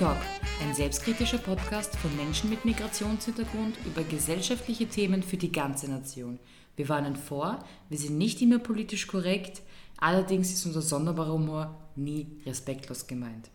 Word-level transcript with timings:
Tuschentalk, 0.00 0.24
ein 0.62 0.74
selbstkritischer 0.74 1.36
Podcast 1.36 1.94
von 1.96 2.16
Menschen 2.16 2.48
mit 2.48 2.64
Migrationshintergrund 2.64 3.76
über 3.84 4.02
gesellschaftliche 4.02 4.86
Themen 4.86 5.22
für 5.22 5.36
die 5.36 5.52
ganze 5.52 5.90
Nation. 5.90 6.38
Wir 6.74 6.88
warnen 6.88 7.16
vor, 7.16 7.58
wir 7.90 7.98
sind 7.98 8.16
nicht 8.16 8.40
immer 8.40 8.60
politisch 8.60 9.06
korrekt, 9.06 9.60
allerdings 9.98 10.54
ist 10.54 10.64
unser 10.64 10.80
sonderbarer 10.80 11.34
Humor 11.34 11.76
nie 11.96 12.28
respektlos 12.46 13.08
gemeint. 13.08 13.50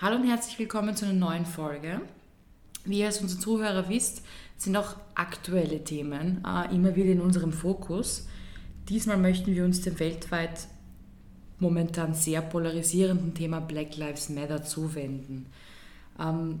Hallo 0.00 0.16
und 0.16 0.26
herzlich 0.26 0.58
willkommen 0.58 0.96
zu 0.96 1.04
einer 1.04 1.12
neuen 1.12 1.44
Folge. 1.44 2.00
Wie 2.86 3.00
ihr 3.00 3.06
als 3.06 3.20
unsere 3.20 3.40
Zuhörer 3.42 3.90
wisst, 3.90 4.22
sind 4.56 4.78
auch 4.78 4.96
aktuelle 5.14 5.84
Themen 5.84 6.42
äh, 6.42 6.74
immer 6.74 6.96
wieder 6.96 7.12
in 7.12 7.20
unserem 7.20 7.52
Fokus. 7.52 8.26
Diesmal 8.88 9.18
möchten 9.18 9.54
wir 9.54 9.66
uns 9.66 9.82
dem 9.82 10.00
weltweit 10.00 10.68
momentan 11.58 12.14
sehr 12.14 12.42
polarisierenden 12.42 13.34
Thema 13.34 13.60
Black 13.60 13.96
Lives 13.96 14.28
Matter 14.28 14.62
zuwenden. 14.62 15.46
Ähm, 16.18 16.60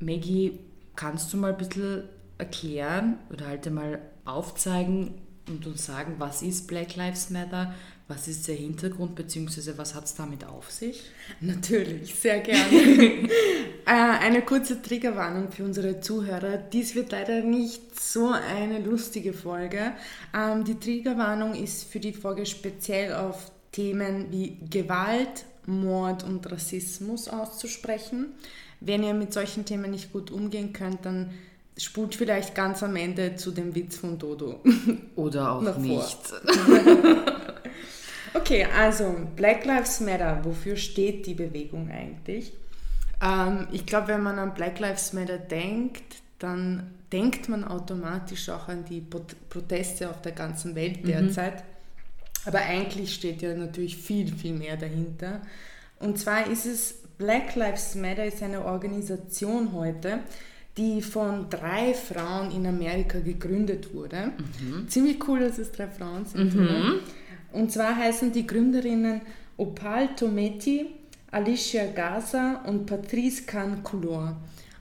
Maggie, 0.00 0.58
kannst 0.96 1.32
du 1.32 1.36
mal 1.36 1.52
ein 1.52 1.58
bisschen 1.58 2.04
erklären 2.38 3.18
oder 3.30 3.48
halt 3.48 3.66
einmal 3.66 4.00
aufzeigen 4.24 5.14
und 5.48 5.66
uns 5.66 5.86
sagen, 5.86 6.16
was 6.18 6.42
ist 6.42 6.66
Black 6.66 6.96
Lives 6.96 7.30
Matter, 7.30 7.74
was 8.06 8.26
ist 8.26 8.48
der 8.48 8.54
Hintergrund 8.54 9.14
bzw. 9.14 9.72
was 9.76 9.94
hat 9.94 10.04
es 10.04 10.14
damit 10.14 10.44
auf 10.44 10.70
sich? 10.70 11.02
Natürlich, 11.40 12.14
sehr 12.14 12.40
gerne. 12.40 13.28
Äh, 13.86 13.90
eine 13.90 14.42
kurze 14.42 14.82
Triggerwarnung 14.82 15.50
für 15.50 15.64
unsere 15.64 15.98
Zuhörer. 16.02 16.58
Dies 16.58 16.94
wird 16.94 17.10
leider 17.10 17.40
nicht 17.40 17.98
so 17.98 18.28
eine 18.28 18.80
lustige 18.80 19.32
Folge. 19.32 19.92
Ähm, 20.36 20.64
die 20.64 20.78
Triggerwarnung 20.78 21.54
ist 21.54 21.90
für 21.90 21.98
die 21.98 22.12
Folge 22.12 22.44
speziell 22.44 23.14
auf 23.14 23.50
Themen 23.72 24.26
wie 24.30 24.58
Gewalt, 24.70 25.44
Mord 25.66 26.24
und 26.24 26.50
Rassismus 26.50 27.28
auszusprechen. 27.28 28.32
Wenn 28.80 29.02
ihr 29.02 29.14
mit 29.14 29.32
solchen 29.32 29.64
Themen 29.64 29.90
nicht 29.90 30.12
gut 30.12 30.30
umgehen 30.30 30.72
könnt, 30.72 31.04
dann 31.04 31.30
spult 31.76 32.14
vielleicht 32.14 32.54
ganz 32.54 32.82
am 32.82 32.96
Ende 32.96 33.36
zu 33.36 33.50
dem 33.50 33.74
Witz 33.74 33.98
von 33.98 34.18
Dodo. 34.18 34.60
Oder 35.16 35.52
auch 35.52 35.78
nicht. 35.78 36.18
okay, 38.34 38.66
also 38.76 39.14
Black 39.36 39.64
Lives 39.64 40.00
Matter, 40.00 40.40
wofür 40.42 40.76
steht 40.76 41.26
die 41.26 41.34
Bewegung 41.34 41.90
eigentlich? 41.90 42.52
Ähm, 43.22 43.68
ich 43.72 43.86
glaube, 43.86 44.08
wenn 44.08 44.22
man 44.22 44.38
an 44.38 44.54
Black 44.54 44.80
Lives 44.80 45.12
Matter 45.12 45.38
denkt, 45.38 46.16
dann 46.38 46.94
denkt 47.12 47.48
man 47.48 47.64
automatisch 47.64 48.48
auch 48.48 48.68
an 48.68 48.84
die 48.84 49.00
Proteste 49.00 50.10
auf 50.10 50.22
der 50.22 50.32
ganzen 50.32 50.74
Welt 50.74 51.02
mhm. 51.02 51.08
derzeit. 51.08 51.56
Mhm. 51.56 51.77
Aber 52.44 52.58
eigentlich 52.58 53.14
steht 53.14 53.42
ja 53.42 53.54
natürlich 53.54 53.96
viel, 53.96 54.32
viel 54.32 54.54
mehr 54.54 54.76
dahinter. 54.76 55.42
Und 55.98 56.18
zwar 56.18 56.50
ist 56.50 56.66
es, 56.66 56.94
Black 57.18 57.56
Lives 57.56 57.94
Matter 57.96 58.24
ist 58.24 58.42
eine 58.42 58.64
Organisation 58.64 59.72
heute, 59.72 60.20
die 60.76 61.02
von 61.02 61.50
drei 61.50 61.92
Frauen 61.92 62.52
in 62.52 62.66
Amerika 62.66 63.18
gegründet 63.18 63.92
wurde. 63.92 64.32
Mhm. 64.60 64.88
Ziemlich 64.88 65.26
cool, 65.28 65.40
dass 65.40 65.58
es 65.58 65.72
drei 65.72 65.88
Frauen 65.88 66.24
sind. 66.24 66.54
Mhm. 66.54 67.00
Und 67.52 67.72
zwar 67.72 67.96
heißen 67.96 68.32
die 68.32 68.46
Gründerinnen 68.46 69.20
Opal 69.56 70.14
Tometi, 70.14 70.86
Alicia 71.32 71.86
Gaza 71.86 72.62
und 72.66 72.86
Patrice 72.86 73.44
Khan-Coulor. 73.44 74.36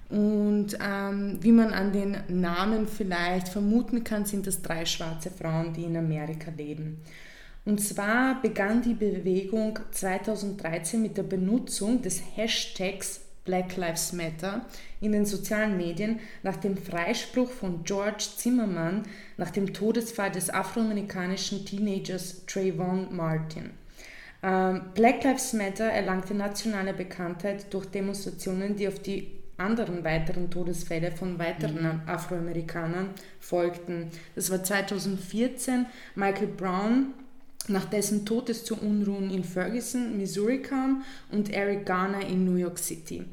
Und 0.09 0.77
ähm, 0.81 1.37
wie 1.41 1.51
man 1.51 1.73
an 1.73 1.91
den 1.91 2.17
Namen 2.29 2.87
vielleicht 2.87 3.49
vermuten 3.49 4.03
kann, 4.03 4.25
sind 4.25 4.47
das 4.47 4.61
drei 4.61 4.85
schwarze 4.85 5.31
Frauen, 5.31 5.73
die 5.73 5.83
in 5.83 5.97
Amerika 5.97 6.51
leben. 6.55 7.01
Und 7.67 7.81
zwar 7.81 8.41
begann 8.41 8.81
die 8.81 8.93
Bewegung 8.93 9.77
2013 9.91 11.01
mit 11.01 11.17
der 11.17 11.23
Benutzung 11.23 12.01
des 12.01 12.23
Hashtags 12.37 13.19
Black 13.43 13.75
Lives 13.75 14.13
Matter 14.13 14.65
in 15.01 15.11
den 15.11 15.25
sozialen 15.25 15.75
Medien 15.75 16.21
nach 16.43 16.55
dem 16.55 16.77
Freispruch 16.77 17.51
von 17.51 17.83
George 17.83 18.23
Zimmermann 18.37 19.03
nach 19.35 19.51
dem 19.51 19.73
Todesfall 19.73 20.31
des 20.31 20.49
afroamerikanischen 20.49 21.65
Teenagers 21.65 22.45
Trayvon 22.45 23.13
Martin. 23.13 23.71
Ähm, 24.43 24.83
Black 24.93 25.25
Lives 25.25 25.51
Matter 25.51 25.91
erlangte 25.91 26.35
nationale 26.35 26.93
Bekanntheit 26.93 27.73
durch 27.73 27.87
Demonstrationen, 27.87 28.77
die 28.77 28.87
auf 28.87 28.99
die 28.99 29.27
anderen 29.57 30.05
weiteren 30.05 30.49
Todesfälle 30.49 31.11
von 31.11 31.37
weiteren 31.37 31.81
mhm. 31.81 32.01
Afroamerikanern 32.05 33.09
folgten. 33.41 34.09
Das 34.35 34.49
war 34.51 34.63
2014 34.63 35.85
Michael 36.15 36.47
Brown, 36.47 37.13
nach 37.69 37.85
dessen 37.85 38.25
Tod 38.25 38.49
es 38.49 38.63
zu 38.63 38.75
Unruhen 38.75 39.29
in 39.29 39.43
Ferguson, 39.43 40.17
Missouri 40.17 40.61
kam 40.61 41.03
und 41.31 41.53
Eric 41.53 41.85
Garner 41.85 42.25
in 42.25 42.45
New 42.45 42.55
York 42.55 42.79
City. 42.79 43.23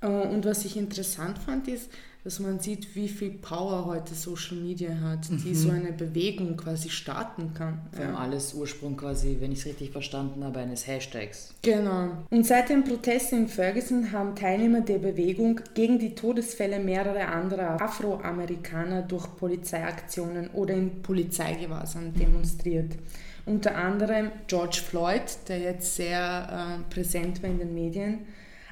Äh, 0.00 0.06
und 0.06 0.44
was 0.44 0.64
ich 0.64 0.76
interessant 0.76 1.38
fand, 1.38 1.68
ist, 1.68 1.90
dass 2.22 2.38
man 2.38 2.60
sieht, 2.60 2.94
wie 2.94 3.08
viel 3.08 3.30
Power 3.30 3.86
heute 3.86 4.14
Social 4.14 4.56
Media 4.58 4.90
hat, 5.00 5.28
die 5.30 5.50
mhm. 5.50 5.54
so 5.54 5.70
eine 5.70 5.92
Bewegung 5.92 6.56
quasi 6.56 6.90
starten 6.90 7.54
kann. 7.54 7.80
Vor 7.92 8.04
allem 8.04 8.14
ja. 8.14 8.18
alles 8.18 8.52
Ursprung 8.52 8.96
quasi, 8.96 9.38
wenn 9.40 9.52
ich 9.52 9.60
es 9.60 9.66
richtig 9.66 9.90
verstanden 9.90 10.44
habe, 10.44 10.58
eines 10.58 10.86
Hashtags. 10.86 11.54
Genau. 11.62 12.10
Und 12.28 12.46
seit 12.46 12.68
den 12.68 12.84
Protesten 12.84 13.36
in 13.36 13.48
Ferguson 13.48 14.12
haben 14.12 14.36
Teilnehmer 14.36 14.82
der 14.82 14.98
Bewegung 14.98 15.60
gegen 15.72 15.98
die 15.98 16.14
Todesfälle 16.14 16.78
mehrerer 16.78 17.28
anderer 17.28 17.80
Afroamerikaner 17.80 19.02
durch 19.02 19.26
Polizeiaktionen 19.36 20.50
oder 20.50 20.74
in 20.74 21.00
Polizeigewahrsam 21.00 22.12
demonstriert. 22.12 22.96
Unter 23.46 23.76
anderem 23.76 24.30
George 24.46 24.80
Floyd, 24.86 25.22
der 25.48 25.58
jetzt 25.58 25.96
sehr 25.96 26.78
äh, 26.80 26.92
präsent 26.94 27.42
war 27.42 27.50
in 27.50 27.58
den 27.58 27.74
Medien, 27.74 28.26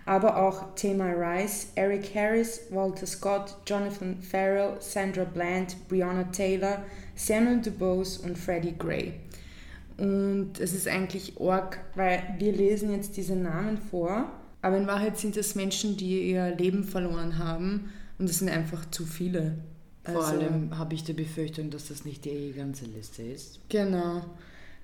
aber 0.04 0.36
auch 0.36 0.74
Tamar 0.74 1.14
Rice, 1.16 1.68
Eric 1.74 2.14
Harris, 2.14 2.62
Walter 2.70 3.06
Scott, 3.06 3.56
Jonathan 3.66 4.22
Farrell, 4.22 4.76
Sandra 4.80 5.24
Bland, 5.24 5.76
Breonna 5.88 6.24
Taylor, 6.24 6.82
Samuel 7.14 7.60
DuBose 7.60 8.20
und 8.22 8.38
Freddie 8.38 8.74
Gray. 8.78 9.14
Und 9.98 10.60
es 10.60 10.72
ist 10.72 10.86
eigentlich 10.86 11.40
arg, 11.40 11.78
weil 11.94 12.22
wir 12.38 12.52
lesen 12.52 12.92
jetzt 12.92 13.16
diese 13.16 13.36
Namen 13.36 13.76
vor, 13.76 14.30
aber 14.62 14.76
in 14.76 14.86
Wahrheit 14.86 15.18
sind 15.18 15.36
es 15.36 15.54
Menschen, 15.54 15.96
die 15.96 16.30
ihr 16.30 16.54
Leben 16.56 16.84
verloren 16.84 17.38
haben 17.38 17.90
und 18.18 18.30
es 18.30 18.38
sind 18.38 18.48
einfach 18.48 18.88
zu 18.90 19.04
viele. 19.04 19.56
Vor 20.04 20.24
also, 20.24 20.40
allem 20.40 20.78
habe 20.78 20.94
ich 20.94 21.04
die 21.04 21.12
Befürchtung, 21.12 21.70
dass 21.70 21.88
das 21.88 22.04
nicht 22.04 22.24
die 22.24 22.52
ganze 22.56 22.86
Liste 22.86 23.22
ist. 23.22 23.60
Genau. 23.68 24.22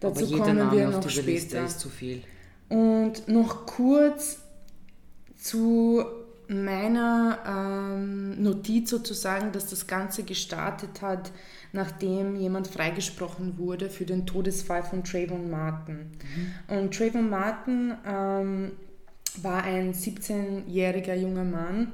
Dazu 0.05 0.39
kommen 0.39 0.73
wir 0.73 0.89
noch 0.89 1.09
später. 1.09 1.27
Liste 1.27 1.59
ist 1.59 1.81
zu 1.81 1.89
viel. 1.89 2.23
Und 2.69 3.29
noch 3.29 3.67
kurz 3.67 4.39
zu 5.37 6.05
meiner 6.49 7.39
ähm, 7.47 8.43
Notiz 8.43 8.91
sozusagen, 8.91 9.53
dass 9.53 9.71
das 9.71 9.87
Ganze 9.87 10.25
gestartet 10.25 11.01
hat, 11.01 11.33
nachdem 11.73 12.37
jemand 12.37 12.69
freigesprochen 12.69 13.59
wurde 13.59 13.89
für 13.89 14.05
den 14.05 14.27
Todesfall 14.27 14.83
von 14.83 15.05
Trayvon 15.05 15.51
Martin. 15.51 16.13
Mhm. 16.69 16.77
Und 16.77 16.95
Trayvon 16.95 17.31
Martin 17.31 17.95
ähm, 18.07 18.73
war 19.43 19.65
ein 19.65 19.95
17-jähriger 19.95 21.15
junger 21.15 21.45
Mann, 21.45 21.93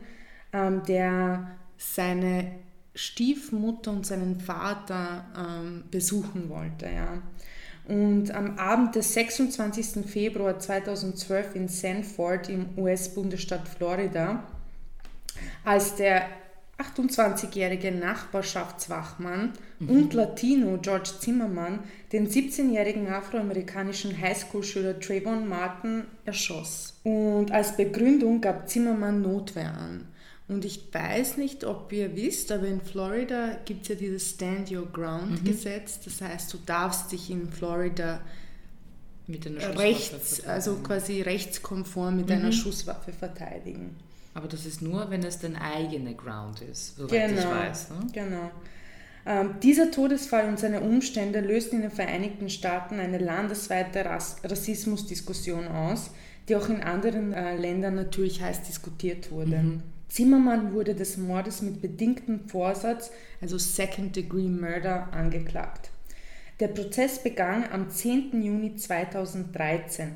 ähm, 0.52 0.82
der 0.86 1.52
seine 1.76 2.52
Stiefmutter 2.94 3.92
und 3.92 4.04
seinen 4.04 4.40
Vater 4.40 5.24
ähm, 5.36 5.84
besuchen 5.90 6.48
wollte. 6.48 6.86
Ja. 6.86 7.22
Und 7.86 8.30
am 8.32 8.58
Abend 8.58 8.94
des 8.94 9.14
26. 9.14 10.06
Februar 10.06 10.58
2012 10.58 11.54
in 11.54 11.68
Sanford 11.68 12.48
im 12.48 12.66
US-Bundesstaat 12.76 13.68
Florida, 13.68 14.44
als 15.64 15.96
der 15.96 16.26
28-jährige 16.80 17.92
Nachbarschaftswachmann 17.92 19.52
mhm. 19.78 19.88
und 19.88 20.14
Latino 20.14 20.78
George 20.80 21.10
Zimmermann 21.20 21.80
den 22.12 22.28
17-jährigen 22.28 23.08
afroamerikanischen 23.08 24.18
Highschool-Schüler 24.18 24.98
Trayvon 24.98 25.48
Martin 25.48 26.04
erschoss. 26.24 26.94
Und 27.04 27.50
als 27.52 27.76
Begründung 27.76 28.40
gab 28.40 28.68
Zimmermann 28.68 29.22
Notwehr 29.22 29.72
an. 29.74 30.06
Und 30.50 30.64
ich 30.64 30.92
weiß 30.92 31.36
nicht, 31.36 31.64
ob 31.64 31.92
ihr 31.92 32.16
wisst, 32.16 32.50
aber 32.50 32.66
in 32.66 32.80
Florida 32.80 33.56
gibt 33.64 33.82
es 33.82 33.88
ja 33.90 33.94
dieses 33.94 34.30
Stand 34.30 34.68
Your 34.72 34.86
Ground 34.86 35.42
mhm. 35.42 35.44
Gesetz. 35.44 36.00
Das 36.04 36.20
heißt, 36.20 36.52
du 36.52 36.58
darfst 36.66 37.12
dich 37.12 37.30
in 37.30 37.48
Florida 37.52 38.20
mit 39.28 39.46
einer 39.46 39.78
rechts, 39.78 40.44
also 40.44 40.74
quasi 40.78 41.22
rechtskonform 41.22 42.16
mit 42.16 42.26
mhm. 42.26 42.32
einer 42.32 42.52
Schusswaffe 42.52 43.12
verteidigen. 43.12 43.94
Aber 44.34 44.48
das 44.48 44.66
ist 44.66 44.82
nur, 44.82 45.08
wenn 45.10 45.22
es 45.22 45.38
dein 45.38 45.54
eigener 45.54 46.14
Ground 46.14 46.62
ist, 46.62 46.96
soweit 46.96 47.28
genau, 47.28 47.42
ich 47.42 47.46
weiß. 47.46 47.90
Ne? 47.90 48.06
Genau. 48.12 48.50
Ähm, 49.26 49.54
dieser 49.62 49.92
Todesfall 49.92 50.48
und 50.48 50.58
seine 50.58 50.80
Umstände 50.80 51.38
lösten 51.40 51.76
in 51.76 51.82
den 51.82 51.90
Vereinigten 51.92 52.50
Staaten 52.50 52.98
eine 52.98 53.18
landesweite 53.18 54.04
Rass 54.04 54.38
Rassismusdiskussion 54.42 55.68
aus, 55.68 56.10
die 56.48 56.56
auch 56.56 56.68
in 56.68 56.82
anderen 56.82 57.32
äh, 57.32 57.56
Ländern 57.56 57.94
natürlich 57.94 58.42
heiß 58.42 58.62
diskutiert 58.62 59.30
wurde. 59.30 59.58
Mhm. 59.58 59.82
Zimmermann 60.10 60.74
wurde 60.74 60.94
des 60.94 61.16
Mordes 61.16 61.62
mit 61.62 61.80
bedingtem 61.80 62.48
Vorsatz, 62.48 63.12
also 63.40 63.58
Second 63.58 64.14
Degree 64.14 64.48
Murder, 64.48 65.12
angeklagt. 65.12 65.90
Der 66.58 66.68
Prozess 66.68 67.22
begann 67.22 67.64
am 67.70 67.88
10. 67.88 68.42
Juni 68.42 68.74
2013, 68.74 70.12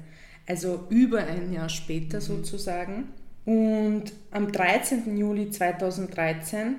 also 0.47 0.85
über 0.91 1.21
ein 1.21 1.53
Jahr 1.53 1.69
später 1.69 2.19
mhm. 2.19 2.23
sozusagen. 2.23 3.09
Und 3.45 4.13
am 4.31 4.51
13. 4.51 5.17
Juli 5.17 5.51
2013, 5.51 6.77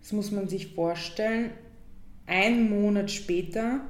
das 0.00 0.12
muss 0.12 0.30
man 0.30 0.48
sich 0.48 0.74
vorstellen, 0.74 1.50
ein 2.26 2.68
Monat 2.68 3.10
später 3.10 3.80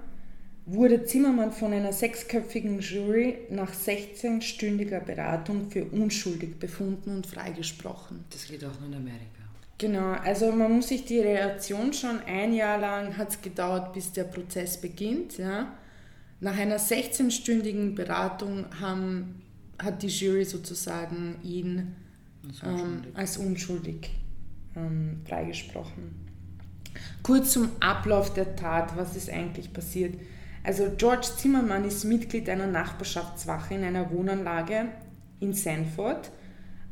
wurde 0.68 1.04
Zimmermann 1.04 1.50
von 1.50 1.72
einer 1.72 1.92
sechsköpfigen 1.92 2.80
Jury 2.80 3.38
nach 3.50 3.72
16-stündiger 3.72 5.00
Beratung 5.00 5.70
für 5.70 5.84
unschuldig 5.86 6.58
befunden 6.58 7.16
und 7.16 7.26
freigesprochen. 7.26 8.24
Das 8.30 8.46
geht 8.46 8.64
auch 8.64 8.78
nur 8.80 8.90
in 8.90 8.96
Amerika. 8.96 9.24
Genau, 9.78 10.12
also 10.12 10.52
man 10.52 10.72
muss 10.72 10.88
sich 10.88 11.04
die 11.04 11.20
Reaktion 11.20 11.92
schon 11.92 12.20
ein 12.26 12.52
Jahr 12.52 12.78
lang 12.78 13.16
hat 13.16 13.30
es 13.30 13.40
gedauert, 13.40 13.94
bis 13.94 14.12
der 14.12 14.24
Prozess 14.24 14.78
beginnt. 14.78 15.38
Ja. 15.38 15.72
Nach 16.40 16.56
einer 16.56 16.78
16-stündigen 16.78 17.94
Beratung 17.94 18.66
haben, 18.80 19.42
hat 19.78 20.02
die 20.02 20.08
Jury 20.08 20.44
sozusagen 20.44 21.36
ihn 21.42 21.94
als 22.44 22.62
unschuldig, 22.62 23.04
ähm, 23.06 23.14
als 23.14 23.36
unschuldig 23.38 24.10
ähm, 24.76 25.20
freigesprochen. 25.26 26.28
Kurz 27.22 27.52
zum 27.52 27.70
Ablauf 27.80 28.34
der 28.34 28.56
Tat, 28.56 28.96
was 28.96 29.16
ist 29.16 29.30
eigentlich 29.30 29.72
passiert? 29.72 30.14
Also 30.68 30.90
George 30.98 31.28
Zimmermann 31.38 31.86
ist 31.86 32.04
Mitglied 32.04 32.46
einer 32.50 32.66
Nachbarschaftswache 32.66 33.72
in 33.72 33.84
einer 33.84 34.10
Wohnanlage 34.10 34.88
in 35.40 35.54
Sanford 35.54 36.30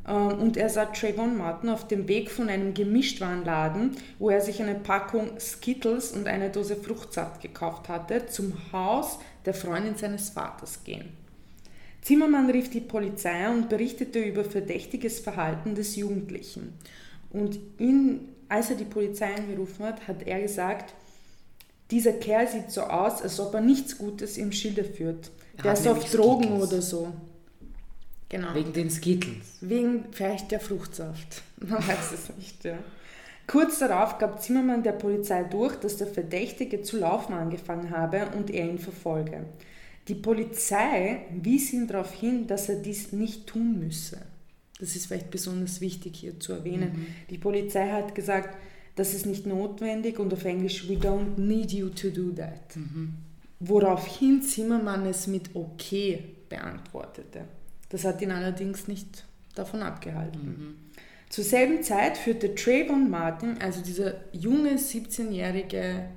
ähm, 0.09 0.39
und 0.39 0.57
er 0.57 0.71
sah 0.71 0.87
Trayvon 0.87 1.37
Martin 1.37 1.69
auf 1.69 1.87
dem 1.87 2.09
Weg 2.09 2.31
von 2.31 2.49
einem 2.49 2.73
Gemischtwarenladen, 2.73 3.91
wo 4.19 4.31
er 4.31 4.41
sich 4.41 4.63
eine 4.63 4.77
Packung 4.77 5.39
Skittles 5.39 6.13
und 6.13 6.27
eine 6.27 6.49
Dose 6.49 6.75
Fruchtsaft 6.77 7.43
gekauft 7.43 7.91
hatte, 7.91 8.25
zum 8.29 8.55
Haus 8.73 9.19
der 9.45 9.53
Freundin 9.53 9.97
seines 9.97 10.31
Vaters 10.31 10.83
gehen. 10.83 11.11
Zimmermann 12.01 12.49
rief 12.49 12.71
die 12.71 12.81
Polizei 12.81 13.47
und 13.51 13.69
berichtete 13.69 14.21
über 14.21 14.45
verdächtiges 14.45 15.21
Verhalten 15.21 15.75
des 15.75 15.97
Jugendlichen. 15.97 16.73
Und 17.29 17.59
ihn, 17.77 18.21
als 18.49 18.71
er 18.71 18.77
die 18.77 18.85
Polizei 18.85 19.35
angerufen 19.35 19.85
hat, 19.85 20.09
hat 20.09 20.23
er 20.23 20.41
gesagt, 20.41 20.95
dieser 21.91 22.13
Kerl 22.13 22.49
sieht 22.49 22.71
so 22.71 22.83
aus, 22.83 23.23
als 23.23 23.39
ob 23.41 23.55
er 23.55 23.61
nichts 23.61 23.99
Gutes 23.99 24.39
im 24.39 24.53
Schilde 24.53 24.85
führt. 24.85 25.31
Der 25.63 25.73
ist 25.73 25.87
auf 25.87 26.11
Drogen 26.11 26.45
Skittles. 26.45 26.69
oder 26.73 26.83
so. 26.83 27.13
Genau. 28.29 28.55
Wegen 28.55 28.73
den 28.73 28.91
Skittles. 28.91 29.59
Wegen 29.61 30.05
vielleicht 30.11 30.51
der 30.51 30.61
Fruchtsaft. 30.61 31.43
Man 31.59 31.87
weiß 31.87 32.13
es 32.13 32.37
nicht, 32.37 32.65
ja. 32.65 32.79
Kurz 33.47 33.79
darauf 33.79 34.19
gab 34.19 34.43
Zimmermann 34.43 34.83
der 34.83 34.93
Polizei 34.93 35.45
durch, 35.45 35.77
dass 35.77 35.97
der 35.97 36.09
Verdächtige 36.09 36.83
zu 36.83 36.99
laufen 36.99 37.33
angefangen 37.33 37.91
habe 37.91 38.27
und 38.37 38.51
er 38.51 38.69
ihn 38.69 38.81
verfolge. 38.81 39.45
Die 40.09 40.17
Polizei 40.17 41.27
wies 41.31 41.73
ihn 41.73 41.87
darauf 41.87 42.13
hin, 42.13 42.49
dass 42.49 42.69
er 42.69 42.77
dies 42.77 43.13
nicht 43.13 43.47
tun 43.47 43.79
müsse. 43.79 44.19
Das 44.81 44.97
ist 44.97 45.07
vielleicht 45.07 45.31
besonders 45.31 45.81
wichtig 45.81 46.17
hier 46.17 46.39
zu 46.41 46.53
erwähnen. 46.53 46.93
Mhm. 46.93 47.07
Die 47.31 47.39
Polizei 47.39 47.89
hat 47.91 48.15
gesagt, 48.15 48.57
das 48.97 49.15
ist 49.15 49.27
nicht 49.27 49.47
notwendig 49.47 50.19
und 50.19 50.33
auf 50.33 50.45
Englisch, 50.45 50.89
we 50.89 50.95
don't 50.95 51.39
need 51.39 51.73
you 51.73 51.89
to 51.91 52.09
do 52.09 52.31
that. 52.31 52.75
Mhm. 52.75 53.15
Woraufhin 53.61 54.43
Zimmermann 54.43 55.07
es 55.07 55.27
mit 55.27 55.55
okay 55.55 56.23
beantwortete. 56.49 57.45
Das 57.89 58.05
hat 58.05 58.21
ihn 58.21 58.33
allerdings 58.33 58.89
nicht 58.89 59.25
davon 59.55 59.83
abgehalten. 59.83 60.41
Mhm. 60.45 60.75
Zur 61.29 61.45
selben 61.45 61.83
Zeit 61.83 62.17
führte 62.17 62.55
Trayvon 62.55 63.11
Martin, 63.11 63.57
also 63.61 63.83
dieser 63.83 64.15
junge 64.33 64.75
17-jährige 64.75 66.09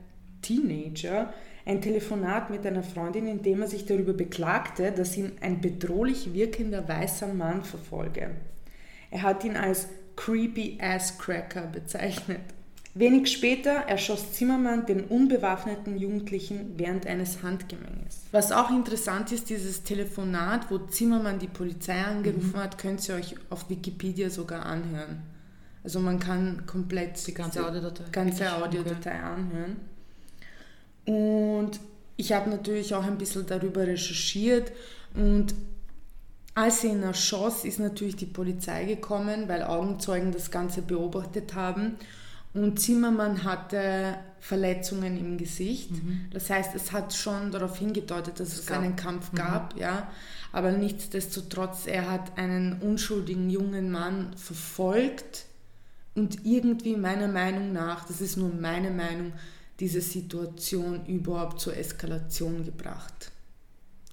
Teenager, 0.41 1.33
ein 1.65 1.81
Telefonat 1.81 2.49
mit 2.49 2.65
einer 2.65 2.83
Freundin, 2.83 3.27
in 3.27 3.41
dem 3.41 3.61
er 3.61 3.67
sich 3.67 3.85
darüber 3.85 4.13
beklagte, 4.13 4.91
dass 4.91 5.17
ihn 5.17 5.33
ein 5.41 5.61
bedrohlich 5.61 6.33
wirkender 6.33 6.87
weißer 6.87 7.33
Mann 7.33 7.63
verfolge. 7.63 8.31
Er 9.11 9.23
hat 9.23 9.43
ihn 9.43 9.57
als 9.57 9.87
creepy 10.15 10.77
ass 10.81 11.17
cracker 11.17 11.67
bezeichnet. 11.67 12.41
Wenig 12.95 13.31
später 13.31 13.71
erschoss 13.71 14.33
Zimmermann 14.33 14.85
den 14.85 15.03
unbewaffneten 15.05 15.97
Jugendlichen 15.97 16.73
während 16.77 17.05
eines 17.05 17.43
Handgemenges. 17.43 18.23
Was 18.31 18.51
auch 18.51 18.71
interessant 18.71 19.31
ist, 19.31 19.49
dieses 19.49 19.83
Telefonat, 19.83 20.71
wo 20.71 20.79
Zimmermann 20.79 21.37
die 21.39 21.47
Polizei 21.47 22.03
angerufen 22.03 22.53
mhm. 22.53 22.57
hat, 22.57 22.77
könnt 22.77 23.07
ihr 23.07 23.15
euch 23.15 23.35
auf 23.49 23.69
Wikipedia 23.69 24.29
sogar 24.29 24.65
anhören. 24.65 25.21
Also 25.83 25.99
man 25.99 26.19
kann 26.19 26.65
komplett 26.65 27.25
die 27.25 27.33
ganze 27.33 27.65
Audiodatei, 27.65 28.03
ganze 28.11 28.55
Audiodatei 28.55 29.19
anhören. 29.19 29.77
Und 31.05 31.79
ich 32.17 32.33
habe 32.33 32.49
natürlich 32.49 32.93
auch 32.93 33.03
ein 33.03 33.17
bisschen 33.17 33.45
darüber 33.45 33.87
recherchiert 33.87 34.71
und 35.15 35.53
als 36.55 36.81
sie 36.81 36.89
ihn 36.89 37.03
erschoss, 37.03 37.63
ist 37.63 37.79
natürlich 37.79 38.17
die 38.17 38.25
Polizei 38.25 38.83
gekommen, 38.83 39.47
weil 39.47 39.63
Augenzeugen 39.63 40.33
das 40.33 40.51
Ganze 40.51 40.81
beobachtet 40.81 41.55
haben. 41.55 41.95
Und 42.53 42.79
Zimmermann 42.79 43.43
hatte 43.43 44.17
Verletzungen 44.39 45.17
im 45.17 45.37
Gesicht. 45.37 45.91
Mhm. 45.91 46.27
Das 46.31 46.49
heißt, 46.49 46.73
es 46.75 46.91
hat 46.91 47.13
schon 47.13 47.51
darauf 47.51 47.77
hingedeutet, 47.77 48.39
dass 48.39 48.53
es, 48.53 48.61
es 48.61 48.71
einen 48.71 48.95
Kampf 48.95 49.31
mhm. 49.31 49.37
gab. 49.37 49.75
Mhm. 49.75 49.81
Ja. 49.81 50.11
Aber 50.51 50.71
nichtsdestotrotz, 50.71 51.85
er 51.85 52.09
hat 52.09 52.37
einen 52.37 52.81
unschuldigen 52.81 53.49
jungen 53.49 53.91
Mann 53.91 54.35
verfolgt 54.35 55.45
und 56.15 56.45
irgendwie 56.45 56.95
meiner 56.97 57.27
Meinung 57.27 57.71
nach, 57.71 58.05
das 58.05 58.19
ist 58.19 58.37
nur 58.37 58.53
meine 58.53 58.91
Meinung, 58.91 59.33
diese 59.79 60.01
Situation 60.01 61.05
überhaupt 61.05 61.61
zur 61.61 61.77
Eskalation 61.77 62.65
gebracht. 62.65 63.31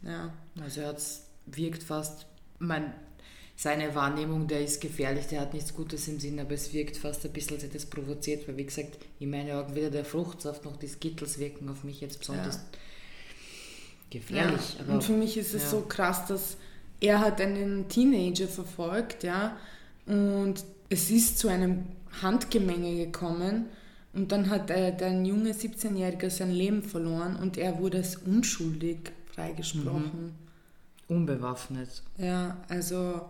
Ja. 0.03 0.31
Also 0.63 0.83
er 0.83 0.97
wirkt 1.47 1.83
fast, 1.83 2.27
mein, 2.59 2.93
seine 3.57 3.95
Wahrnehmung, 3.95 4.47
der 4.47 4.63
ist 4.63 4.83
gefährlich, 4.83 5.27
der 5.29 5.41
hat 5.41 5.55
nichts 5.55 5.75
Gutes 5.75 6.07
im 6.09 6.21
Sinn, 6.21 6.39
aber 6.39 6.53
es 6.53 6.75
wirkt 6.75 6.99
fast 6.99 7.25
ein 7.25 7.33
bisschen, 7.33 7.55
als 7.55 7.65
hätte 7.65 7.79
es 7.79 7.87
provoziert, 7.87 8.47
weil 8.47 8.59
wie 8.59 8.67
gesagt, 8.67 8.99
in 9.19 9.31
meinen 9.31 9.51
Augen 9.53 9.75
weder 9.75 9.91
der 9.91 10.05
Fruchtsaft 10.05 10.65
noch 10.67 10.77
die 10.77 10.89
Skittles 10.89 11.39
wirken 11.39 11.69
auf 11.71 11.83
mich 11.83 12.03
jetzt 12.03 12.19
besonders 12.19 12.57
ja. 12.57 12.63
gefährlich. 14.11 14.77
Ja. 14.87 14.93
Und 14.93 15.03
für 15.03 15.15
mich 15.15 15.39
ist 15.39 15.55
es 15.55 15.63
ja. 15.65 15.69
so 15.71 15.81
krass, 15.81 16.27
dass 16.27 16.59
er 17.01 17.21
hat 17.21 17.41
einen 17.41 17.89
Teenager 17.89 18.47
verfolgt, 18.47 19.23
ja, 19.23 19.57
und 20.05 20.63
es 20.91 21.11
ist 21.11 21.39
zu 21.39 21.49
einem 21.49 21.85
Handgemenge 22.23 23.07
gekommen 23.07 23.67
und 24.13 24.33
dann 24.33 24.51
hat 24.51 24.71
äh, 24.71 24.95
der 24.95 25.13
junge 25.23 25.53
17-Jährige 25.53 26.31
sein 26.31 26.51
Leben 26.51 26.83
verloren 26.83 27.37
und 27.37 27.57
er 27.57 27.79
wurde 27.79 27.99
als 27.99 28.17
unschuldig 28.17 28.99
freigesprochen. 29.35 30.35
Mhm. 31.09 31.15
Unbewaffnet. 31.17 32.03
Ja, 32.19 32.57
also 32.69 33.23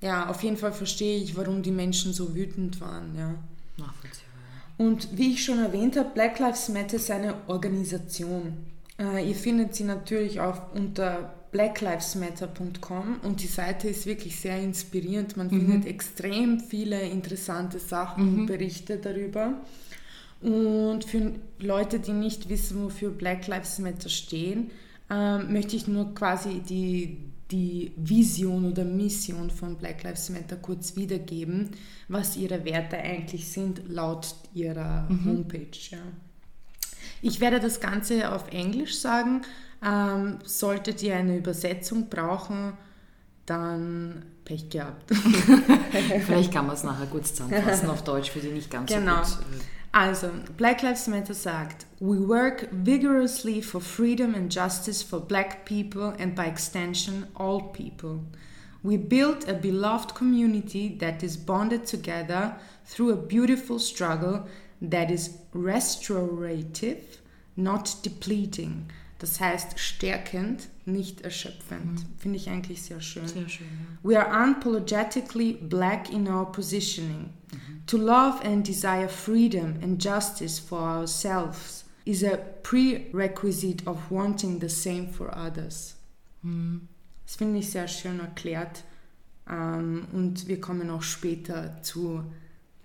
ja, 0.00 0.28
auf 0.28 0.42
jeden 0.42 0.56
Fall 0.56 0.72
verstehe 0.72 1.18
ich, 1.18 1.36
warum 1.36 1.62
die 1.62 1.70
Menschen 1.70 2.12
so 2.12 2.34
wütend 2.34 2.80
waren. 2.80 3.14
Ja. 3.16 3.34
Nachvollziehbar. 3.76 4.28
Und 4.76 5.18
wie 5.18 5.32
ich 5.32 5.44
schon 5.44 5.58
erwähnt 5.58 5.96
habe, 5.96 6.10
Black 6.14 6.38
Lives 6.38 6.68
Matter 6.68 6.96
ist 6.96 7.10
eine 7.10 7.34
Organisation. 7.48 8.58
Äh, 8.98 9.28
ihr 9.28 9.34
findet 9.34 9.74
sie 9.74 9.84
natürlich 9.84 10.40
auch 10.40 10.72
unter 10.72 11.34
blacklivesmatter.com 11.50 13.20
und 13.22 13.42
die 13.42 13.46
Seite 13.46 13.88
ist 13.88 14.06
wirklich 14.06 14.38
sehr 14.38 14.60
inspirierend. 14.60 15.36
Man 15.36 15.46
mhm. 15.46 15.66
findet 15.66 15.86
extrem 15.86 16.60
viele 16.60 17.00
interessante 17.00 17.78
Sachen 17.78 18.32
mhm. 18.32 18.40
und 18.40 18.46
Berichte 18.46 18.98
darüber. 18.98 19.54
Und 20.40 21.04
für 21.04 21.32
Leute, 21.58 21.98
die 21.98 22.12
nicht 22.12 22.48
wissen, 22.48 22.84
wofür 22.84 23.10
Black 23.10 23.46
Lives 23.48 23.78
Matter 23.78 24.08
stehen, 24.08 24.70
äh, 25.10 25.38
möchte 25.38 25.74
ich 25.74 25.88
nur 25.88 26.14
quasi 26.14 26.60
die 26.60 27.18
die 27.50 27.92
Vision 27.96 28.66
oder 28.70 28.84
Mission 28.84 29.50
von 29.50 29.76
Black 29.76 30.02
Lives 30.02 30.28
Matter 30.30 30.56
kurz 30.56 30.96
wiedergeben, 30.96 31.70
was 32.08 32.36
ihre 32.36 32.64
Werte 32.64 32.98
eigentlich 32.98 33.48
sind 33.48 33.88
laut 33.88 34.34
ihrer 34.54 35.08
mhm. 35.08 35.24
Homepage. 35.24 35.78
Ja. 35.90 35.98
Ich 37.22 37.40
werde 37.40 37.58
das 37.58 37.80
Ganze 37.80 38.32
auf 38.32 38.48
Englisch 38.48 38.98
sagen. 38.98 39.42
Ähm, 39.82 40.38
solltet 40.44 41.02
ihr 41.02 41.16
eine 41.16 41.36
Übersetzung 41.36 42.08
brauchen, 42.08 42.72
dann 43.46 44.24
Pech 44.44 44.68
gehabt. 44.68 45.10
Vielleicht 46.26 46.52
kann 46.52 46.66
man 46.66 46.74
es 46.74 46.82
nachher 46.82 47.06
gut 47.06 47.26
zusammenfassen 47.26 47.88
auf 47.88 48.02
Deutsch, 48.02 48.30
für 48.30 48.40
die 48.40 48.48
nicht 48.48 48.70
ganz 48.70 48.92
genau. 48.92 49.22
so 49.22 49.36
gut. 49.36 49.44
Äh, 49.44 49.64
also, 49.92 50.30
Black 50.56 50.82
Lives 50.82 51.06
Matter 51.06 51.34
sagt, 51.34 51.86
We 52.00 52.18
work 52.18 52.70
vigorously 52.70 53.60
for 53.60 53.80
freedom 53.80 54.34
and 54.34 54.52
justice 54.52 55.02
for 55.02 55.18
black 55.18 55.66
people 55.66 56.14
and 56.18 56.34
by 56.34 56.46
extension, 56.46 57.26
all 57.34 57.60
people. 57.60 58.24
We 58.84 58.96
build 58.96 59.48
a 59.48 59.54
beloved 59.54 60.14
community 60.14 60.96
that 61.00 61.24
is 61.24 61.36
bonded 61.36 61.86
together 61.86 62.54
through 62.84 63.10
a 63.10 63.16
beautiful 63.16 63.80
struggle 63.80 64.46
that 64.80 65.10
is 65.10 65.38
restorative, 65.52 67.18
not 67.56 67.96
depleting. 68.04 68.86
Das 69.18 69.40
heißt 69.40 69.80
stärkend, 69.80 70.68
nicht 70.86 71.22
erschöpfend. 71.22 72.00
Mhm. 72.00 72.18
Finde 72.18 72.36
ich 72.36 72.48
eigentlich 72.48 72.82
sehr 72.82 73.00
schön. 73.00 73.26
Sehr 73.26 73.48
schön 73.48 73.66
ja. 73.66 74.08
We 74.08 74.16
are 74.16 74.30
unapologetically 74.30 75.54
black 75.54 76.12
in 76.12 76.28
our 76.28 76.46
positioning. 76.52 77.30
Mhm. 77.50 77.86
To 77.88 77.96
love 77.96 78.40
and 78.44 78.64
desire 78.64 79.08
freedom 79.08 79.74
and 79.82 80.00
justice 80.00 80.60
for 80.60 80.78
ourselves 80.78 81.77
is 82.08 82.24
a 82.24 82.38
prerequisite 82.62 83.86
of 83.86 84.10
wanting 84.10 84.58
the 84.60 84.68
same 84.68 85.08
for 85.08 85.30
others. 85.36 85.94
Mhm. 86.42 86.88
Das 87.26 87.36
finde 87.36 87.58
ich 87.58 87.70
sehr 87.70 87.86
schön 87.86 88.18
erklärt. 88.20 88.82
Ähm, 89.46 90.06
und 90.12 90.48
wir 90.48 90.58
kommen 90.58 90.88
auch 90.88 91.02
später 91.02 91.82
zu 91.82 92.24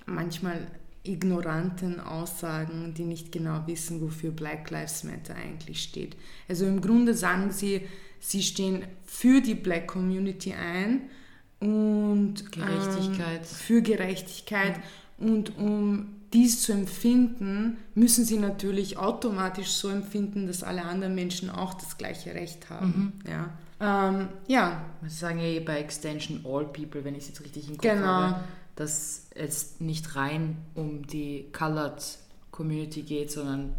manchmal 0.06 0.68
ignoranten 1.04 2.02
Aussagen, 2.02 2.94
die 2.94 3.06
nicht 3.06 3.32
genau 3.32 3.66
wissen, 3.66 4.02
wofür 4.02 4.32
Black 4.32 4.70
Lives 4.70 5.06
Matter 5.06 5.36
eigentlich 5.36 5.82
steht. 5.84 6.18
Also 6.50 6.66
im 6.66 6.82
Grunde 6.82 7.14
sagen 7.14 7.52
sie, 7.52 7.88
sie 8.20 8.42
stehen 8.42 8.84
für 9.06 9.40
die 9.40 9.56
Black 9.56 9.88
Community 9.88 10.54
ein 10.54 11.10
und 11.62 12.52
Gerechtigkeit. 12.52 13.40
Ähm, 13.40 13.46
für 13.46 13.82
Gerechtigkeit 13.82 14.76
ja. 14.76 14.84
Und 15.24 15.58
um 15.58 16.08
dies 16.34 16.62
zu 16.62 16.72
empfinden, 16.72 17.78
müssen 17.94 18.26
sie 18.26 18.38
natürlich 18.38 18.98
automatisch 18.98 19.70
so 19.70 19.90
empfinden, 19.90 20.48
dass 20.48 20.64
alle 20.64 20.84
anderen 20.84 21.14
Menschen 21.16 21.50
auch 21.50 21.76
das 21.76 21.98
gleiche 21.98 22.34
Recht 22.34 22.70
haben. 22.70 23.14
Mhm. 23.24 23.32
Ja. 23.32 24.10
Ähm, 24.10 24.30
ja. 24.48 24.82
Sie 25.04 25.16
sagen 25.16 25.40
ja 25.40 25.46
eh 25.46 25.60
bei 25.60 25.80
Extension 25.80 26.44
All 26.46 26.66
People, 26.66 27.04
wenn 27.04 27.16
ich 27.16 27.24
es 27.24 27.30
jetzt 27.30 27.42
richtig 27.42 27.70
im 27.70 27.78
Kopf 27.78 27.84
genau. 27.84 28.06
habe, 28.06 28.40
dass 28.76 29.28
es 29.36 29.80
nicht 29.80 30.16
rein 30.16 30.58
um 30.74 31.06
die 31.06 31.46
Colored 31.52 32.02
Community 32.50 33.04
geht, 33.04 33.32
sondern 33.32 33.74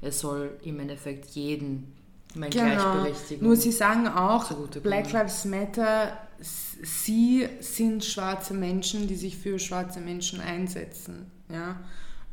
es 0.00 0.20
soll 0.20 0.58
im 0.64 0.80
Endeffekt 0.80 1.26
jeden 1.30 1.92
mein 2.34 2.50
genau. 2.50 2.64
Gleichberechtigung. 2.64 3.46
Nur 3.46 3.56
sie 3.56 3.72
sagen 3.72 4.08
auch, 4.08 4.50
Black 4.82 5.12
Lives 5.12 5.44
Matter, 5.44 6.16
sie 6.40 7.48
sind 7.60 8.04
schwarze 8.04 8.54
Menschen, 8.54 9.06
die 9.06 9.16
sich 9.16 9.36
für 9.36 9.58
schwarze 9.58 10.00
Menschen 10.00 10.40
einsetzen. 10.40 11.26
Ja? 11.50 11.80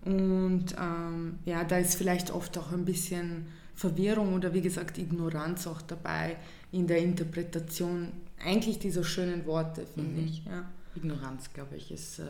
Und 0.06 0.76
ähm, 0.80 1.40
ja, 1.46 1.64
da 1.64 1.78
ist 1.78 1.96
vielleicht 1.96 2.32
oft 2.32 2.58
auch 2.58 2.72
ein 2.72 2.86
bisschen 2.86 3.48
Verwirrung 3.76 4.34
oder 4.34 4.54
wie 4.54 4.62
gesagt 4.62 4.98
Ignoranz 4.98 5.68
auch 5.68 5.82
dabei 5.82 6.38
in 6.72 6.88
der 6.88 7.00
Interpretation 7.00 8.12
eigentlich 8.44 8.80
dieser 8.80 9.04
schönen 9.04 9.46
Worte, 9.46 9.86
finde 9.86 10.22
mhm. 10.22 10.28
ich. 10.28 10.46
Ja. 10.46 10.70
Ignoranz, 10.96 11.54
glaube 11.54 11.76
ich, 11.76 11.92
ist 11.92 12.20
äh, 12.20 12.24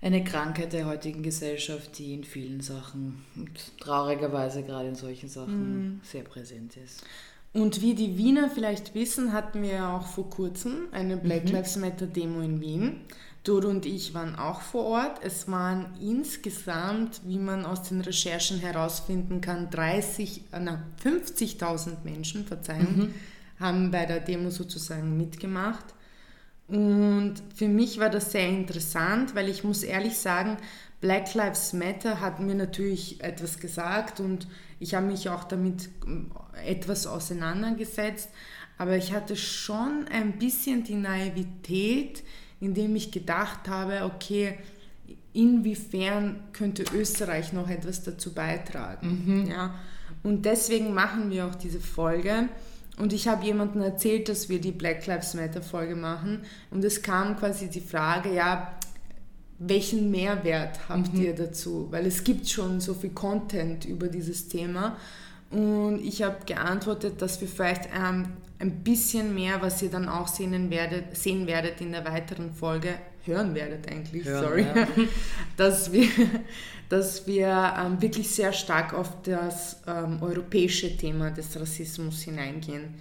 eine 0.00 0.24
Krankheit 0.24 0.72
der 0.72 0.86
heutigen 0.86 1.22
Gesellschaft, 1.22 1.98
die 1.98 2.14
in 2.14 2.24
vielen 2.24 2.60
Sachen 2.60 3.24
und 3.36 3.78
traurigerweise 3.78 4.62
gerade 4.62 4.88
in 4.88 4.94
solchen 4.94 5.28
Sachen 5.28 5.94
mhm. 5.94 6.00
sehr 6.02 6.22
präsent 6.22 6.76
ist. 6.76 7.04
Und 7.54 7.80
wie 7.82 7.94
die 7.94 8.18
Wiener 8.18 8.50
vielleicht 8.50 8.94
wissen, 8.94 9.32
hatten 9.32 9.62
wir 9.62 9.88
auch 9.88 10.06
vor 10.08 10.28
kurzem 10.28 10.88
eine 10.90 11.16
Black 11.16 11.44
mhm. 11.44 11.52
Lives 11.52 11.76
Matter 11.76 12.06
Demo 12.06 12.40
in 12.40 12.60
Wien. 12.60 13.00
Dodo 13.44 13.68
und 13.68 13.86
ich 13.86 14.12
waren 14.12 14.34
auch 14.34 14.60
vor 14.60 14.84
Ort. 14.86 15.20
Es 15.22 15.48
waren 15.48 15.86
insgesamt, 16.00 17.20
wie 17.24 17.38
man 17.38 17.64
aus 17.64 17.84
den 17.84 18.00
Recherchen 18.00 18.58
herausfinden 18.58 19.40
kann, 19.40 19.70
30, 19.70 20.42
äh, 20.50 20.76
50.000 21.02 22.04
Menschen, 22.04 22.44
verzeihen, 22.44 22.96
mhm. 22.96 23.14
haben 23.60 23.90
bei 23.92 24.04
der 24.04 24.18
Demo 24.18 24.50
sozusagen 24.50 25.16
mitgemacht. 25.16 25.84
Und 26.66 27.34
für 27.54 27.68
mich 27.68 28.00
war 28.00 28.10
das 28.10 28.32
sehr 28.32 28.48
interessant, 28.48 29.36
weil 29.36 29.48
ich 29.48 29.62
muss 29.62 29.84
ehrlich 29.84 30.18
sagen, 30.18 30.56
Black 31.00 31.34
Lives 31.34 31.72
Matter 31.72 32.20
hat 32.20 32.40
mir 32.40 32.54
natürlich 32.56 33.22
etwas 33.22 33.60
gesagt 33.60 34.18
und 34.18 34.48
ich 34.80 34.94
habe 34.94 35.06
mich 35.06 35.28
auch 35.28 35.44
damit 35.44 35.90
etwas 36.64 37.06
auseinandergesetzt, 37.06 38.28
aber 38.78 38.96
ich 38.96 39.12
hatte 39.12 39.36
schon 39.36 40.06
ein 40.10 40.38
bisschen 40.38 40.84
die 40.84 40.96
Naivität, 40.96 42.22
indem 42.60 42.96
ich 42.96 43.12
gedacht 43.12 43.68
habe, 43.68 44.04
okay, 44.04 44.58
inwiefern 45.32 46.40
könnte 46.52 46.84
Österreich 46.94 47.52
noch 47.52 47.68
etwas 47.68 48.02
dazu 48.02 48.32
beitragen. 48.32 49.22
Mhm. 49.26 49.50
Ja? 49.50 49.74
Und 50.22 50.44
deswegen 50.46 50.94
machen 50.94 51.30
wir 51.30 51.46
auch 51.46 51.54
diese 51.54 51.80
Folge. 51.80 52.48
Und 52.96 53.12
ich 53.12 53.26
habe 53.26 53.44
jemandem 53.44 53.82
erzählt, 53.82 54.28
dass 54.28 54.48
wir 54.48 54.60
die 54.60 54.72
Black 54.72 55.06
Lives 55.06 55.34
Matter 55.34 55.62
Folge 55.62 55.96
machen. 55.96 56.42
Und 56.70 56.84
es 56.84 57.02
kam 57.02 57.36
quasi 57.36 57.68
die 57.68 57.80
Frage, 57.80 58.32
ja, 58.32 58.72
welchen 59.58 60.10
Mehrwert 60.10 60.88
habt 60.88 61.14
mhm. 61.14 61.22
ihr 61.22 61.34
dazu? 61.34 61.88
Weil 61.90 62.06
es 62.06 62.22
gibt 62.24 62.48
schon 62.48 62.80
so 62.80 62.94
viel 62.94 63.10
Content 63.10 63.84
über 63.84 64.08
dieses 64.08 64.48
Thema. 64.48 64.96
Und 65.50 66.00
ich 66.04 66.22
habe 66.22 66.44
geantwortet, 66.46 67.22
dass 67.22 67.40
wir 67.40 67.48
vielleicht 67.48 67.88
ähm, 67.94 68.26
ein 68.58 68.82
bisschen 68.82 69.34
mehr, 69.34 69.60
was 69.60 69.82
ihr 69.82 69.90
dann 69.90 70.08
auch 70.08 70.28
sehen 70.28 70.70
werdet, 70.70 71.16
sehen 71.16 71.46
werdet 71.46 71.80
in 71.80 71.92
der 71.92 72.04
weiteren 72.04 72.52
Folge, 72.54 72.94
hören 73.24 73.54
werdet 73.54 73.90
eigentlich, 73.90 74.24
hören, 74.24 74.44
sorry, 74.44 74.62
ja. 74.62 74.86
dass 75.56 75.92
wir, 75.92 76.08
dass 76.88 77.26
wir 77.26 77.74
ähm, 77.78 78.00
wirklich 78.00 78.30
sehr 78.30 78.52
stark 78.52 78.94
auf 78.94 79.22
das 79.22 79.82
ähm, 79.86 80.18
europäische 80.22 80.96
Thema 80.96 81.30
des 81.30 81.58
Rassismus 81.58 82.22
hineingehen 82.22 82.94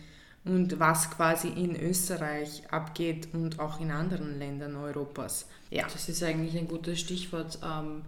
und 0.46 0.80
was 0.80 1.10
quasi 1.10 1.48
in 1.48 1.80
Österreich 1.80 2.64
abgeht 2.70 3.30
und 3.34 3.60
auch 3.60 3.80
in 3.80 3.92
anderen 3.92 4.40
Ländern 4.40 4.76
Europas. 4.76 5.48
Ja. 5.70 5.84
Das 5.92 6.10
ist 6.10 6.22
eigentlich 6.24 6.58
ein 6.58 6.68
gutes 6.68 7.00
Stichwort, 7.00 7.60
ähm, 7.64 8.02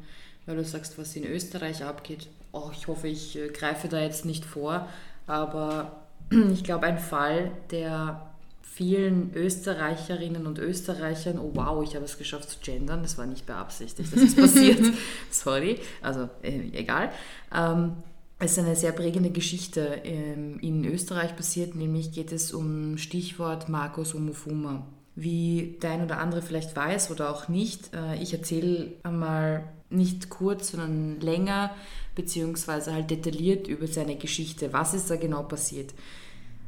weil 0.45 0.57
du 0.57 0.65
sagst, 0.65 0.97
was 0.97 1.15
in 1.15 1.25
Österreich 1.25 1.83
abgeht. 1.83 2.27
Oh, 2.55 2.71
ich 2.71 2.87
hoffe, 2.87 3.07
ich 3.09 3.37
äh, 3.37 3.49
greife 3.49 3.89
da 3.89 4.01
jetzt 4.01 4.25
nicht 4.25 4.45
vor, 4.45 4.87
aber 5.27 6.03
ich 6.53 6.63
glaube, 6.63 6.85
ein 6.85 6.99
Fall, 6.99 7.51
der 7.71 8.31
vielen 8.61 9.33
Österreicherinnen 9.33 10.47
und 10.47 10.59
Österreichern, 10.59 11.37
oh 11.37 11.51
wow, 11.53 11.83
ich 11.83 11.95
habe 11.95 12.05
es 12.05 12.17
geschafft 12.17 12.49
zu 12.49 12.59
gendern, 12.59 13.03
das 13.03 13.17
war 13.17 13.25
nicht 13.25 13.45
beabsichtigt, 13.45 14.11
das 14.11 14.21
ist 14.21 14.37
passiert, 14.37 14.79
sorry, 15.31 15.79
also 16.01 16.29
äh, 16.43 16.69
egal. 16.73 17.11
Ähm, 17.53 17.93
es 18.37 18.53
ist 18.53 18.59
eine 18.59 18.75
sehr 18.75 18.91
prägende 18.91 19.31
Geschichte 19.31 20.01
ähm, 20.03 20.59
in 20.59 20.83
Österreich 20.85 21.35
passiert, 21.35 21.75
nämlich 21.75 22.11
geht 22.11 22.31
es 22.31 22.51
um 22.51 22.97
Stichwort 22.97 23.69
Markus 23.69 24.13
Omofuma. 24.13 24.85
Wie 25.15 25.77
der 25.81 25.91
ein 25.91 26.03
oder 26.03 26.19
andere 26.19 26.41
vielleicht 26.41 26.75
weiß 26.75 27.11
oder 27.11 27.29
auch 27.29 27.47
nicht, 27.47 27.93
äh, 27.93 28.21
ich 28.21 28.33
erzähle 28.33 28.91
einmal 29.03 29.63
nicht 29.89 30.29
kurz, 30.29 30.71
sondern 30.71 31.21
länger, 31.21 31.71
beziehungsweise 32.15 32.93
halt 32.93 33.11
detailliert 33.11 33.67
über 33.67 33.87
seine 33.87 34.15
Geschichte. 34.15 34.73
Was 34.73 34.93
ist 34.93 35.09
da 35.09 35.17
genau 35.17 35.43
passiert? 35.43 35.93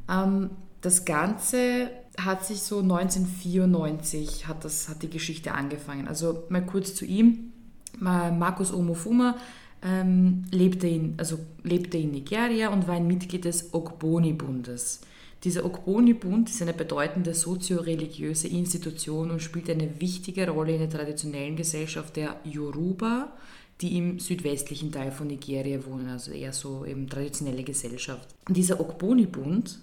Ähm, 0.10 0.52
das 0.82 1.06
Ganze 1.06 1.90
hat 2.18 2.46
sich 2.46 2.62
so 2.62 2.80
1994 2.80 4.48
hat, 4.48 4.64
das, 4.64 4.90
hat 4.90 5.04
die 5.04 5.10
Geschichte 5.10 5.54
angefangen. 5.54 6.08
Also 6.08 6.44
mal 6.50 6.66
kurz 6.66 6.96
zu 6.96 7.06
ihm. 7.06 7.52
Markus 8.00 8.72
Omofuma 8.72 9.36
ähm, 9.82 10.46
lebte, 10.52 10.88
in, 10.88 11.16
also 11.18 11.40
lebte 11.64 11.98
in 11.98 12.12
Nigeria 12.12 12.70
und 12.70 12.88
war 12.88 12.96
ein 12.96 13.08
Mitglied 13.08 13.46
des 13.46 13.74
Ogboni-Bundes. 13.74 15.02
Dieser 15.44 15.66
Ogboni-Bund 15.66 16.50
ist 16.50 16.62
eine 16.62 16.74
bedeutende 16.74 17.34
sozio-religiöse 17.34 18.48
Institution 18.48 19.32
und 19.32 19.42
spielt 19.42 19.70
eine 19.70 20.00
wichtige 20.00 20.50
Rolle 20.50 20.74
in 20.74 20.80
der 20.80 20.90
traditionellen 20.90 21.56
Gesellschaft 21.56 22.16
der 22.16 22.38
Yoruba, 22.44 23.34
die 23.82 23.98
im 23.98 24.20
südwestlichen 24.20 24.92
Teil 24.92 25.12
von 25.12 25.28
Nigeria 25.28 25.86
wohnen, 25.86 26.10
also 26.10 26.32
eher 26.32 26.54
so 26.54 26.86
eben 26.86 27.10
traditionelle 27.10 27.64
Gesellschaft. 27.64 28.28
Dieser 28.50 28.80
Ogboni-Bund 28.80 29.80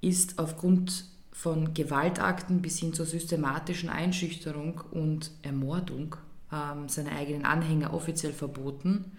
ist 0.00 0.38
aufgrund 0.38 1.04
von 1.30 1.72
Gewaltakten 1.72 2.60
bis 2.62 2.78
hin 2.78 2.92
zur 2.92 3.06
systematischen 3.06 3.90
Einschüchterung 3.90 4.80
und 4.90 5.30
Ermordung 5.42 6.16
ähm, 6.52 6.88
seiner 6.88 7.12
eigenen 7.12 7.44
Anhänger 7.44 7.94
offiziell 7.94 8.32
verboten. 8.32 9.12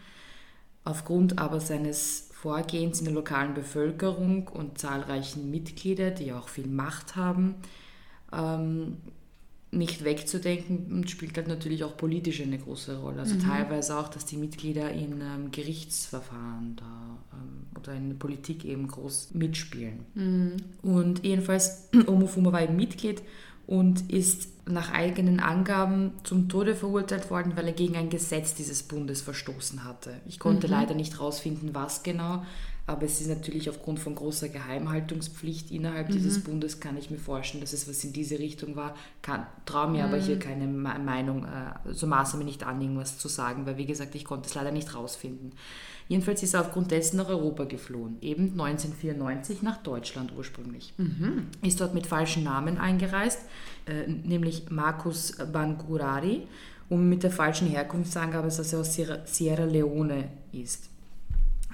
Aufgrund 0.84 1.40
aber 1.40 1.62
seines 1.62 2.30
Vorgehens 2.34 3.00
in 3.00 3.06
der 3.06 3.14
lokalen 3.14 3.54
Bevölkerung 3.54 4.48
und 4.48 4.78
zahlreichen 4.78 5.50
Mitglieder, 5.50 6.12
die 6.12 6.34
auch 6.34 6.50
viel 6.50 6.68
Macht 6.68 7.16
haben, 7.16 7.56
ähm, 8.34 8.98
nicht 9.72 10.04
wegzudenken 10.04 10.88
und 10.92 11.10
spielt 11.10 11.38
halt 11.38 11.48
natürlich 11.48 11.84
auch 11.84 11.96
politisch 11.96 12.42
eine 12.42 12.58
große 12.58 12.98
Rolle. 12.98 13.20
Also 13.20 13.36
mhm. 13.36 13.42
teilweise 13.42 13.98
auch, 13.98 14.08
dass 14.08 14.26
die 14.26 14.38
Mitglieder 14.38 14.92
in 14.92 15.22
ähm, 15.22 15.52
Gerichtsverfahren 15.52 16.76
da 16.76 17.18
ähm, 17.34 17.68
oder 17.80 17.94
in 17.94 18.10
der 18.10 18.16
Politik 18.16 18.66
eben 18.66 18.88
groß 18.88 19.30
mitspielen. 19.34 20.06
Mhm. 20.16 20.56
Und 20.82 21.24
jedenfalls, 21.24 21.90
Omofuma 22.08 22.52
war 22.52 22.64
eben 22.64 22.76
Mitglied 22.76 23.22
und 23.68 24.12
ist 24.12 24.50
nach 24.68 24.92
eigenen 24.92 25.40
Angaben 25.40 26.14
zum 26.24 26.50
Tode 26.50 26.74
verurteilt 26.76 27.30
worden, 27.30 27.54
weil 27.56 27.68
er 27.68 27.74
gegen 27.74 27.96
ein 27.96 28.10
Gesetz 28.10 28.56
dieses 28.56 28.82
Bundes 28.82 29.22
verstoßen 29.22 29.84
hatte. 29.84 30.14
Ich 30.28 30.40
konnte 30.40 30.66
mhm. 30.68 30.74
leider 30.74 30.96
nicht 30.96 31.14
herausfinden, 31.14 31.70
was 31.74 32.02
genau, 32.02 32.44
aber 32.90 33.04
es 33.04 33.22
ist 33.22 33.28
natürlich 33.28 33.70
aufgrund 33.70 34.00
von 34.00 34.16
großer 34.16 34.50
Geheimhaltungspflicht 34.50 35.70
innerhalb 35.70 36.10
mhm. 36.10 36.14
dieses 36.14 36.44
Bundes, 36.44 36.80
kann 36.80 36.98
ich 36.98 37.12
mir 37.12 37.20
vorstellen, 37.20 37.62
dass 37.62 37.72
es 37.72 37.88
was 37.88 38.04
in 38.04 38.14
diese 38.14 38.40
Richtung 38.40 38.76
war. 38.76 38.96
traue 39.66 39.92
mir 39.92 40.08
mhm. 40.08 40.14
aber 40.14 40.18
hier 40.18 40.40
keine 40.40 40.66
Meinung, 40.66 41.46
äh, 41.46 41.94
so 41.94 42.08
maße 42.08 42.36
mir 42.38 42.46
nicht 42.46 42.64
an, 42.64 42.82
irgendwas 42.82 43.20
zu 43.20 43.28
sagen, 43.28 43.68
weil 43.68 43.78
wie 43.78 43.86
gesagt, 43.86 44.16
ich 44.16 44.26
konnte 44.26 44.48
es 44.48 44.56
leider 44.56 44.72
nicht 44.72 44.94
herausfinden. 44.94 45.52
Jedenfalls 46.08 46.42
ist 46.42 46.56
er 46.56 46.62
aufgrund 46.62 46.90
dessen 46.90 47.18
nach 47.18 47.30
Europa 47.30 47.66
geflohen, 47.66 48.18
eben 48.22 48.54
1994 48.54 49.62
nach 49.62 49.78
Deutschland 49.84 50.34
ursprünglich. 50.36 50.92
Mhm. 50.98 51.46
Ist 51.62 51.80
dort 51.80 51.94
mit 51.94 52.08
falschen 52.08 52.44
Namen 52.44 52.80
eingereist, 52.80 53.42
äh, 53.86 54.08
nämlich 54.08 54.72
Markus 54.72 55.38
Bangurari 55.54 56.48
und 56.90 57.08
mit 57.08 57.22
der 57.22 57.30
falschen 57.30 57.68
Herkunftsangabe, 57.68 58.48
dass 58.48 58.74
er 58.74 58.80
aus 58.80 58.96
Sierra, 58.96 59.20
Sierra 59.26 59.66
Leone 59.66 60.30
ist. 60.52 60.90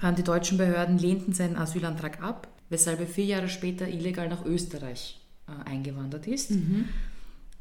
Die 0.02 0.22
deutschen 0.22 0.58
Behörden 0.58 0.98
lehnten 0.98 1.32
seinen 1.32 1.56
Asylantrag 1.56 2.22
ab, 2.22 2.48
weshalb 2.68 3.00
er 3.00 3.06
vier 3.06 3.24
Jahre 3.24 3.48
später 3.48 3.88
illegal 3.88 4.28
nach 4.28 4.44
Österreich 4.44 5.20
äh, 5.48 5.70
eingewandert 5.70 6.26
ist. 6.26 6.50
Mhm. 6.50 6.88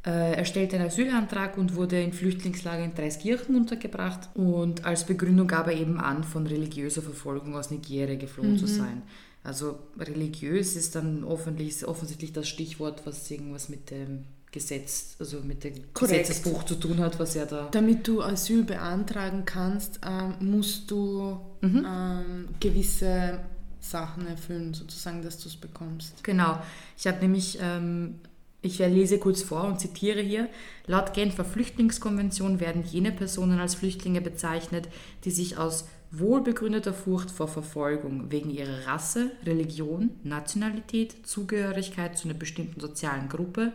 Äh, 0.06 0.34
er 0.34 0.46
stellte 0.46 0.76
einen 0.76 0.88
Asylantrag 0.88 1.58
und 1.58 1.76
wurde 1.76 2.02
in 2.02 2.14
Flüchtlingslager 2.14 2.84
in 2.84 2.94
Dreiskirchen 2.94 3.56
untergebracht. 3.56 4.30
Und 4.36 4.86
als 4.86 5.06
Begründung 5.06 5.48
gab 5.48 5.68
er 5.68 5.74
eben 5.74 6.00
an, 6.00 6.24
von 6.24 6.46
religiöser 6.46 7.02
Verfolgung 7.02 7.56
aus 7.56 7.72
Nigeria 7.72 8.16
geflohen 8.16 8.54
mhm. 8.54 8.58
zu 8.58 8.68
sein. 8.68 9.02
Also 9.44 9.80
religiös 9.98 10.76
ist 10.76 10.96
dann 10.96 11.24
offensichtlich, 11.24 11.88
offensichtlich 11.88 12.34
das 12.34 12.48
Stichwort, 12.48 13.02
was 13.06 13.30
irgendwas 13.30 13.70
mit 13.70 13.92
dem 13.92 14.26
Gesetz, 14.56 15.18
also 15.20 15.42
mit 15.42 15.66
dem 15.66 15.74
Korrekt. 15.94 16.28
Gesetzesbuch 16.28 16.64
zu 16.64 16.76
tun 16.76 17.00
hat, 17.00 17.20
was 17.20 17.36
er 17.36 17.46
da. 17.46 17.68
Damit 17.72 18.08
du 18.08 18.22
Asyl 18.22 18.64
beantragen 18.64 19.44
kannst, 19.46 20.00
ähm, 20.08 20.36
musst 20.40 20.90
du 20.90 21.42
mhm. 21.60 21.86
ähm, 21.86 22.48
gewisse 22.62 23.42
Sachen 23.82 24.26
erfüllen, 24.28 24.74
sozusagen, 24.74 25.22
dass 25.22 25.40
du 25.40 25.50
es 25.50 25.58
bekommst. 25.58 26.24
Genau. 26.24 26.58
Ich 26.98 27.06
habe 27.06 27.20
nämlich 27.20 27.58
ähm, 27.62 28.16
ich 28.62 28.80
lese 28.80 29.20
kurz 29.20 29.44
vor 29.44 29.66
und 29.66 29.82
zitiere 29.82 30.22
hier. 30.22 30.48
Laut 30.88 31.14
Genfer 31.14 31.44
Flüchtlingskonvention 31.44 32.62
werden 32.62 32.84
jene 32.84 33.12
Personen 33.12 33.60
als 33.60 33.76
Flüchtlinge 33.76 34.22
bezeichnet, 34.22 34.88
die 35.26 35.32
sich 35.32 35.58
aus 35.58 35.86
wohlbegründeter 36.12 36.94
Furcht 36.94 37.30
vor 37.30 37.50
Verfolgung 37.50 38.32
wegen 38.32 38.50
ihrer 38.50 38.88
Rasse, 38.88 39.32
Religion, 39.46 40.12
Nationalität, 40.24 41.28
Zugehörigkeit 41.28 42.18
zu 42.18 42.30
einer 42.30 42.38
bestimmten 42.38 42.80
sozialen 42.80 43.28
Gruppe 43.28 43.74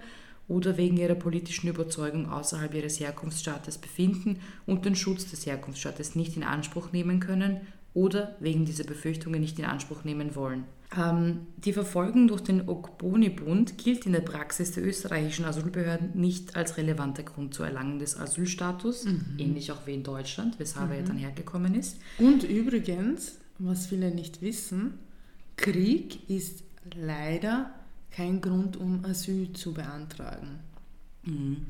oder 0.50 0.76
wegen 0.76 0.96
ihrer 0.96 1.14
politischen 1.14 1.68
Überzeugung 1.68 2.28
außerhalb 2.28 2.74
ihres 2.74 2.98
Herkunftsstaates 2.98 3.78
befinden 3.78 4.40
und 4.66 4.84
den 4.84 4.96
Schutz 4.96 5.30
des 5.30 5.46
Herkunftsstaates 5.46 6.16
nicht 6.16 6.36
in 6.36 6.42
Anspruch 6.42 6.92
nehmen 6.92 7.20
können 7.20 7.60
oder 7.94 8.34
wegen 8.40 8.64
dieser 8.64 8.84
Befürchtungen 8.84 9.40
nicht 9.40 9.58
in 9.60 9.64
Anspruch 9.64 10.02
nehmen 10.02 10.34
wollen. 10.34 10.64
Ähm, 10.96 11.46
die 11.56 11.72
Verfolgung 11.72 12.26
durch 12.26 12.40
den 12.40 12.68
Ogboni-Bund 12.68 13.78
gilt 13.78 14.06
in 14.06 14.12
der 14.12 14.22
Praxis 14.22 14.72
der 14.72 14.84
österreichischen 14.84 15.44
Asylbehörden 15.44 16.10
nicht 16.14 16.56
als 16.56 16.76
relevanter 16.76 17.22
Grund 17.22 17.54
zur 17.54 17.66
Erlangung 17.66 18.00
des 18.00 18.18
Asylstatus, 18.18 19.04
mhm. 19.04 19.36
ähnlich 19.38 19.70
auch 19.70 19.86
wie 19.86 19.94
in 19.94 20.02
Deutschland, 20.02 20.58
weshalb 20.58 20.88
mhm. 20.88 20.96
er 20.96 21.02
dann 21.02 21.18
hergekommen 21.18 21.76
ist. 21.76 21.98
Und 22.18 22.42
übrigens, 22.42 23.38
was 23.60 23.86
viele 23.86 24.10
nicht 24.12 24.42
wissen, 24.42 24.94
Krieg 25.56 26.28
ist 26.28 26.64
leider 26.96 27.72
kein 28.10 28.40
Grund, 28.40 28.76
um 28.76 29.04
Asyl 29.04 29.52
zu 29.52 29.72
beantragen. 29.72 30.60
Mhm. 31.24 31.66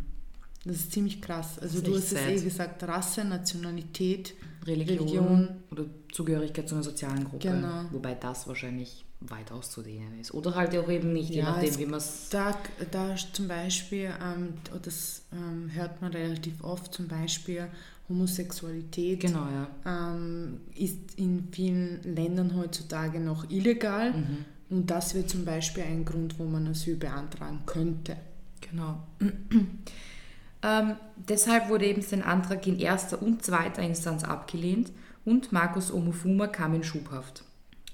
Das 0.64 0.76
ist 0.76 0.92
ziemlich 0.92 1.22
krass. 1.22 1.58
Also 1.58 1.80
du 1.80 1.96
hast 1.96 2.12
es 2.12 2.20
eh 2.20 2.42
gesagt, 2.42 2.82
Rasse, 2.82 3.24
Nationalität, 3.24 4.34
Religion, 4.66 4.98
Religion, 4.98 5.48
oder 5.70 5.86
Zugehörigkeit 6.12 6.68
zu 6.68 6.74
einer 6.74 6.84
sozialen 6.84 7.24
Gruppe. 7.24 7.48
Genau. 7.48 7.84
Wobei 7.92 8.14
das 8.14 8.46
wahrscheinlich 8.46 9.04
weit 9.20 9.52
auszudehnen 9.52 10.18
ist. 10.18 10.32
Oder 10.32 10.54
halt 10.54 10.76
auch 10.76 10.88
eben 10.88 11.12
nicht, 11.12 11.30
je 11.30 11.42
nachdem, 11.42 11.78
wie 11.78 11.86
man 11.86 11.98
es... 11.98 12.28
Da, 12.30 12.58
da 12.90 13.14
zum 13.32 13.48
Beispiel, 13.48 14.10
ähm, 14.22 14.54
das 14.82 15.22
ähm, 15.32 15.70
hört 15.72 16.00
man 16.00 16.12
relativ 16.12 16.62
oft, 16.62 16.92
zum 16.92 17.08
Beispiel 17.08 17.68
Homosexualität 18.08 19.20
genau, 19.20 19.46
ja. 19.46 19.68
ähm, 20.14 20.60
ist 20.74 20.98
in 21.16 21.48
vielen 21.52 22.02
Ländern 22.02 22.56
heutzutage 22.56 23.20
noch 23.20 23.48
illegal. 23.50 24.12
Mhm. 24.12 24.44
Und 24.70 24.90
das 24.90 25.14
wäre 25.14 25.26
zum 25.26 25.44
Beispiel 25.44 25.82
ein 25.82 26.04
Grund, 26.04 26.38
wo 26.38 26.44
man 26.44 26.68
Asyl 26.68 26.96
beantragen 26.96 27.62
könnte. 27.66 28.16
Genau. 28.60 29.02
ähm, 30.62 30.96
deshalb 31.16 31.68
wurde 31.68 31.86
eben 31.86 32.02
sein 32.02 32.22
Antrag 32.22 32.66
in 32.66 32.78
erster 32.78 33.20
und 33.20 33.44
zweiter 33.44 33.82
Instanz 33.82 34.22
abgelehnt 34.22 34.92
und 35.24 35.52
Markus 35.52 35.92
Omofuma 35.92 36.46
kam 36.46 36.74
in 36.74 36.84
Schubhaft. 36.84 37.42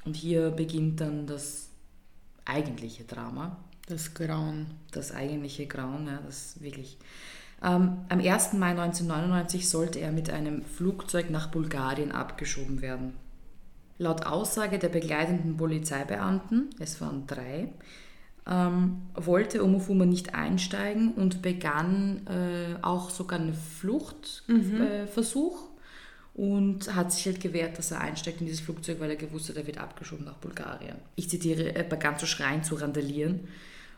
Und 0.05 0.17
hier 0.17 0.51
beginnt 0.51 1.01
dann 1.01 1.27
das 1.27 1.71
eigentliche 2.45 3.05
Drama. 3.05 3.57
Das 3.87 4.15
Grauen. 4.15 4.67
Das 4.93 5.13
eigentliche 5.13 5.67
Grauen, 5.67 6.07
ja, 6.07 6.21
das 6.25 6.61
wirklich. 6.61 6.99
Ähm, 7.63 7.99
am 8.09 8.21
1. 8.21 8.53
Mai 8.55 8.71
1999 8.71 9.69
sollte 9.69 10.01
er 10.01 10.13
mit 10.13 10.31
einem 10.31 10.63
Flugzeug 10.63 11.31
nach 11.31 11.51
Bulgarien 11.51 12.13
abgeschoben 12.13 12.83
werden. 12.83 13.15
Laut 13.99 14.27
Aussage 14.27 14.79
der 14.79 14.89
begleitenden 14.89 15.57
Polizeibeamten, 15.57 16.71
es 16.79 17.01
waren 17.01 17.27
drei, 17.27 17.69
ähm, 18.47 19.03
wollte 19.15 19.65
Omofuma 19.65 20.05
nicht 20.05 20.35
einsteigen 20.35 21.15
und 21.15 21.43
begann 21.43 22.27
äh, 22.27 22.77
auch 22.83 23.11
sogar 23.11 23.41
einen 23.41 23.55
Fluchtversuch. 23.55 25.57
Mhm. 25.57 25.63
Äh, 25.63 25.67
und 26.37 26.95
hat 26.95 27.13
sich 27.13 27.25
halt 27.25 27.41
gewehrt, 27.41 27.79
dass 27.79 27.93
er 27.93 28.03
einsteigt 28.03 28.43
in 28.43 28.47
dieses 28.47 28.61
Flugzeug, 28.61 29.01
weil 29.01 29.09
er 29.09 29.17
gewusst 29.17 29.49
hat, 29.49 29.57
er 29.57 29.67
wird 29.67 29.79
abgeschoben 29.79 30.27
nach 30.27 30.37
Bulgarien. 30.37 30.97
Ich 31.15 31.31
zitiere, 31.31 31.75
er 31.75 31.85
begann 31.85 32.19
zu 32.19 32.27
schreien, 32.27 32.63
zu 32.63 32.75
randalieren, 32.75 33.49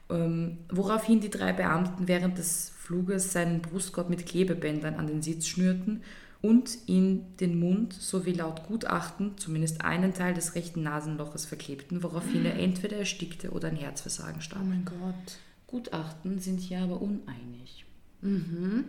ähm, 0.08 0.58
woraufhin 0.70 1.20
die 1.20 1.30
drei 1.30 1.52
Beamten 1.52 2.06
während 2.06 2.38
des 2.38 2.72
Fluges 2.78 3.32
seinen 3.32 3.60
Brustkorb 3.60 4.08
mit 4.08 4.24
Klebebändern 4.24 4.94
an 4.94 5.08
den 5.08 5.20
Sitz 5.20 5.48
schnürten 5.48 6.04
und 6.40 6.78
ihn 6.86 7.36
den 7.40 7.58
Mund 7.58 7.92
sowie 7.92 8.32
laut 8.32 8.66
Gutachten 8.68 9.36
zumindest 9.38 9.80
einen 9.82 10.14
Teil 10.14 10.34
des 10.34 10.54
rechten 10.54 10.82
Nasenloches 10.82 11.46
verklebten, 11.46 12.02
woraufhin 12.02 12.44
er 12.44 12.56
entweder 12.56 12.96
erstickte 12.96 13.50
oder 13.50 13.68
ein 13.68 13.76
Herzversagen 13.76 14.40
starb. 14.40 14.62
Oh 14.62 14.68
mein 14.68 14.84
Gott. 14.84 15.38
Gutachten 15.66 16.38
sind 16.38 16.60
hier 16.60 16.80
aber 16.80 17.02
uneinig. 17.02 17.84
Mhm. 18.20 18.84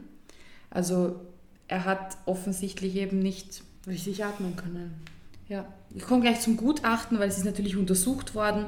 Also 0.70 1.20
er 1.68 1.86
hat 1.86 2.18
offensichtlich 2.26 2.96
eben 2.96 3.20
nicht 3.20 3.64
richtig 3.88 4.24
atmen 4.24 4.56
können. 4.56 4.94
Ja, 5.48 5.66
ich 5.96 6.04
komme 6.04 6.22
gleich 6.22 6.42
zum 6.42 6.56
Gutachten, 6.58 7.18
weil 7.18 7.30
es 7.30 7.38
ist 7.38 7.46
natürlich 7.46 7.76
untersucht 7.76 8.36
worden. 8.36 8.68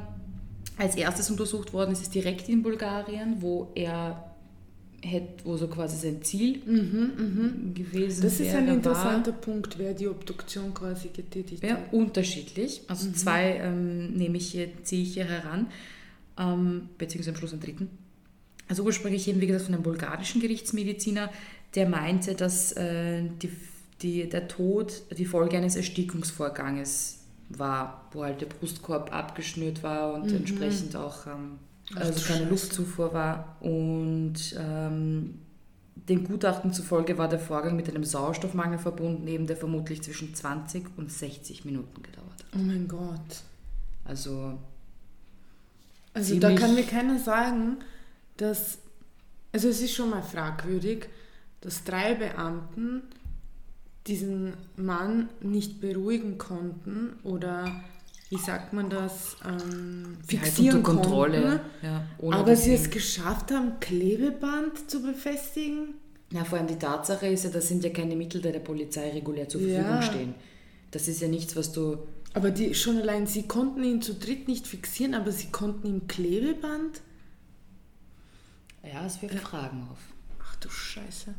Als 0.78 0.96
erstes 0.96 1.30
untersucht 1.30 1.74
worden 1.74 1.91
ist 1.91 2.02
es 2.02 2.10
direkt 2.10 2.50
in 2.50 2.63
Bulgarien, 2.63 3.41
wo 3.41 3.72
er 3.76 4.31
hätte, 5.04 5.46
wo 5.46 5.58
so 5.58 5.68
quasi 5.68 5.98
sein 5.98 6.22
Ziel 6.22 6.62
mhm, 6.66 7.12
mhm. 7.18 7.74
gewesen 7.74 8.22
Das 8.22 8.40
ist 8.40 8.54
ein 8.54 8.68
interessanter 8.68 9.32
war. 9.32 9.42
Punkt, 9.42 9.78
wer 9.80 9.94
die 9.94 10.08
Obduktion 10.08 10.74
quasi 10.74 11.10
getätigt 11.10 11.64
ja, 11.64 11.72
hat. 11.72 11.94
Unterschiedlich. 11.94 12.82
Also 12.88 13.08
mhm. 13.08 13.16
zwei 13.16 13.58
ähm, 13.58 14.14
nehme 14.14 14.38
ich 14.38 14.52
hier, 14.52 14.70
ziehe 14.84 15.04
ich 15.04 15.14
hier 15.14 15.26
heran, 15.26 15.68
ähm, 16.38 16.90
beziehungsweise 16.98 17.32
am 17.32 17.38
Schluss 17.38 17.54
einen 17.54 17.62
dritten. 17.62 17.90
Also 18.68 18.84
ursprünglich 18.84 19.28
eben, 19.28 19.42
wie 19.42 19.48
gesagt, 19.48 19.66
von 19.66 19.74
einem 19.74 19.84
bulgarischen 19.84 20.40
Gerichtsmediziner, 20.40 21.30
der 21.76 21.90
meinte, 21.90 22.36
dass 22.36 22.72
äh, 22.74 23.24
die, 23.42 23.50
die, 24.02 24.30
der 24.30 24.48
Tod 24.48 25.02
die 25.18 25.26
Folge 25.26 25.58
eines 25.58 25.76
Erstickungsvorganges 25.76 27.20
war, 27.50 28.08
wo 28.12 28.24
halt 28.24 28.42
der 28.42 28.46
Brustkorb 28.46 29.14
abgeschnürt 29.14 29.84
war 29.84 30.14
und 30.14 30.28
mhm. 30.28 30.38
entsprechend 30.38 30.96
auch 30.96 31.28
ähm, 31.28 31.60
also 31.95 32.34
keine 32.34 32.49
Luftzufuhr 32.49 33.13
war. 33.13 33.58
Und 33.60 34.56
ähm, 34.58 35.39
den 35.95 36.23
Gutachten 36.23 36.73
zufolge 36.73 37.17
war 37.17 37.27
der 37.27 37.39
Vorgang 37.39 37.75
mit 37.75 37.89
einem 37.89 38.04
Sauerstoffmangel 38.04 38.80
verbunden, 38.80 39.27
eben 39.27 39.47
der 39.47 39.58
vermutlich 39.58 40.01
zwischen 40.01 40.34
20 40.34 40.97
und 40.97 41.12
60 41.12 41.65
Minuten 41.65 42.01
gedauert 42.01 42.34
hat. 42.34 42.45
Oh 42.56 42.63
mein 42.63 42.88
Gott. 42.88 43.43
Also. 44.06 44.58
Also 46.13 46.39
da 46.39 46.54
kann 46.56 46.75
mir 46.75 46.86
keiner 46.86 47.19
sagen, 47.19 47.77
dass. 48.38 48.80
Also 49.54 49.67
es 49.67 49.82
ist 49.82 49.93
schon 49.93 50.10
mal 50.10 50.23
fragwürdig, 50.23 51.10
dass 51.60 51.84
drei 51.84 52.15
Beamten 52.15 53.04
diesen 54.08 54.54
Mann 54.77 55.30
nicht 55.41 55.82
beruhigen 55.82 56.38
konnten 56.38 57.13
oder 57.23 57.84
wie 58.32 58.38
sagt 58.38 58.72
man 58.72 58.89
das, 58.89 59.36
ähm, 59.46 60.17
fixieren 60.26 60.88
halt 60.88 61.04
konnten, 61.04 61.60
ja, 61.82 62.06
aber 62.32 62.56
sie 62.56 62.74
es 62.74 62.89
geschafft 62.89 63.52
haben, 63.52 63.78
Klebeband 63.82 64.89
zu 64.89 65.02
befestigen. 65.02 65.96
Ja, 66.32 66.46
vor 66.46 66.58
allem 66.58 66.67
die 66.67 66.80
Tatsache 66.80 67.28
ist 67.28 67.44
ja, 67.44 67.50
das 67.50 67.67
sind 67.67 67.84
ja 67.84 67.89
keine 67.89 68.15
Mittel, 68.15 68.41
die 68.41 68.54
der 68.54 68.60
Polizei 68.60 69.10
regulär 69.10 69.50
zur 69.50 69.60
Verfügung 69.60 69.84
ja. 69.84 70.02
stehen. 70.02 70.34
Das 70.91 71.10
ist 71.10 71.22
ja 71.22 71.28
nichts, 71.28 71.58
was 71.58 71.74
du... 71.74 71.98
Aber 72.34 72.52
die, 72.52 72.74
schon 72.74 73.00
allein, 73.00 73.28
sie 73.28 73.50
konnten 73.50 73.84
ihn 73.84 74.02
zu 74.02 74.13
dritt 74.13 74.48
nicht 74.48 74.65
fixieren, 74.65 75.13
aber 75.13 75.34
sie 75.34 75.48
konnten 75.48 75.88
ihm 75.88 76.08
Klebeband... 76.08 77.02
Ja, 78.82 79.06
es 79.06 79.22
wirft 79.22 79.36
ja. 79.36 79.41
Fragen 79.41 79.89
auf. 79.91 80.00
Ach 80.41 80.56
du 80.56 80.70
Scheiße. 80.70 81.34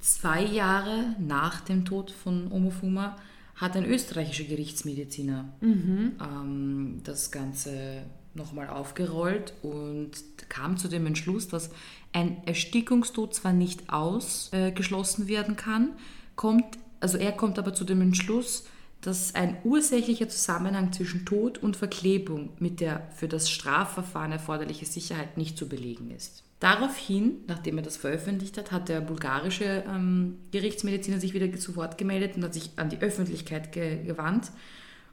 Zwei 0.00 0.42
Jahre 0.42 1.14
nach 1.18 1.60
dem 1.60 1.84
Tod 1.84 2.10
von 2.10 2.50
Omofuma 2.50 3.18
hat 3.54 3.76
ein 3.76 3.84
österreichischer 3.84 4.44
Gerichtsmediziner 4.44 5.52
mhm. 5.60 6.12
ähm, 6.20 7.00
das 7.04 7.30
Ganze 7.30 8.02
nochmal 8.34 8.68
aufgerollt 8.68 9.52
und 9.62 10.10
kam 10.48 10.76
zu 10.76 10.88
dem 10.88 11.06
Entschluss, 11.06 11.48
dass 11.48 11.70
ein 12.12 12.42
Erstickungstod 12.46 13.34
zwar 13.34 13.52
nicht 13.52 13.92
ausgeschlossen 13.92 15.26
äh, 15.26 15.28
werden 15.28 15.56
kann, 15.56 15.90
kommt, 16.34 16.78
also 17.00 17.18
er 17.18 17.32
kommt 17.32 17.58
aber 17.58 17.74
zu 17.74 17.84
dem 17.84 18.00
Entschluss, 18.00 18.64
dass 19.02 19.34
ein 19.34 19.58
ursächlicher 19.64 20.28
Zusammenhang 20.28 20.92
zwischen 20.92 21.26
Tod 21.26 21.58
und 21.58 21.76
Verklebung 21.76 22.50
mit 22.58 22.80
der 22.80 23.08
für 23.14 23.28
das 23.28 23.50
Strafverfahren 23.50 24.32
erforderliche 24.32 24.86
Sicherheit 24.86 25.36
nicht 25.36 25.58
zu 25.58 25.68
belegen 25.68 26.10
ist. 26.10 26.44
Daraufhin, 26.62 27.38
nachdem 27.48 27.78
er 27.78 27.82
das 27.82 27.96
veröffentlicht 27.96 28.56
hat, 28.56 28.70
hat 28.70 28.88
der 28.88 29.00
bulgarische 29.00 29.82
ähm, 29.84 30.36
Gerichtsmediziner 30.52 31.18
sich 31.18 31.34
wieder 31.34 31.52
zu 31.58 31.74
Wort 31.74 31.98
gemeldet 31.98 32.36
und 32.36 32.44
hat 32.44 32.54
sich 32.54 32.70
an 32.76 32.88
die 32.88 33.00
Öffentlichkeit 33.00 33.72
ge 33.72 34.04
gewandt 34.04 34.52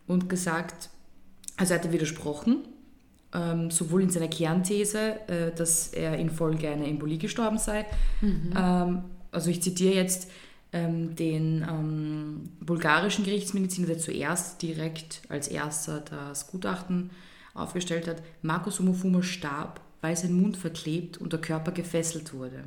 und 0.05 0.29
gesagt, 0.29 0.91
also 1.57 1.73
er 1.73 1.79
hatte 1.79 1.91
widersprochen 1.91 2.67
ähm, 3.33 3.71
sowohl 3.71 4.03
in 4.03 4.11
seiner 4.11 4.27
Kernthese, 4.27 5.27
äh, 5.27 5.51
dass 5.55 5.87
er 5.87 6.19
infolge 6.19 6.69
einer 6.69 6.85
Embolie 6.85 7.17
gestorben 7.17 7.57
sei. 7.57 7.87
Mhm. 8.21 8.53
Ähm, 8.55 9.03
also 9.31 9.49
ich 9.49 9.63
zitiere 9.63 9.95
jetzt 9.95 10.29
ähm, 10.71 11.15
den 11.15 11.65
ähm, 11.67 12.49
bulgarischen 12.59 13.25
Gerichtsmediziner, 13.25 13.87
der 13.87 13.97
zuerst 13.97 14.61
direkt 14.61 15.23
als 15.29 15.47
erster 15.47 16.01
das 16.01 16.45
Gutachten 16.45 17.09
aufgestellt 17.55 18.07
hat. 18.07 18.21
Markus 18.43 18.79
Omofuma 18.79 19.23
starb, 19.23 19.81
weil 20.01 20.15
sein 20.15 20.33
Mund 20.33 20.57
verklebt 20.57 21.17
und 21.17 21.33
der 21.33 21.41
Körper 21.41 21.71
gefesselt 21.71 22.33
wurde. 22.33 22.63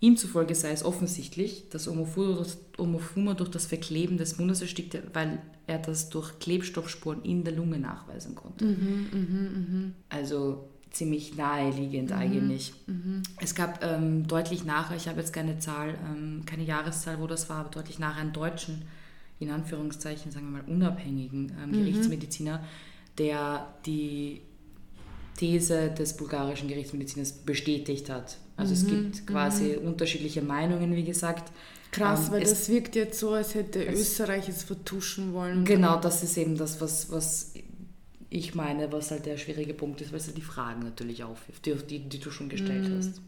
Ihm 0.00 0.16
zufolge 0.16 0.54
sei 0.54 0.72
es 0.72 0.84
offensichtlich, 0.84 1.68
dass 1.70 1.88
Omofuma 1.88 3.34
durch 3.34 3.50
das 3.50 3.66
Verkleben 3.66 4.18
des 4.18 4.38
Mundes 4.38 4.60
erstickte, 4.60 5.02
weil 5.14 5.40
er 5.66 5.78
das 5.78 6.10
durch 6.10 6.38
Klebstoffspuren 6.38 7.22
in 7.22 7.44
der 7.44 7.54
Lunge 7.54 7.78
nachweisen 7.78 8.34
konnte. 8.34 8.66
Mhm, 8.66 9.06
mh, 9.10 9.78
mh. 9.78 9.90
Also 10.10 10.68
ziemlich 10.90 11.36
naheliegend 11.36 12.10
mhm, 12.10 12.16
eigentlich. 12.16 12.74
Mhm. 12.86 13.22
Es 13.40 13.54
gab 13.54 13.82
ähm, 13.82 14.26
deutlich 14.26 14.64
nachher, 14.64 14.96
ich 14.96 15.08
habe 15.08 15.20
jetzt 15.20 15.32
keine 15.32 15.58
Zahl, 15.58 15.94
ähm, 16.10 16.42
keine 16.46 16.64
Jahreszahl, 16.64 17.20
wo 17.20 17.26
das 17.26 17.48
war, 17.48 17.58
aber 17.58 17.70
deutlich 17.70 17.98
nachher 17.98 18.22
einen 18.22 18.32
deutschen, 18.32 18.82
in 19.38 19.50
Anführungszeichen, 19.50 20.30
sagen 20.30 20.52
wir 20.52 20.62
mal, 20.62 20.72
unabhängigen 20.72 21.52
ähm, 21.62 21.70
mhm. 21.70 21.72
Gerichtsmediziner, 21.72 22.62
der 23.18 23.74
die 23.86 24.42
These 25.36 25.90
des 25.90 26.16
bulgarischen 26.16 26.68
Gerichtsmediziners 26.68 27.32
bestätigt 27.32 28.10
hat. 28.10 28.38
Also 28.56 28.74
mhm, 28.74 28.80
es 28.80 28.86
gibt 28.86 29.26
quasi 29.26 29.78
mhm. 29.80 29.88
unterschiedliche 29.88 30.42
Meinungen, 30.42 30.94
wie 30.96 31.04
gesagt. 31.04 31.52
Krass, 31.92 32.26
ähm, 32.26 32.32
weil 32.32 32.40
das 32.40 32.68
wirkt 32.68 32.96
jetzt 32.96 33.18
so, 33.18 33.30
als 33.30 33.54
hätte 33.54 33.84
Österreich 33.84 34.48
es 34.48 34.64
vertuschen 34.64 35.32
wollen. 35.32 35.64
Genau, 35.64 36.00
das 36.00 36.22
ist 36.22 36.36
eben 36.36 36.56
das, 36.56 36.80
was, 36.80 37.10
was 37.10 37.54
ich 38.28 38.54
meine, 38.54 38.90
was 38.92 39.10
halt 39.10 39.26
der 39.26 39.36
schwierige 39.36 39.74
Punkt 39.74 40.00
ist, 40.00 40.12
weil 40.12 40.18
es 40.18 40.26
halt 40.26 40.36
die 40.36 40.42
Fragen 40.42 40.80
natürlich 40.80 41.24
aufwirft, 41.24 41.64
die, 41.66 41.74
die, 41.74 42.08
die 42.08 42.18
du 42.18 42.30
schon 42.30 42.48
gestellt 42.48 42.88
mhm. 42.88 42.98
hast. 42.98 43.20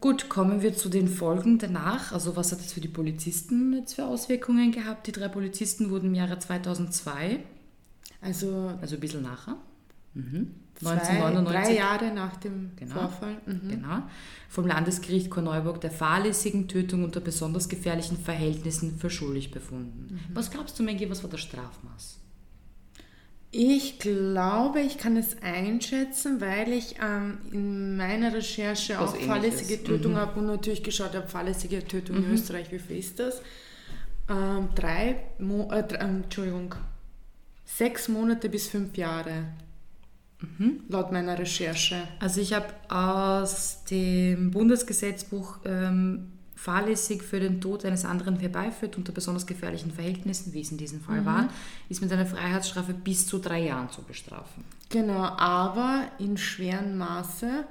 Gut, 0.00 0.28
kommen 0.28 0.60
wir 0.60 0.74
zu 0.74 0.88
den 0.88 1.08
Folgen 1.08 1.58
danach. 1.58 2.12
Also 2.12 2.36
was 2.36 2.52
hat 2.52 2.60
das 2.60 2.72
für 2.72 2.80
die 2.80 2.88
Polizisten 2.88 3.72
jetzt 3.72 3.94
für 3.94 4.04
Auswirkungen 4.04 4.70
gehabt? 4.70 5.06
Die 5.06 5.12
drei 5.12 5.28
Polizisten 5.28 5.90
wurden 5.90 6.08
im 6.08 6.14
Jahre 6.14 6.38
2002, 6.38 7.40
also, 8.20 8.72
also 8.80 8.96
ein 8.96 9.00
bisschen 9.00 9.22
nachher, 9.22 9.56
Mhm. 10.16 10.54
1999. 10.82 11.52
Drei 11.52 11.74
Jahre 11.74 12.14
nach 12.14 12.36
dem 12.36 12.72
genau, 12.76 12.94
Vorfall. 12.94 13.36
Mhm. 13.46 13.68
Genau. 13.68 14.02
Vom 14.48 14.66
Landesgericht 14.66 15.30
Korneuburg 15.30 15.80
der 15.80 15.90
fahrlässigen 15.90 16.68
Tötung 16.68 17.04
unter 17.04 17.20
besonders 17.20 17.68
gefährlichen 17.68 18.18
Verhältnissen 18.18 18.98
für 18.98 19.08
schuldig 19.08 19.50
befunden. 19.50 20.08
Mhm. 20.10 20.34
Was 20.34 20.50
glaubst 20.50 20.78
du, 20.78 20.82
Maggie, 20.82 21.08
was 21.08 21.22
war 21.22 21.30
das 21.30 21.40
Strafmaß? 21.40 22.18
Ich 23.52 23.98
glaube, 23.98 24.80
ich 24.80 24.98
kann 24.98 25.16
es 25.16 25.40
einschätzen, 25.40 26.40
weil 26.40 26.72
ich 26.72 26.96
ähm, 27.02 27.38
in 27.52 27.96
meiner 27.96 28.34
Recherche 28.34 28.96
was 28.98 29.14
auch 29.14 29.16
fahrlässige 29.16 29.82
Tötung 29.82 30.12
mhm. 30.12 30.16
habe 30.16 30.40
und 30.40 30.46
natürlich 30.46 30.82
geschaut 30.82 31.14
habe, 31.14 31.26
fahrlässige 31.26 31.86
Tötung 31.86 32.16
in 32.16 32.28
mhm. 32.28 32.34
Österreich, 32.34 32.70
wie 32.70 32.78
viel 32.78 32.98
ist 32.98 33.18
das? 33.18 33.40
Ähm, 34.28 34.68
drei, 34.74 35.16
Mo 35.38 35.70
äh, 35.72 35.84
Entschuldigung, 35.94 36.74
sechs 37.64 38.08
Monate 38.08 38.48
bis 38.50 38.68
fünf 38.68 38.96
Jahre. 38.96 39.44
Mhm. 40.40 40.80
Laut 40.88 41.12
meiner 41.12 41.38
Recherche. 41.38 41.96
Also 42.20 42.40
ich 42.40 42.52
habe 42.52 42.66
aus 42.88 43.84
dem 43.90 44.50
Bundesgesetzbuch 44.50 45.58
ähm, 45.64 46.32
fahrlässig 46.54 47.22
für 47.22 47.38
den 47.38 47.60
Tod 47.60 47.84
eines 47.84 48.04
anderen 48.04 48.36
herbeiführt 48.36 48.96
unter 48.96 49.12
besonders 49.12 49.46
gefährlichen 49.46 49.92
Verhältnissen, 49.92 50.52
wie 50.52 50.60
es 50.60 50.70
in 50.70 50.78
diesem 50.78 51.00
Fall 51.00 51.20
mhm. 51.20 51.26
war, 51.26 51.48
ist 51.88 52.02
mit 52.02 52.10
einer 52.12 52.26
Freiheitsstrafe 52.26 52.94
bis 52.94 53.26
zu 53.26 53.38
drei 53.38 53.64
Jahren 53.64 53.90
zu 53.90 54.02
bestrafen. 54.02 54.64
Genau, 54.88 55.22
aber 55.22 56.08
in 56.18 56.36
schweren 56.36 56.96
Maße, 56.96 57.64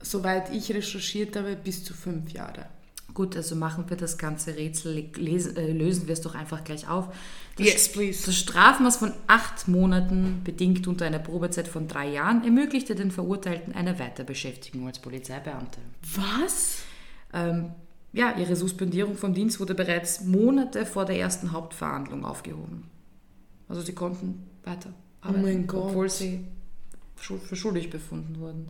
soweit 0.00 0.52
ich 0.52 0.72
recherchiert 0.72 1.36
habe, 1.36 1.56
bis 1.56 1.84
zu 1.84 1.94
fünf 1.94 2.30
Jahre. 2.32 2.66
Gut, 3.14 3.36
also 3.36 3.54
machen 3.54 3.84
wir 3.88 3.96
das 3.96 4.18
ganze 4.18 4.56
Rätsel, 4.56 5.08
lesen, 5.14 5.56
äh, 5.56 5.72
lösen 5.72 6.08
wir 6.08 6.14
es 6.14 6.20
doch 6.20 6.34
einfach 6.34 6.64
gleich 6.64 6.88
auf. 6.88 7.14
Das, 7.56 7.66
yes, 7.66 7.92
please. 7.92 8.26
Das 8.26 8.36
Strafmaß 8.36 8.96
von 8.96 9.12
acht 9.28 9.68
Monaten, 9.68 10.40
bedingt 10.42 10.88
unter 10.88 11.06
einer 11.06 11.20
Probezeit 11.20 11.68
von 11.68 11.86
drei 11.86 12.10
Jahren, 12.10 12.42
ermöglichte 12.42 12.96
den 12.96 13.12
Verurteilten 13.12 13.72
eine 13.72 14.00
Weiterbeschäftigung 14.00 14.88
als 14.88 14.98
Polizeibeamte. 14.98 15.78
Was? 16.16 16.78
Ähm, 17.32 17.70
ja, 18.12 18.36
ihre 18.36 18.56
Suspendierung 18.56 19.16
vom 19.16 19.32
Dienst 19.32 19.60
wurde 19.60 19.74
bereits 19.74 20.22
Monate 20.24 20.84
vor 20.84 21.04
der 21.04 21.18
ersten 21.18 21.52
Hauptverhandlung 21.52 22.24
aufgehoben. 22.24 22.90
Also 23.68 23.82
sie 23.82 23.94
konnten 23.94 24.44
weiter 24.64 24.92
arbeiten, 25.20 25.40
oh 25.40 25.46
mein 25.46 25.66
Gott. 25.68 25.84
obwohl 25.84 26.10
sie 26.10 26.44
für 27.16 27.56
schuldig 27.56 27.90
befunden 27.90 28.40
wurden. 28.40 28.68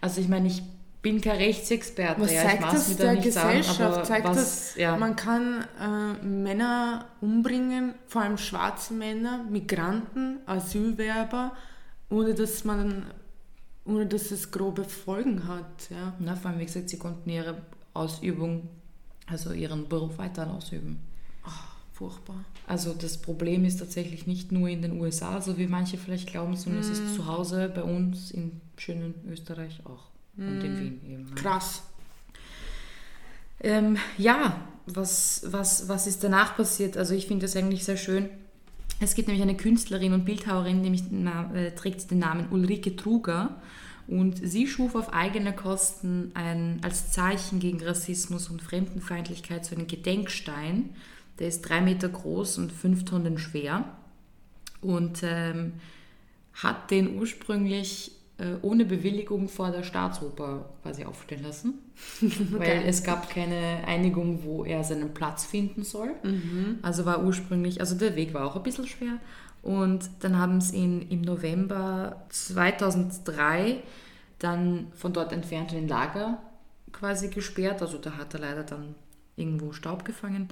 Also 0.00 0.20
ich 0.20 0.28
meine, 0.28 0.48
ich 0.48 0.62
bin 1.02 1.20
kein 1.20 1.36
Rechtsexperte. 1.36 2.20
Was 2.20 2.32
ja, 2.32 2.42
zeigt 2.42 2.62
das 2.64 2.96
der 2.96 3.16
Gesellschaft? 3.16 3.80
An, 3.80 4.04
zeigt 4.04 4.26
was, 4.26 4.36
das, 4.36 4.76
ja. 4.76 4.96
man 4.96 5.16
kann 5.16 5.64
äh, 5.80 6.24
Männer 6.24 7.06
umbringen, 7.20 7.94
vor 8.06 8.22
allem 8.22 8.38
schwarze 8.38 8.94
Männer, 8.94 9.44
Migranten, 9.48 10.40
Asylwerber, 10.46 11.52
ohne 12.10 12.34
dass 12.34 12.64
man 12.64 13.04
ohne 13.84 14.06
dass 14.06 14.30
es 14.30 14.50
grobe 14.50 14.84
Folgen 14.84 15.48
hat. 15.48 15.88
Ja. 15.88 16.12
Na, 16.18 16.36
vor 16.36 16.50
allem, 16.50 16.60
wie 16.60 16.66
gesagt, 16.66 16.90
sie 16.90 16.98
konnten 16.98 17.30
ihre 17.30 17.62
Ausübung, 17.94 18.68
also 19.26 19.52
ihren 19.52 19.88
Beruf 19.88 20.18
weiter 20.18 20.52
ausüben. 20.52 20.98
Ach, 21.42 21.74
furchtbar. 21.94 22.44
Also 22.66 22.92
das 22.92 23.16
Problem 23.16 23.64
ist 23.64 23.78
tatsächlich 23.78 24.26
nicht 24.26 24.52
nur 24.52 24.68
in 24.68 24.82
den 24.82 25.00
USA, 25.00 25.40
so 25.40 25.56
wie 25.56 25.66
manche 25.66 25.96
vielleicht 25.96 26.28
glauben, 26.28 26.54
sondern 26.54 26.82
mm. 26.82 26.84
es 26.84 26.90
ist 26.90 27.02
mhm. 27.02 27.14
zu 27.14 27.26
Hause 27.26 27.72
bei 27.74 27.82
uns 27.82 28.30
in 28.30 28.60
schönen 28.76 29.14
Österreich 29.26 29.80
auch 29.86 30.10
und 30.38 30.64
in 30.64 30.74
mm. 30.74 30.78
Wien 30.78 31.00
eben. 31.06 31.34
Krass. 31.34 31.82
Ähm, 33.60 33.96
ja, 34.16 34.60
was, 34.86 35.42
was, 35.46 35.88
was 35.88 36.06
ist 36.06 36.24
danach 36.24 36.56
passiert? 36.56 36.96
Also 36.96 37.14
ich 37.14 37.26
finde 37.26 37.46
das 37.46 37.56
eigentlich 37.56 37.84
sehr 37.84 37.96
schön. 37.96 38.30
Es 39.00 39.14
gibt 39.14 39.28
nämlich 39.28 39.42
eine 39.42 39.56
Künstlerin 39.56 40.12
und 40.12 40.24
Bildhauerin, 40.24 40.82
die 40.82 41.56
äh, 41.56 41.70
trägt 41.72 42.10
den 42.10 42.18
Namen 42.18 42.48
Ulrike 42.50 42.96
Truger. 42.96 43.60
Und 44.06 44.40
sie 44.42 44.66
schuf 44.66 44.94
auf 44.94 45.12
eigene 45.12 45.54
Kosten 45.54 46.30
ein, 46.34 46.80
als 46.82 47.12
Zeichen 47.12 47.60
gegen 47.60 47.82
Rassismus 47.82 48.48
und 48.48 48.62
Fremdenfeindlichkeit 48.62 49.66
so 49.66 49.76
einen 49.76 49.86
Gedenkstein. 49.86 50.90
Der 51.38 51.48
ist 51.48 51.62
drei 51.62 51.80
Meter 51.82 52.08
groß 52.08 52.58
und 52.58 52.72
fünf 52.72 53.04
Tonnen 53.04 53.38
schwer. 53.38 53.84
Und 54.80 55.20
ähm, 55.22 55.74
hat 56.54 56.90
den 56.90 57.18
ursprünglich 57.18 58.12
ohne 58.62 58.84
Bewilligung 58.84 59.48
vor 59.48 59.70
der 59.70 59.82
Staatsoper 59.82 60.68
quasi 60.82 61.04
aufstellen 61.04 61.42
lassen, 61.42 61.74
weil 62.50 62.84
es 62.86 63.02
gab 63.02 63.28
keine 63.30 63.84
Einigung, 63.86 64.44
wo 64.44 64.64
er 64.64 64.84
seinen 64.84 65.12
Platz 65.12 65.44
finden 65.44 65.82
soll. 65.82 66.10
Mhm. 66.22 66.78
Also 66.82 67.04
war 67.04 67.24
ursprünglich, 67.24 67.80
also 67.80 67.96
der 67.96 68.14
Weg 68.14 68.34
war 68.34 68.46
auch 68.46 68.56
ein 68.56 68.62
bisschen 68.62 68.86
schwer. 68.86 69.18
Und 69.62 70.08
dann 70.20 70.38
haben 70.38 70.60
sie 70.60 70.76
ihn 70.76 71.02
im 71.10 71.22
November 71.22 72.24
2003 72.28 73.82
dann 74.38 74.86
von 74.94 75.12
dort 75.12 75.32
entfernt 75.32 75.72
in 75.72 75.80
den 75.80 75.88
Lager 75.88 76.40
quasi 76.92 77.28
gesperrt. 77.28 77.82
Also 77.82 77.98
da 77.98 78.16
hat 78.16 78.34
er 78.34 78.40
leider 78.40 78.62
dann 78.62 78.94
irgendwo 79.34 79.72
Staub 79.72 80.04
gefangen. 80.04 80.48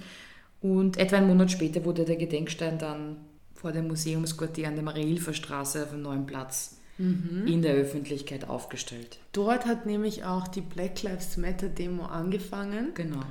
Und 0.61 0.97
etwa 0.97 1.19
einen 1.19 1.29
Monat 1.29 1.53
später 1.53 1.85
wurde 1.85 2.05
der 2.05 2.17
Gedenkstein 2.17 2.79
dann 2.79 3.19
vor 3.55 3.71
dem 3.71 3.87
Museumsquartier 3.87 4.67
an 4.69 4.75
der 4.75 4.85
Marie-Hilfer-Straße 4.85 5.85
auf 5.85 5.93
einem 5.93 6.03
neuen 6.03 6.27
Platz 6.27 6.76
mhm. 6.99 7.47
in 7.47 7.63
der 7.63 7.75
Öffentlichkeit 7.75 8.49
aufgestellt. 8.49 9.19
Dort 9.33 9.67
hat 9.67 9.87
nämlich 9.87 10.25
auch 10.25 10.49
die 10.49 10.61
Black 10.61 11.03
Lives 11.03 11.37
Matter 11.37 11.69
Demo 11.69 12.05
angefangen. 12.05 12.93
Genau. 12.95 13.23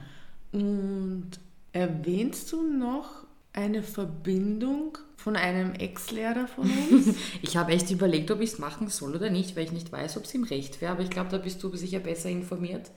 Und 0.52 1.32
erwähnst 1.72 2.52
du 2.52 2.62
noch 2.62 3.26
eine 3.54 3.84
Verbindung 3.84 4.98
von 5.18 5.36
einem 5.36 5.74
Ex-Lehrer 5.74 6.48
von 6.48 6.70
uns? 6.92 7.16
ich 7.42 7.58
habe 7.58 7.72
echt 7.72 7.90
überlegt, 7.92 8.32
ob 8.32 8.42
ich 8.42 8.54
es 8.54 8.60
machen 8.60 8.90
soll 8.90 9.16
oder 9.16 9.30
nicht, 9.30 9.56
weil 9.56 9.66
ich 9.66 9.72
nicht 9.72 9.92
weiß, 9.92 10.18
ob 10.18 10.26
es 10.26 10.34
ihm 10.34 10.44
recht 10.44 10.82
wäre. 10.82 10.92
Aber 10.92 11.04
ich 11.04 11.10
glaube, 11.10 11.30
da 11.30 11.38
bist 11.38 11.64
du 11.64 11.76
sicher 11.76 12.00
besser 12.00 12.30
informiert, 12.30 12.92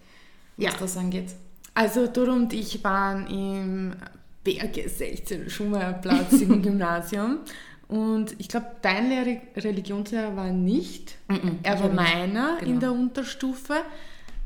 was 0.56 0.64
ja. 0.64 0.72
das 0.78 0.96
angeht. 0.96 1.34
Also 1.74 2.06
du 2.06 2.30
und 2.32 2.52
ich 2.52 2.82
waren 2.82 3.26
im 3.28 3.94
Berge 4.42 4.88
16 4.88 5.50
Schumeyerplatz 5.50 6.32
im 6.40 6.62
Gymnasium 6.62 7.38
und 7.88 8.38
ich 8.38 8.48
glaube, 8.48 8.66
dein 8.82 9.08
Lehrer, 9.08 9.40
Religionslehrer 9.56 10.36
war 10.36 10.50
nicht. 10.50 11.16
Mm 11.28 11.34
-mm, 11.34 11.52
er 11.62 11.80
war 11.80 11.88
meiner 11.88 12.58
genau. 12.58 12.70
in 12.70 12.80
der 12.80 12.92
Unterstufe. 12.92 13.76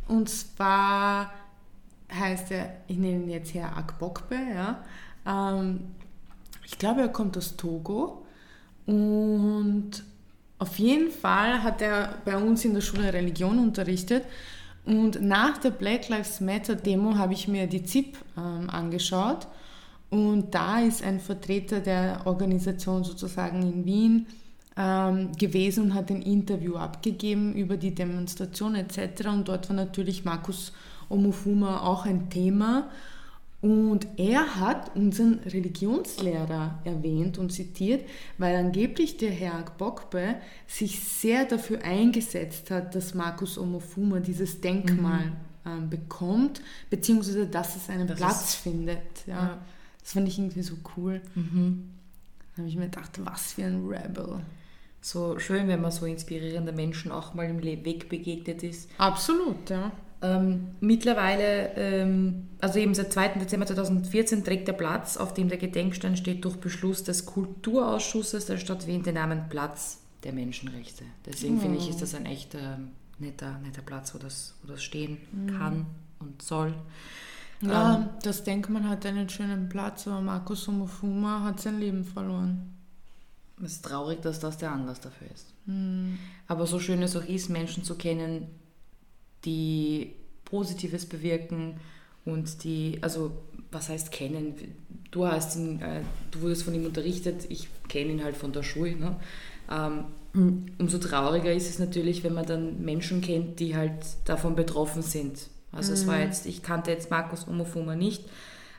Und 0.06 0.28
zwar 0.28 1.32
heißt 2.12 2.52
er, 2.52 2.76
ich 2.86 2.96
nenne 2.96 3.24
ihn 3.24 3.30
jetzt 3.30 3.52
Herr 3.54 3.76
Akbokbe, 3.76 4.36
ja. 4.36 4.84
Ähm, 5.26 5.80
ich 6.64 6.78
glaube, 6.78 7.00
er 7.00 7.08
kommt 7.08 7.36
aus 7.36 7.56
Togo. 7.56 8.24
Und 8.86 10.04
auf 10.58 10.78
jeden 10.78 11.10
Fall 11.10 11.64
hat 11.64 11.82
er 11.82 12.18
bei 12.24 12.36
uns 12.36 12.64
in 12.64 12.74
der 12.74 12.80
Schule 12.80 13.12
Religion 13.12 13.58
unterrichtet. 13.58 14.24
Und 14.84 15.20
nach 15.20 15.58
der 15.58 15.70
Black 15.70 16.08
Lives 16.08 16.40
Matter 16.40 16.76
Demo 16.76 17.16
habe 17.16 17.32
ich 17.32 17.48
mir 17.48 17.66
die 17.66 17.82
ZIP 17.82 18.18
ähm, 18.36 18.70
angeschaut. 18.70 19.48
Und 20.12 20.54
da 20.54 20.80
ist 20.80 21.02
ein 21.02 21.20
Vertreter 21.20 21.80
der 21.80 22.26
Organisation 22.26 23.02
sozusagen 23.02 23.62
in 23.62 23.86
Wien 23.86 24.26
ähm, 24.76 25.32
gewesen 25.32 25.84
und 25.84 25.94
hat 25.94 26.10
ein 26.10 26.20
Interview 26.20 26.76
abgegeben 26.76 27.54
über 27.54 27.78
die 27.78 27.94
Demonstration 27.94 28.74
etc. 28.74 29.28
Und 29.28 29.48
dort 29.48 29.70
war 29.70 29.76
natürlich 29.76 30.22
Markus 30.22 30.74
Omofuma 31.08 31.80
auch 31.80 32.04
ein 32.04 32.28
Thema. 32.28 32.90
Und 33.62 34.06
er 34.18 34.56
hat 34.56 34.94
unseren 34.94 35.38
Religionslehrer 35.46 36.80
erwähnt 36.84 37.38
und 37.38 37.50
zitiert, 37.50 38.04
weil 38.36 38.56
angeblich 38.56 39.16
der 39.16 39.30
Herr 39.30 39.62
Gbokbe 39.62 40.34
sich 40.66 41.00
sehr 41.00 41.46
dafür 41.46 41.82
eingesetzt 41.84 42.70
hat, 42.70 42.94
dass 42.94 43.14
Markus 43.14 43.56
Omofuma 43.56 44.20
dieses 44.20 44.60
Denkmal 44.60 45.24
mhm. 45.24 45.32
ähm, 45.64 45.88
bekommt, 45.88 46.60
beziehungsweise 46.90 47.46
dass 47.46 47.76
es 47.76 47.88
einen 47.88 48.08
das 48.08 48.18
Platz 48.18 48.54
findet. 48.56 49.26
Ja. 49.26 49.34
ja. 49.34 49.58
Das 50.02 50.12
fand 50.12 50.28
ich 50.28 50.38
irgendwie 50.38 50.62
so 50.62 50.74
cool. 50.96 51.20
Mhm. 51.34 51.90
Da 52.52 52.58
habe 52.58 52.68
ich 52.68 52.76
mir 52.76 52.86
gedacht, 52.86 53.20
was 53.24 53.54
für 53.54 53.64
ein 53.64 53.86
Rebel. 53.86 54.40
So 55.00 55.38
schön, 55.38 55.68
wenn 55.68 55.80
man 55.80 55.90
so 55.90 56.06
inspirierende 56.06 56.72
Menschen 56.72 57.10
auch 57.10 57.34
mal 57.34 57.46
im 57.46 57.62
Weg 57.62 58.08
begegnet 58.08 58.62
ist. 58.62 58.88
Absolut, 58.98 59.70
ja. 59.70 59.90
Ähm, 60.22 60.68
mittlerweile, 60.78 61.74
ähm, 61.74 62.48
also 62.60 62.78
eben 62.78 62.94
seit 62.94 63.12
2. 63.12 63.40
Dezember 63.40 63.66
2014 63.66 64.44
trägt 64.44 64.68
der 64.68 64.74
Platz, 64.74 65.16
auf 65.16 65.34
dem 65.34 65.48
der 65.48 65.58
Gedenkstein 65.58 66.16
steht, 66.16 66.44
durch 66.44 66.58
Beschluss 66.58 67.02
des 67.02 67.26
Kulturausschusses 67.26 68.46
der 68.46 68.58
Stadt 68.58 68.86
Wien 68.86 69.02
den 69.02 69.14
Namen 69.14 69.48
Platz 69.48 69.98
der 70.22 70.32
Menschenrechte. 70.32 71.04
Deswegen 71.26 71.58
oh. 71.58 71.60
finde 71.60 71.78
ich, 71.78 71.88
ist 71.88 72.02
das 72.02 72.14
ein 72.14 72.26
echt 72.26 72.54
äh, 72.54 72.76
netter, 73.18 73.58
netter 73.64 73.82
Platz, 73.82 74.14
wo 74.14 74.18
das, 74.18 74.54
wo 74.62 74.68
das 74.68 74.84
stehen 74.84 75.18
mhm. 75.32 75.58
kann 75.58 75.86
und 76.20 76.40
soll. 76.40 76.72
Ja, 77.62 77.96
ähm, 77.96 78.08
das 78.22 78.44
Denkmal 78.44 78.88
hat 78.88 79.06
einen 79.06 79.28
schönen 79.28 79.68
Platz, 79.68 80.06
aber 80.06 80.20
Markus 80.20 80.64
Somofuma 80.64 81.44
hat 81.44 81.60
sein 81.60 81.78
Leben 81.78 82.04
verloren. 82.04 82.74
Es 83.64 83.72
ist 83.72 83.84
traurig, 83.84 84.20
dass 84.20 84.40
das 84.40 84.58
der 84.58 84.72
Anlass 84.72 85.00
dafür 85.00 85.28
ist. 85.32 85.54
Mhm. 85.66 86.18
Aber 86.48 86.66
so 86.66 86.80
schön 86.80 87.02
es 87.02 87.16
auch 87.16 87.24
ist, 87.24 87.48
Menschen 87.48 87.84
zu 87.84 87.94
kennen, 87.94 88.48
die 89.44 90.14
Positives 90.44 91.06
bewirken 91.06 91.76
und 92.24 92.64
die, 92.64 92.98
also 93.00 93.32
was 93.70 93.88
heißt 93.88 94.10
kennen? 94.10 94.54
Du 95.10 95.26
hast 95.26 95.56
ihn, 95.56 95.80
äh, 95.80 96.02
du 96.30 96.42
wurdest 96.42 96.64
von 96.64 96.74
ihm 96.74 96.84
unterrichtet, 96.84 97.46
ich 97.48 97.68
kenne 97.88 98.12
ihn 98.12 98.24
halt 98.24 98.36
von 98.36 98.52
der 98.52 98.62
Schule. 98.62 98.96
Ne? 98.96 99.16
Ähm, 99.70 100.04
umso 100.78 100.98
trauriger 100.98 101.52
ist 101.52 101.68
es 101.68 101.78
natürlich, 101.78 102.24
wenn 102.24 102.34
man 102.34 102.46
dann 102.46 102.82
Menschen 102.82 103.20
kennt, 103.20 103.60
die 103.60 103.76
halt 103.76 103.94
davon 104.24 104.56
betroffen 104.56 105.02
sind. 105.02 105.48
Also 105.72 105.90
mhm. 105.90 105.94
es 105.94 106.06
war 106.06 106.16
mhm. 106.16 106.22
jetzt, 106.22 106.46
ich 106.46 106.62
kannte 106.62 106.90
jetzt 106.90 107.10
Markus 107.10 107.48
Omofuma 107.48 107.96
nicht, 107.96 108.24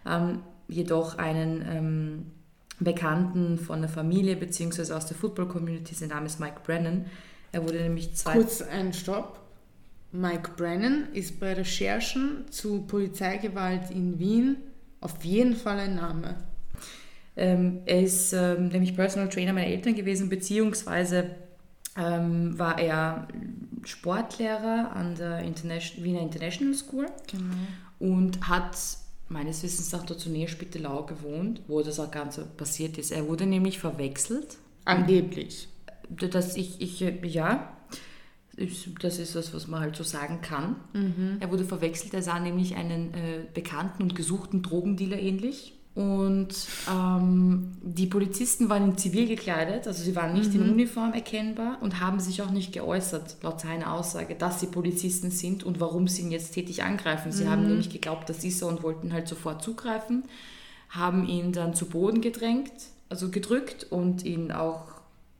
ähm, 0.06 0.40
jedoch 0.68 1.18
einen 1.18 1.66
ähm, 1.68 2.32
Bekannten 2.80 3.58
von 3.58 3.82
der 3.82 3.90
Familie 3.90 4.36
beziehungsweise 4.36 4.96
aus 4.96 5.06
der 5.06 5.18
Football 5.18 5.48
Community, 5.48 5.94
sein 5.94 6.10
Name 6.10 6.26
ist 6.26 6.40
Mike 6.40 6.62
Brennan. 6.66 7.06
Er 7.52 7.64
wurde 7.64 7.82
nämlich 7.82 8.16
zwei. 8.16 8.34
Kurz 8.34 8.62
ein 8.62 8.94
Stopp. 8.94 9.40
Mike 10.12 10.52
Brennan 10.58 11.08
ist 11.14 11.40
bei 11.40 11.54
Recherchen 11.54 12.46
zu 12.50 12.84
Polizeigewalt 12.84 13.90
in 13.90 14.20
Wien 14.20 14.58
auf 15.02 15.24
jeden 15.24 15.56
Fall 15.56 15.80
ein 15.80 15.96
Name. 15.96 16.36
Ähm, 17.36 17.82
er 17.86 18.02
ist 18.02 18.32
ähm, 18.34 18.68
nämlich 18.68 18.96
Personal 18.96 19.30
Trainer 19.30 19.54
meiner 19.54 19.68
Eltern 19.68 19.96
gewesen, 19.96 20.30
beziehungsweise 20.30 21.32
ähm, 21.96 22.58
war 22.58 22.80
er 22.80 23.28
Sportlehrer 23.84 24.92
an 24.96 25.16
der 25.16 25.40
Internation 25.40 26.04
Wiener 26.04 26.22
International 26.22 26.74
School 26.74 27.08
genau. 27.28 27.54
und 28.00 28.48
hat 28.48 28.78
meines 29.30 29.64
Wissens 29.64 29.92
nach 29.92 30.06
dort 30.06 30.20
zu 30.20 30.30
Nähe-Spittelau 30.30 31.06
gewohnt, 31.06 31.62
wo 31.68 31.82
das 31.82 32.00
auch 32.00 32.12
ganz 32.12 32.40
passiert 32.58 32.98
ist. 32.98 33.12
Er 33.12 33.28
wurde 33.28 33.46
nämlich 33.46 33.80
verwechselt. 33.80 34.58
Angeblich. 34.86 35.68
Dass 36.10 36.56
ich, 36.56 36.82
ich 36.82 37.00
ja, 37.00 37.74
das 39.02 39.18
ist 39.18 39.36
was, 39.36 39.54
was 39.54 39.68
man 39.68 39.82
halt 39.82 39.96
so 39.96 40.04
sagen 40.04 40.42
kann. 40.42 40.76
Mhm. 40.94 41.38
Er 41.40 41.52
wurde 41.52 41.64
verwechselt, 41.64 42.14
er 42.14 42.22
sah 42.22 42.40
nämlich 42.40 42.76
einen 42.76 43.14
äh, 43.14 43.46
bekannten 43.54 44.04
und 44.04 44.16
gesuchten 44.16 44.62
Drogendealer 44.62 45.18
ähnlich. 45.18 45.74
Und 45.96 46.56
ähm, 46.92 47.78
die 47.84 48.08
Polizisten 48.08 48.68
waren 48.70 48.84
in 48.84 48.98
Zivil 48.98 49.28
gekleidet, 49.28 49.86
also 49.86 50.04
sie 50.04 50.16
waren 50.16 50.34
nicht 50.34 50.54
mhm. 50.54 50.64
in 50.64 50.72
Uniform 50.72 51.14
erkennbar 51.14 51.78
und 51.82 52.00
haben 52.00 52.20
sich 52.20 52.42
auch 52.42 52.50
nicht 52.50 52.74
geäußert, 52.74 53.38
laut 53.44 53.62
seiner 53.62 53.94
Aussage, 53.94 54.34
dass 54.34 54.60
sie 54.60 54.68
Polizisten 54.68 55.30
sind 55.30 55.64
und 55.64 55.80
warum 55.80 56.08
sie 56.08 56.24
ihn 56.24 56.32
jetzt 56.32 56.54
tätig 56.54 56.84
angreifen. 56.84 57.32
Sie 57.32 57.44
mhm. 57.44 57.50
haben 57.50 57.68
nämlich 57.68 57.92
geglaubt, 57.92 58.28
das 58.28 58.44
ist 58.44 58.64
er 58.64 58.70
und 58.70 58.82
wollten 58.82 59.14
halt 59.14 59.28
sofort 59.28 59.62
zugreifen, 59.62 60.24
haben 60.90 61.28
ihn 61.28 61.52
dann 61.52 61.76
zu 61.76 61.86
Boden 61.86 62.22
gedrängt, 62.22 62.72
also 63.10 63.30
gedrückt 63.30 63.86
und 63.92 64.26
ihn 64.26 64.52
auch 64.52 64.86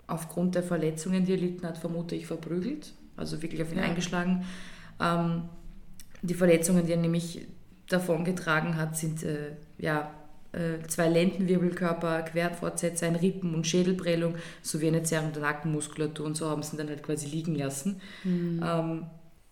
aufgrund 0.06 0.54
der 0.54 0.64
Verletzungen, 0.64 1.26
die 1.26 1.32
er 1.32 1.40
erlitten 1.40 1.66
hat, 1.66 1.80
vermute 1.80 2.14
ich, 2.14 2.28
verprügelt 2.28 2.94
also 3.18 3.42
wirklich 3.42 3.62
auf 3.62 3.72
ihn 3.72 3.80
ja. 3.80 3.86
eingeschlagen. 3.86 4.46
Ähm, 5.00 5.44
die 6.22 6.34
Verletzungen, 6.34 6.86
die 6.86 6.92
er 6.92 6.98
nämlich 6.98 7.48
davongetragen 7.90 8.78
hat, 8.78 8.98
sind 8.98 9.24
äh, 9.24 9.52
ja, 9.78 10.12
zwei 10.88 11.10
Lendenwirbelkörper, 11.10 12.22
Querfortsätze, 12.24 13.08
ein 13.08 13.16
Rippen- 13.16 13.56
und 13.56 13.66
Schädelprellung 13.66 14.36
sowie 14.62 14.88
eine 14.88 15.04
Zerrung 15.04 15.34
der 15.34 15.42
Nackenmuskulatur 15.42 16.26
und 16.26 16.38
so 16.38 16.48
haben 16.48 16.62
sie 16.62 16.76
ihn 16.76 16.78
dann 16.78 16.90
halt 16.90 17.02
quasi 17.02 17.28
liegen 17.28 17.56
lassen. 17.56 18.00
Mhm. 18.24 18.64
Ähm, 18.64 19.06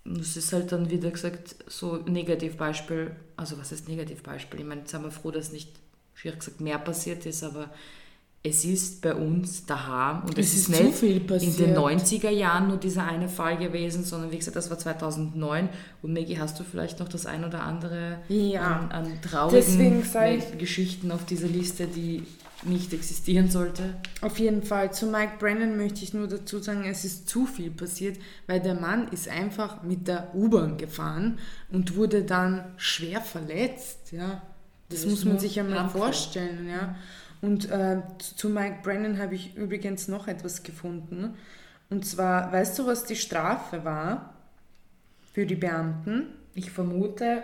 das 0.04 0.36
ist 0.38 0.54
halt 0.54 0.72
dann 0.72 0.90
wieder 0.90 1.12
gesagt 1.12 1.56
so 1.68 1.98
Negativbeispiel, 1.98 3.12
also 3.36 3.58
was 3.58 3.72
heißt 3.72 3.88
Negativbeispiel? 3.88 4.60
Ich 4.60 4.66
meine, 4.66 4.82
jetzt 4.82 4.92
sind 4.92 5.04
wir 5.04 5.12
froh, 5.12 5.32
dass 5.32 5.52
nicht, 5.52 5.72
schwierig 6.14 6.40
gesagt, 6.40 6.62
mehr 6.62 6.80
passiert 6.80 7.26
ist, 7.26 7.44
aber 7.44 7.70
es 8.44 8.66
ist 8.66 9.02
bei 9.02 9.14
uns 9.14 9.68
daheim 9.68 10.24
und 10.24 10.38
es, 10.38 10.48
es 10.48 10.68
ist, 10.68 10.70
ist 10.70 11.04
nicht 11.04 11.44
in 11.44 11.58
den 11.58 11.78
90er 11.78 12.32
Jahren 12.32 12.70
nur 12.70 12.78
dieser 12.78 13.06
eine 13.06 13.30
Fall 13.30 13.58
gewesen, 13.58 14.04
sondern 14.04 14.32
wie 14.32 14.38
gesagt, 14.38 14.56
das 14.56 14.72
war 14.72 14.80
2009 14.80 15.70
und 16.02 16.14
Maggie, 16.14 16.40
hast 16.40 16.60
du 16.60 16.64
vielleicht 16.64 17.00
noch 17.00 17.08
das 17.08 17.28
ein 17.28 17.46
oder 17.46 17.62
andere 17.62 18.18
ja. 18.30 18.62
an, 18.62 18.92
an 18.92 19.22
traurigen 19.22 20.04
Geschichten 20.58 21.12
auf 21.12 21.24
dieser 21.26 21.48
Liste, 21.48 21.86
die 21.86 22.24
nicht 22.64 22.94
existieren 22.94 23.50
sollte? 23.50 23.96
Auf 24.22 24.40
jeden 24.40 24.64
Fall. 24.64 24.92
Zu 24.92 25.08
Mike 25.08 25.34
Brennan 25.40 25.78
möchte 25.78 26.04
ich 26.04 26.14
nur 26.14 26.28
dazu 26.28 26.60
sagen, 26.60 26.84
es 26.86 27.06
ist 27.06 27.30
zu 27.30 27.46
viel 27.46 27.72
passiert, 27.72 28.18
weil 28.48 28.60
der 28.60 28.76
Mann 28.76 29.08
ist 29.10 29.28
einfach 29.28 29.84
mit 29.84 30.08
der 30.08 30.34
U-Bahn 30.36 30.78
gefahren 30.78 31.40
und 31.72 31.96
wurde 31.96 32.24
dann 32.24 32.64
schwer 32.78 33.22
verletzt. 33.22 34.12
Ja. 34.12 34.42
Das, 34.90 35.02
das 35.02 35.10
muss 35.10 35.26
man 35.26 35.40
sich 35.40 35.56
ja 35.56 35.64
mal 35.64 35.90
vorstellen. 35.90 36.68
Ja. 36.68 36.96
Und 37.42 37.70
äh, 37.72 38.02
zu 38.20 38.50
Mike 38.50 38.80
Brennan 38.84 39.18
habe 39.18 39.36
ich 39.36 39.56
übrigens 39.56 40.08
noch 40.08 40.28
etwas 40.28 40.64
gefunden. 40.64 41.36
Und 41.90 42.06
zwar, 42.06 42.52
weißt 42.52 42.78
du, 42.80 42.88
was 42.88 43.04
die 43.04 43.16
Strafe 43.16 43.84
war 43.84 44.36
für 45.34 45.46
die 45.46 45.56
Beamten? 45.56 46.28
Ich 46.54 46.72
vermute 46.72 47.44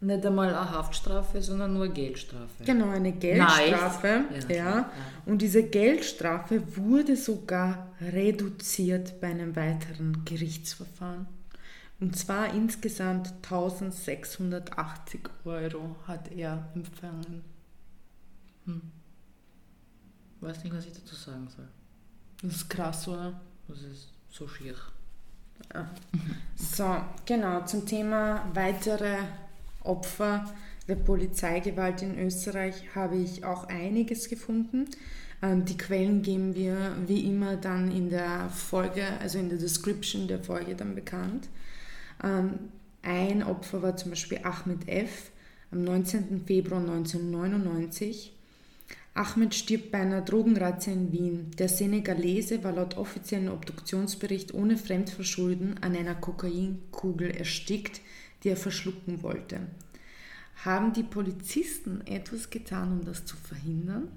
nicht 0.00 0.26
einmal 0.26 0.48
eine 0.48 0.70
Haftstrafe, 0.70 1.40
sondern 1.40 1.72
nur 1.72 1.88
Geldstrafe. 1.88 2.64
Genau, 2.64 2.90
eine 2.90 3.12
Geldstrafe. 3.12 4.24
Ja, 4.48 4.54
ja. 4.54 4.90
Und 5.24 5.40
diese 5.40 5.62
Geldstrafe 5.62 6.76
wurde 6.76 7.16
sogar 7.16 7.88
reduziert 8.00 9.20
bei 9.20 9.28
einem 9.28 9.56
weiteren 9.56 10.24
Gerichtsverfahren. 10.24 11.26
Und 12.00 12.18
zwar 12.18 12.52
insgesamt 12.52 13.28
1680 13.44 15.20
Euro 15.44 15.96
hat 16.06 16.32
er 16.32 16.68
empfangen. 16.74 17.44
Hm 18.66 18.93
weiß 20.44 20.62
nicht, 20.64 20.74
was 20.74 20.86
ich 20.86 20.92
dazu 20.92 21.14
sagen 21.14 21.48
soll. 21.54 21.68
Das 22.42 22.56
ist 22.56 22.70
krass, 22.70 23.08
oder? 23.08 23.40
Das 23.68 23.82
ist 23.82 24.08
so 24.30 24.46
schier. 24.46 24.74
Ja. 25.72 25.90
So, 26.56 26.96
genau, 27.24 27.64
zum 27.64 27.86
Thema 27.86 28.50
weitere 28.54 29.16
Opfer 29.82 30.52
der 30.88 30.96
Polizeigewalt 30.96 32.02
in 32.02 32.18
Österreich 32.18 32.94
habe 32.94 33.16
ich 33.16 33.44
auch 33.44 33.68
einiges 33.68 34.28
gefunden. 34.28 34.86
Ähm, 35.42 35.64
die 35.64 35.76
Quellen 35.76 36.22
geben 36.22 36.54
wir 36.54 36.94
wie 37.06 37.26
immer 37.28 37.56
dann 37.56 37.90
in 37.90 38.10
der 38.10 38.50
Folge, 38.50 39.04
also 39.20 39.38
in 39.38 39.48
der 39.48 39.58
Description 39.58 40.28
der 40.28 40.40
Folge 40.42 40.74
dann 40.74 40.94
bekannt. 40.94 41.48
Ähm, 42.22 42.58
ein 43.02 43.42
Opfer 43.42 43.82
war 43.82 43.96
zum 43.96 44.10
Beispiel 44.10 44.40
Ahmed 44.42 44.88
F. 44.88 45.30
am 45.70 45.84
19. 45.84 46.44
Februar 46.46 46.80
1999 46.80 48.33
Ahmed 49.14 49.54
stirbt 49.54 49.92
bei 49.92 50.00
einer 50.00 50.22
Drogenrazzia 50.22 50.92
in 50.92 51.12
Wien. 51.12 51.50
Der 51.52 51.68
Senegalese 51.68 52.64
war 52.64 52.72
laut 52.72 52.96
offiziellen 52.96 53.48
Obduktionsbericht 53.48 54.52
ohne 54.52 54.76
Fremdverschulden 54.76 55.82
an 55.82 55.96
einer 55.96 56.16
Kokainkugel 56.16 57.30
erstickt, 57.30 58.00
die 58.42 58.48
er 58.48 58.56
verschlucken 58.56 59.22
wollte. 59.22 59.60
Haben 60.64 60.92
die 60.92 61.04
Polizisten 61.04 62.04
etwas 62.06 62.50
getan, 62.50 62.90
um 62.90 63.04
das 63.04 63.24
zu 63.24 63.36
verhindern? 63.36 64.08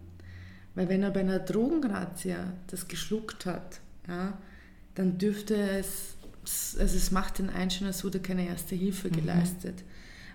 Weil 0.74 0.90
wenn 0.90 1.04
er 1.04 1.12
bei 1.12 1.20
einer 1.20 1.40
Drogenrazzia 1.40 2.54
das 2.68 2.88
geschluckt 2.88 3.46
hat, 3.46 3.80
ja, 4.08 4.38
dann 4.96 5.20
dürfte 5.20 5.56
es, 5.56 6.16
also 6.80 6.98
es 6.98 7.12
macht 7.12 7.38
den 7.38 7.52
Einschein, 7.52 7.88
als 7.88 8.04
wurde 8.04 8.20
keine 8.20 8.48
erste 8.48 8.76
Hilfe 8.76 9.10
mhm. 9.10 9.14
geleistet. 9.14 9.76
Mhm. 9.76 9.92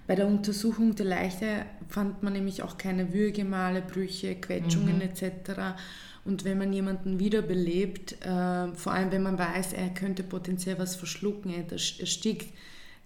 Bei 0.07 0.15
der 0.15 0.27
Untersuchung 0.27 0.95
der 0.95 1.07
Leiche 1.07 1.67
fand 1.89 2.23
man 2.23 2.33
nämlich 2.33 2.63
auch 2.63 2.77
keine 2.77 3.13
Würgemale, 3.13 3.83
Brüche, 3.83 4.35
Quetschungen 4.35 4.97
mhm. 4.97 5.03
etc. 5.03 5.77
Und 6.25 6.45
wenn 6.45 6.59
man 6.59 6.73
jemanden 6.73 7.19
wiederbelebt, 7.19 8.25
äh, 8.25 8.73
vor 8.75 8.93
allem 8.93 9.11
wenn 9.13 9.23
man 9.23 9.39
weiß, 9.39 9.73
er 9.73 9.91
könnte 9.91 10.23
potenziell 10.23 10.79
was 10.79 10.97
verschlucken, 10.97 11.53
er 11.53 11.71
erstickt, 11.71 12.53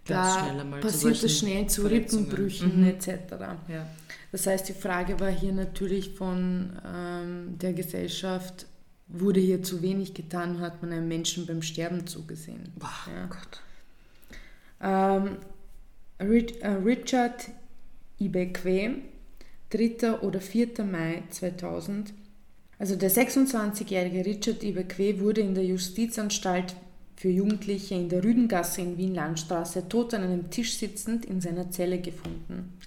da 0.07 0.65
passiert 0.81 1.23
es 1.23 1.39
schnell 1.39 1.67
zu 1.67 1.87
Rippenbrüchen 1.87 2.83
mhm. 2.83 2.87
etc. 2.87 3.09
Ja. 3.69 3.87
Das 4.33 4.47
heißt, 4.47 4.69
die 4.69 4.73
Frage 4.73 5.19
war 5.19 5.31
hier 5.31 5.53
natürlich 5.53 6.11
von 6.11 6.79
ähm, 6.87 7.59
der 7.59 7.73
Gesellschaft, 7.73 8.67
wurde 9.09 9.41
hier 9.41 9.63
zu 9.63 9.83
wenig 9.83 10.15
getan, 10.15 10.61
hat 10.61 10.83
man 10.83 10.93
einem 10.93 11.09
Menschen 11.09 11.47
beim 11.47 11.63
Sterben 11.63 12.07
zugesehen. 12.07 12.73
Boah, 12.77 12.91
ja. 13.13 13.27
Gott. 13.27 13.61
Ähm, 14.81 15.27
äh, 15.27 15.56
Richard 16.19 17.51
Ibekwe, 18.19 19.03
3. 19.71 20.21
oder 20.23 20.41
4. 20.41 20.85
Mai 20.85 21.23
2000. 21.29 22.15
Also 22.79 22.97
der 22.97 23.11
26-jährige 23.11 24.25
Richard 24.25 24.63
Ibekwe 24.63 25.21
wurde 25.21 25.43
in 25.43 25.55
der 25.55 25.65
Justizanstalt 25.65 26.75
für 27.17 27.29
Jugendliche 27.29 27.95
in 27.95 28.09
der 28.09 28.25
Rüdengasse 28.25 28.81
in 28.81 28.97
Wien-Landstraße 28.97 29.89
tot 29.89 30.15
an 30.15 30.23
einem 30.23 30.51
Tisch 30.51 30.79
sitzend 30.79 31.27
in 31.27 31.41
seiner 31.41 31.71
Zelle 31.71 31.99
gefunden. 31.99 32.79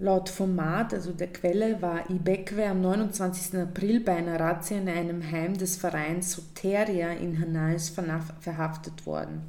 Laut 0.00 0.28
Format, 0.28 0.94
also 0.94 1.12
der 1.12 1.32
Quelle, 1.32 1.80
war 1.80 2.10
Ibekwe 2.10 2.66
am 2.66 2.80
29. 2.80 3.60
April 3.60 4.00
bei 4.00 4.16
einer 4.16 4.40
Razzia 4.40 4.78
in 4.78 4.88
einem 4.88 5.30
Heim 5.30 5.56
des 5.56 5.76
Vereins 5.76 6.32
Soteria 6.32 7.12
in 7.12 7.40
Hanals 7.40 7.90
verhaftet 7.90 9.06
worden. 9.06 9.42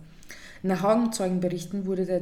Nach 0.65 0.81
Augenzeugenberichten 0.85 1.85
wurde 1.85 2.05
der, 2.05 2.19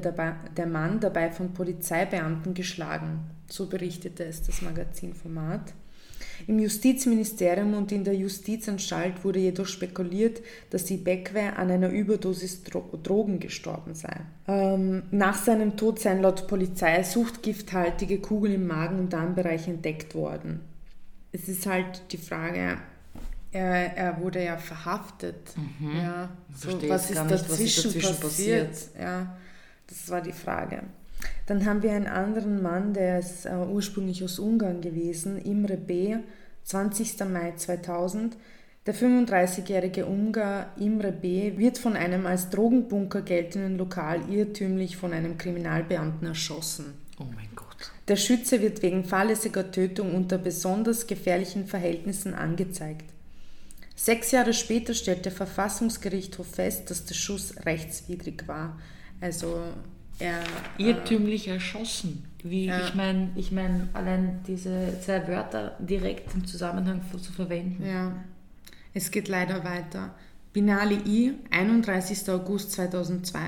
der 0.57 0.65
Mann 0.65 0.99
dabei 0.99 1.29
von 1.29 1.53
Polizeibeamten 1.53 2.55
geschlagen. 2.55 3.19
So 3.47 3.67
berichtete 3.67 4.25
es 4.25 4.41
das 4.41 4.63
Magazin 4.63 5.13
Format. 5.13 5.73
Im 6.47 6.57
Justizministerium 6.57 7.75
und 7.75 7.91
in 7.91 8.03
der 8.03 8.15
Justizanstalt 8.15 9.23
wurde 9.23 9.37
jedoch 9.37 9.67
spekuliert, 9.67 10.41
dass 10.71 10.85
die 10.85 10.97
Beckwey 10.97 11.49
an 11.55 11.69
einer 11.69 11.89
Überdosis 11.89 12.63
Dro 12.63 12.97
Drogen 13.03 13.39
gestorben 13.39 13.93
sei. 13.93 14.21
Ähm, 14.47 15.03
nach 15.11 15.35
seinem 15.35 15.77
Tod 15.77 15.99
seien 15.99 16.23
laut 16.23 16.47
Polizei 16.47 17.03
suchtgifthaltige 17.03 18.19
Kugeln 18.19 18.55
im 18.55 18.65
Magen- 18.65 18.99
und 18.99 19.13
Darmbereich 19.13 19.67
entdeckt 19.67 20.15
worden. 20.15 20.61
Es 21.31 21.47
ist 21.47 21.67
halt 21.67 22.01
die 22.11 22.17
Frage, 22.17 22.77
er, 23.51 23.97
er 23.97 24.19
wurde 24.21 24.43
ja 24.43 24.57
verhaftet. 24.57 25.53
Mhm. 25.57 25.97
Ja, 25.97 26.29
so, 26.55 26.67
was, 26.89 27.09
ist 27.09 27.09
nicht, 27.11 27.29
was, 27.29 27.41
ist 27.41 27.49
dazwischen 27.49 27.93
passiert? 27.93 28.21
passiert? 28.21 28.89
Ja, 28.99 29.35
das 29.87 30.09
war 30.09 30.21
die 30.21 30.31
Frage. 30.31 30.83
Dann 31.45 31.65
haben 31.65 31.83
wir 31.83 31.91
einen 31.91 32.07
anderen 32.07 32.61
Mann, 32.61 32.93
der 32.93 33.19
ist 33.19 33.45
äh, 33.45 33.51
ursprünglich 33.51 34.23
aus 34.23 34.39
Ungarn 34.39 34.81
gewesen, 34.81 35.37
Imre 35.37 35.77
B., 35.77 36.17
20. 36.63 37.19
Mai 37.25 37.53
2000. 37.55 38.37
Der 38.85 38.95
35-jährige 38.95 40.05
Ungar 40.05 40.71
Imre 40.79 41.11
B. 41.11 41.57
wird 41.57 41.77
von 41.77 41.95
einem 41.95 42.25
als 42.25 42.49
Drogenbunker 42.49 43.21
geltenden 43.21 43.77
Lokal 43.77 44.21
irrtümlich 44.29 44.97
von 44.97 45.13
einem 45.13 45.37
Kriminalbeamten 45.37 46.27
erschossen. 46.27 46.93
Oh 47.19 47.25
mein 47.35 47.49
Gott. 47.55 47.91
Der 48.07 48.15
Schütze 48.15 48.61
wird 48.61 48.81
wegen 48.81 49.03
fahrlässiger 49.03 49.71
Tötung 49.71 50.15
unter 50.15 50.39
besonders 50.39 51.05
gefährlichen 51.05 51.67
Verhältnissen 51.67 52.33
angezeigt. 52.33 53.05
Sechs 54.03 54.31
Jahre 54.31 54.55
später 54.55 54.95
stellt 54.95 55.25
der 55.25 55.31
Verfassungsgerichtshof 55.31 56.47
fest, 56.47 56.89
dass 56.89 57.05
der 57.05 57.13
Schuss 57.13 57.53
rechtswidrig 57.67 58.47
war. 58.47 58.79
Also 59.19 59.61
er, 60.17 60.41
irrtümlich 60.79 61.47
äh, 61.47 61.51
erschossen. 61.51 62.25
Wie, 62.41 62.65
ja. 62.65 62.83
Ich 62.83 62.95
meine, 62.95 63.29
ich 63.35 63.51
mein, 63.51 63.89
allein 63.93 64.39
diese 64.47 64.99
zwei 65.05 65.27
Wörter 65.27 65.77
direkt 65.77 66.33
im 66.33 66.47
Zusammenhang 66.47 67.03
zu 67.15 67.31
verwenden. 67.31 67.85
Ja, 67.85 68.15
es 68.95 69.11
geht 69.11 69.27
leider 69.27 69.63
weiter. 69.63 70.15
Binali 70.51 70.97
I, 71.05 71.33
31. 71.51 72.27
August 72.31 72.71
2002. 72.71 73.39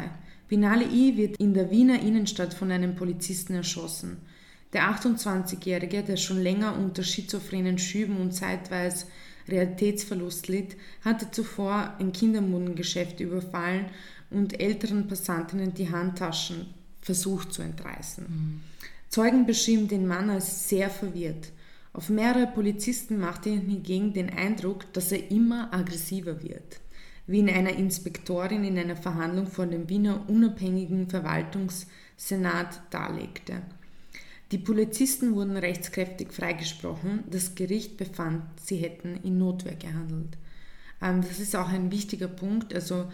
Binali 0.49 0.85
I 0.85 1.17
wird 1.17 1.37
in 1.37 1.55
der 1.55 1.71
Wiener 1.71 1.99
Innenstadt 1.99 2.53
von 2.53 2.69
einem 2.69 2.93
Polizisten 2.93 3.55
erschossen. 3.55 4.17
Der 4.71 4.83
28-Jährige, 4.83 6.03
der 6.03 6.17
schon 6.17 6.43
länger 6.43 6.77
unter 6.77 7.01
schizophrenen 7.01 7.79
Schüben 7.79 8.17
und 8.17 8.33
zeitweise 8.33 9.07
Realitätsverlust 9.47 10.47
litt, 10.47 10.75
hatte 11.01 11.31
zuvor 11.31 11.95
ein 11.99 12.11
Kindermodengeschäft 12.13 13.19
überfallen 13.19 13.85
und 14.29 14.59
älteren 14.59 15.07
Passantinnen 15.07 15.73
die 15.73 15.91
Handtaschen 15.91 16.67
versucht 17.01 17.53
zu 17.53 17.61
entreißen. 17.61 18.25
Mhm. 18.27 18.61
Zeugen 19.09 19.45
beschrieben 19.45 19.87
den 19.87 20.07
Mann 20.07 20.29
als 20.29 20.67
sehr 20.69 20.89
verwirrt. 20.89 21.51
Auf 21.93 22.09
mehrere 22.09 22.47
Polizisten 22.47 23.19
machte 23.19 23.49
er 23.49 23.57
hingegen 23.57 24.13
den 24.13 24.31
Eindruck, 24.31 24.91
dass 24.93 25.11
er 25.11 25.29
immer 25.29 25.71
aggressiver 25.71 26.41
wird, 26.41 26.79
wie 27.27 27.39
in 27.39 27.49
einer 27.49 27.75
Inspektorin 27.75 28.63
in 28.63 28.79
einer 28.79 28.95
Verhandlung 28.95 29.45
vor 29.45 29.67
dem 29.67 29.87
Wiener 29.89 30.27
unabhängigen 30.27 31.07
Verwaltungssenat 31.09 32.81
darlegte. 32.89 33.61
Die 34.51 34.57
Polizisten 34.57 35.33
wurden 35.33 35.57
rechtskräftig 35.57 36.31
freigesprochen, 36.31 37.23
das 37.29 37.55
Gericht 37.55 37.97
befand, 37.97 38.43
sie 38.63 38.77
hätten 38.77 39.19
in 39.23 39.37
Notwehr 39.39 39.75
gehandelt. 39.75 40.37
Ähm, 41.01 41.21
das 41.21 41.39
ist 41.39 41.55
auch 41.55 41.69
ein 41.69 41.91
wichtiger 41.91 42.27
Punkt. 42.27 42.73
Also 42.73 43.05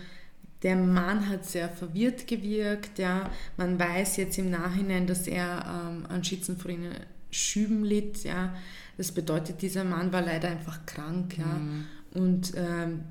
der 0.63 0.75
Mann 0.75 1.29
hat 1.29 1.45
sehr 1.45 1.69
verwirrt 1.69 2.27
gewirkt. 2.27 2.99
Ja. 2.99 3.29
Man 3.57 3.79
weiß 3.79 4.17
jetzt 4.17 4.37
im 4.37 4.49
Nachhinein, 4.49 5.07
dass 5.07 5.27
er 5.27 5.89
ähm, 5.89 6.05
an 6.07 6.23
schizophrenen 6.23 6.93
Schüben 7.31 7.83
litt. 7.83 8.23
Ja. 8.23 8.53
Das 8.97 9.11
bedeutet, 9.11 9.61
dieser 9.61 9.83
Mann 9.83 10.11
war 10.11 10.21
leider 10.21 10.49
einfach 10.49 10.85
krank. 10.85 11.37
Ja. 11.37 11.45
Mhm. 11.45 11.85
Und 12.13 12.53
ähm, 12.55 13.03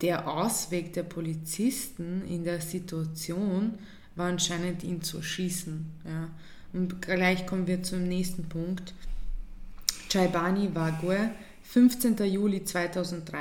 der 0.00 0.28
Ausweg 0.28 0.94
der 0.94 1.02
Polizisten 1.02 2.22
in 2.26 2.44
der 2.44 2.60
Situation 2.60 3.74
war 4.16 4.28
anscheinend, 4.28 4.82
ihn 4.82 5.02
zu 5.02 5.18
erschießen. 5.18 5.86
Ja. 6.06 6.30
Und 6.72 7.02
gleich 7.02 7.46
kommen 7.46 7.66
wir 7.66 7.82
zum 7.82 8.04
nächsten 8.04 8.48
Punkt. 8.48 8.94
Chaibani 10.08 10.74
Wague 10.74 11.30
15. 11.62 12.16
Juli 12.24 12.64
2003. 12.64 13.38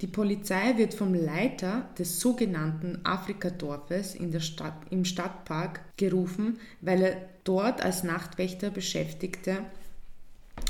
Die 0.00 0.06
Polizei 0.06 0.76
wird 0.76 0.94
vom 0.94 1.14
Leiter 1.14 1.88
des 1.98 2.18
sogenannten 2.18 2.98
Afrikadorfes 3.04 4.14
in 4.14 4.32
der 4.32 4.40
Stadt, 4.40 4.74
im 4.90 5.04
Stadtpark 5.04 5.80
gerufen, 5.96 6.58
weil 6.80 7.02
er 7.02 7.16
dort 7.44 7.82
als 7.82 8.02
Nachtwächter 8.02 8.70
beschäftigte 8.70 9.58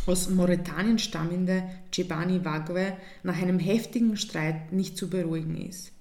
aus 0.07 0.29
Mauretanien 0.31 0.99
stammende 0.99 1.62
Chebani 1.92 2.44
Wagwe 2.44 2.94
nach 3.23 3.40
einem 3.40 3.59
heftigen 3.59 4.16
Streit 4.16 4.73
nicht 4.73 4.97
zu 4.97 5.09
beruhigen 5.09 5.57
ist. 5.57 5.92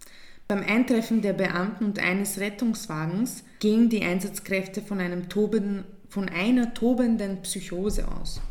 Beim 0.48 0.64
Eintreffen 0.64 1.22
der 1.22 1.34
Beamten 1.34 1.84
und 1.84 2.00
eines 2.00 2.40
Rettungswagens 2.40 3.44
gingen 3.60 3.90
die 3.90 4.04
Einsatzkräfte 4.04 4.82
von, 4.82 5.02
einem 5.02 5.28
tobenden, 5.28 5.84
von 6.10 6.30
einer 6.30 6.74
tobenden 6.74 7.42
Psychose 7.42 8.08
aus. 8.08 8.42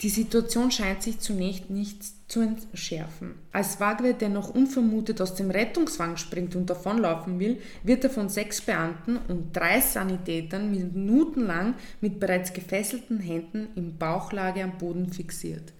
Die 0.00 0.08
Situation 0.08 0.70
scheint 0.70 1.02
sich 1.02 1.20
zunächst 1.20 1.68
nicht 1.68 2.02
zu 2.30 2.40
entschärfen. 2.40 3.34
Als 3.52 3.80
Wagner, 3.80 4.14
der 4.14 4.30
noch 4.30 4.54
unvermutet 4.54 5.20
aus 5.20 5.34
dem 5.34 5.50
Rettungswagen 5.50 6.16
springt 6.16 6.56
und 6.56 6.70
davonlaufen 6.70 7.38
will, 7.38 7.60
wird 7.82 8.04
er 8.04 8.10
von 8.10 8.30
sechs 8.30 8.62
Beamten 8.62 9.18
und 9.28 9.54
drei 9.54 9.80
Sanitätern 9.80 10.70
minutenlang 10.70 11.74
mit 12.00 12.18
bereits 12.18 12.52
gefesselten 12.54 13.20
Händen 13.20 13.68
in 13.74 13.98
Bauchlage 13.98 14.64
am 14.64 14.78
Boden 14.78 15.12
fixiert. 15.12 15.74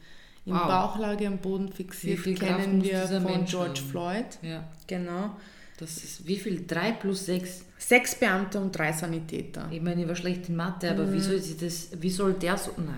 Im 0.44 0.52
wow. 0.52 0.66
Bauchlage 0.66 1.26
am 1.26 1.38
Boden 1.38 1.72
fixiert 1.72 2.22
kennen 2.38 2.82
wir 2.82 3.07
von 3.07 3.24
Mensch 3.24 3.51
George 3.51 3.80
haben? 3.80 3.90
Floyd. 3.90 4.38
Ja. 4.42 4.68
Genau. 4.86 5.36
Das 5.78 5.97
ist 5.97 6.26
wie 6.26 6.36
viel? 6.36 6.66
Drei 6.66 6.92
plus 6.92 7.24
sechs? 7.24 7.64
Sechs 7.81 8.14
Beamte 8.14 8.61
und 8.61 8.76
drei 8.76 8.93
Sanitäter. 8.93 9.66
Ich 9.70 9.81
meine, 9.81 10.03
ich 10.03 10.09
war 10.09 10.14
schlecht 10.14 10.51
in 10.51 10.57
Mathe, 10.57 10.91
aber 10.91 11.07
mhm. 11.07 11.14
wie 11.14 11.20
soll 11.20 11.39
sie 11.41 11.57
das, 11.57 11.89
wie 11.99 12.11
soll 12.11 12.35
der 12.35 12.59
so. 12.59 12.72
Nein. 12.76 12.95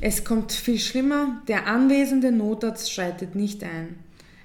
Es 0.00 0.24
kommt 0.24 0.52
viel 0.52 0.78
schlimmer, 0.78 1.42
der 1.48 1.66
anwesende 1.66 2.30
Notarzt 2.30 2.92
schreitet 2.92 3.34
nicht 3.34 3.64
ein. 3.64 3.98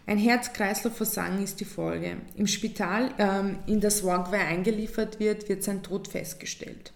Ein 0.08 0.18
Herz-Kreislauf-Versagen 0.18 1.44
ist 1.44 1.60
die 1.60 1.66
Folge. 1.66 2.18
Im 2.36 2.48
Spital, 2.48 3.12
ähm, 3.20 3.58
in 3.68 3.82
das 3.82 4.04
Wagway 4.06 4.40
eingeliefert 4.40 5.20
wird, 5.20 5.50
wird 5.50 5.62
sein 5.62 5.84
Tod 5.84 6.08
festgestellt. 6.08 6.94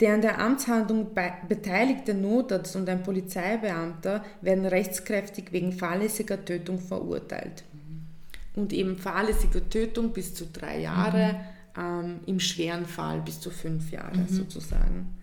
Der 0.00 0.14
an 0.14 0.22
der 0.22 0.40
Amtshandlung 0.40 1.08
beteiligte 1.48 2.14
Notarzt 2.14 2.76
und 2.76 2.88
ein 2.88 3.02
Polizeibeamter 3.02 4.24
werden 4.40 4.64
rechtskräftig 4.64 5.52
wegen 5.52 5.72
fahrlässiger 5.72 6.42
Tötung 6.42 6.78
verurteilt. 6.78 7.64
Mhm. 7.72 8.60
Und 8.60 8.72
eben 8.72 8.96
fahrlässige 8.96 9.68
Tötung 9.68 10.12
bis 10.12 10.34
zu 10.34 10.46
drei 10.50 10.80
Jahre, 10.80 11.34
mhm. 11.34 11.55
Ähm, 11.78 12.20
im 12.26 12.40
schweren 12.40 12.86
Fall 12.86 13.20
bis 13.20 13.40
zu 13.40 13.50
fünf 13.50 13.90
Jahre 13.90 14.16
mhm. 14.16 14.28
sozusagen. 14.28 15.16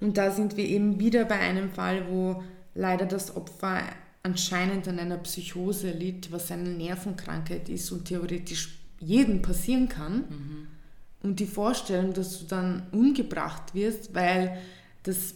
Und 0.00 0.16
da 0.16 0.30
sind 0.30 0.56
wir 0.56 0.64
eben 0.64 0.98
wieder 0.98 1.24
bei 1.24 1.38
einem 1.38 1.70
Fall, 1.70 2.08
wo 2.08 2.42
leider 2.74 3.06
das 3.06 3.36
Opfer 3.36 3.82
anscheinend 4.22 4.88
an 4.88 4.98
einer 4.98 5.18
Psychose 5.18 5.90
litt, 5.90 6.32
was 6.32 6.50
eine 6.50 6.70
Nervenkrankheit 6.70 7.68
ist 7.68 7.90
und 7.90 8.06
theoretisch 8.06 8.78
jedem 8.98 9.42
passieren 9.42 9.88
kann. 9.88 10.16
Mhm. 10.16 10.66
Und 11.22 11.40
die 11.40 11.46
Vorstellung, 11.46 12.14
dass 12.14 12.38
du 12.38 12.46
dann 12.46 12.82
umgebracht 12.92 13.74
wirst, 13.74 14.14
weil 14.14 14.58
das 15.02 15.34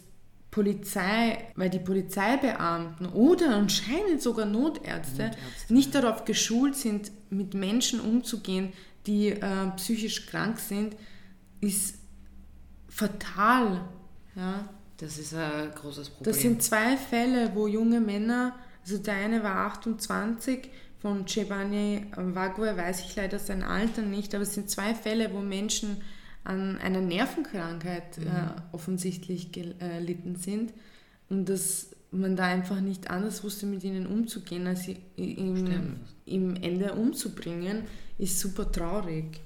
Polizei, 0.51 1.39
weil 1.57 1.69
die 1.69 1.79
Polizeibeamten 1.79 3.07
oder 3.07 3.57
anscheinend 3.57 4.23
sogar 4.23 4.47
Notärzte, 4.47 5.25
Notärzte. 5.25 5.75
nicht 5.75 5.95
darauf 5.95 6.25
geschult 6.25 6.77
sind, 6.77 7.11
mit 7.29 7.55
Menschen 7.55 8.01
umzugehen, 8.01 8.73
die 9.07 9.29
äh, 9.29 9.71
psychisch 9.77 10.27
krank 10.27 10.59
sind, 10.59 10.97
ist 11.61 11.97
fatal. 12.89 13.89
Ja. 14.37 14.69
Das 14.99 15.19
ist 15.19 15.35
ein 15.35 15.73
großes 15.75 16.11
Problem. 16.11 16.33
Das 16.33 16.43
sind 16.43 16.63
zwei 16.63 16.97
Fälle, 16.97 17.51
wo 17.55 17.67
junge 17.67 18.01
Männer, 18.01 18.55
also 18.83 18.99
der 18.99 19.15
eine 19.15 19.43
war 19.43 19.67
28, 19.67 20.71
von 21.01 21.25
Giovanni 21.27 22.07
Vague 22.17 22.77
weiß 22.77 23.01
ich 23.01 23.17
leider 23.17 23.39
sein 23.39 23.63
Alter 23.63 24.03
nicht, 24.03 24.35
aber 24.35 24.45
es 24.45 24.55
sind 24.55 24.71
zwei 24.71 24.95
Fälle, 24.95 25.35
wo 25.35 25.41
Menschen 25.41 25.99
an 26.45 26.79
einer 26.79 27.01
Nervenkrankheit 27.01 28.19
mhm. 28.19 28.27
äh, 28.27 28.31
offensichtlich 28.73 29.53
gelitten 29.53 30.37
sind 30.37 30.73
und 31.29 31.49
dass 31.49 31.91
man 32.15 32.37
da 32.37 32.45
einfach 32.45 32.81
nicht 32.81 33.11
anders 33.11 33.45
wusste, 33.45 33.67
mit 33.67 33.85
ihnen 33.85 34.07
umzugehen, 34.07 34.67
als 34.67 34.85
sie 34.85 34.97
im, 35.17 35.97
im 36.27 36.57
Ende 36.57 36.95
umzubringen, 36.95 37.83
ist 38.19 38.41
super 38.41 38.71
traurig. 38.71 39.41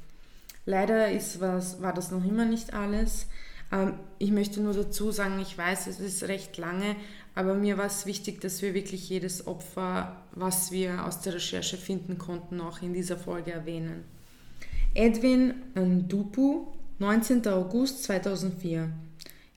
Leider 0.66 1.10
ist 1.10 1.40
was, 1.40 1.80
war 1.80 1.94
das 1.94 2.10
noch 2.10 2.24
immer 2.24 2.44
nicht 2.44 2.74
alles. 2.74 3.26
Ähm, 3.72 3.94
ich 4.18 4.30
möchte 4.30 4.60
nur 4.60 4.74
dazu 4.74 5.10
sagen, 5.10 5.38
ich 5.40 5.56
weiß, 5.56 5.86
es 5.86 6.00
ist 6.00 6.24
recht 6.24 6.58
lange, 6.58 6.96
aber 7.34 7.54
mir 7.54 7.78
war 7.78 7.86
es 7.86 8.04
wichtig, 8.04 8.40
dass 8.40 8.62
wir 8.62 8.74
wirklich 8.74 9.08
jedes 9.08 9.46
Opfer, 9.46 10.16
was 10.32 10.70
wir 10.72 11.04
aus 11.06 11.20
der 11.20 11.34
Recherche 11.34 11.76
finden 11.76 12.18
konnten, 12.18 12.60
auch 12.60 12.82
in 12.82 12.92
dieser 12.92 13.16
Folge 13.16 13.52
erwähnen. 13.52 14.04
Edwin 14.94 15.54
Ndupu, 15.74 16.66
19. 16.98 17.46
August 17.46 18.04
2004. 18.04 18.90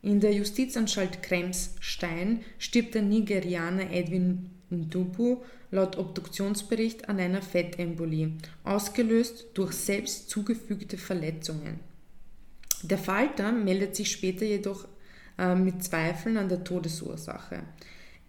In 0.03 0.19
der 0.19 0.33
Justizanstalt 0.33 1.21
Kremsstein 1.21 2.41
stirbt 2.57 2.95
der 2.95 3.03
Nigerianer 3.03 3.91
Edwin 3.91 4.49
Ndupu 4.71 5.37
laut 5.69 5.97
Obduktionsbericht 5.97 7.07
an 7.07 7.19
einer 7.19 7.41
Fettembolie, 7.41 8.31
ausgelöst 8.63 9.47
durch 9.53 9.73
selbst 9.73 10.29
zugefügte 10.29 10.97
Verletzungen. 10.97 11.79
Der 12.83 12.97
Falter 12.97 13.51
meldet 13.51 13.95
sich 13.95 14.11
später 14.11 14.45
jedoch 14.45 14.87
äh, 15.37 15.55
mit 15.55 15.83
Zweifeln 15.83 16.37
an 16.37 16.49
der 16.49 16.63
Todesursache. 16.63 17.63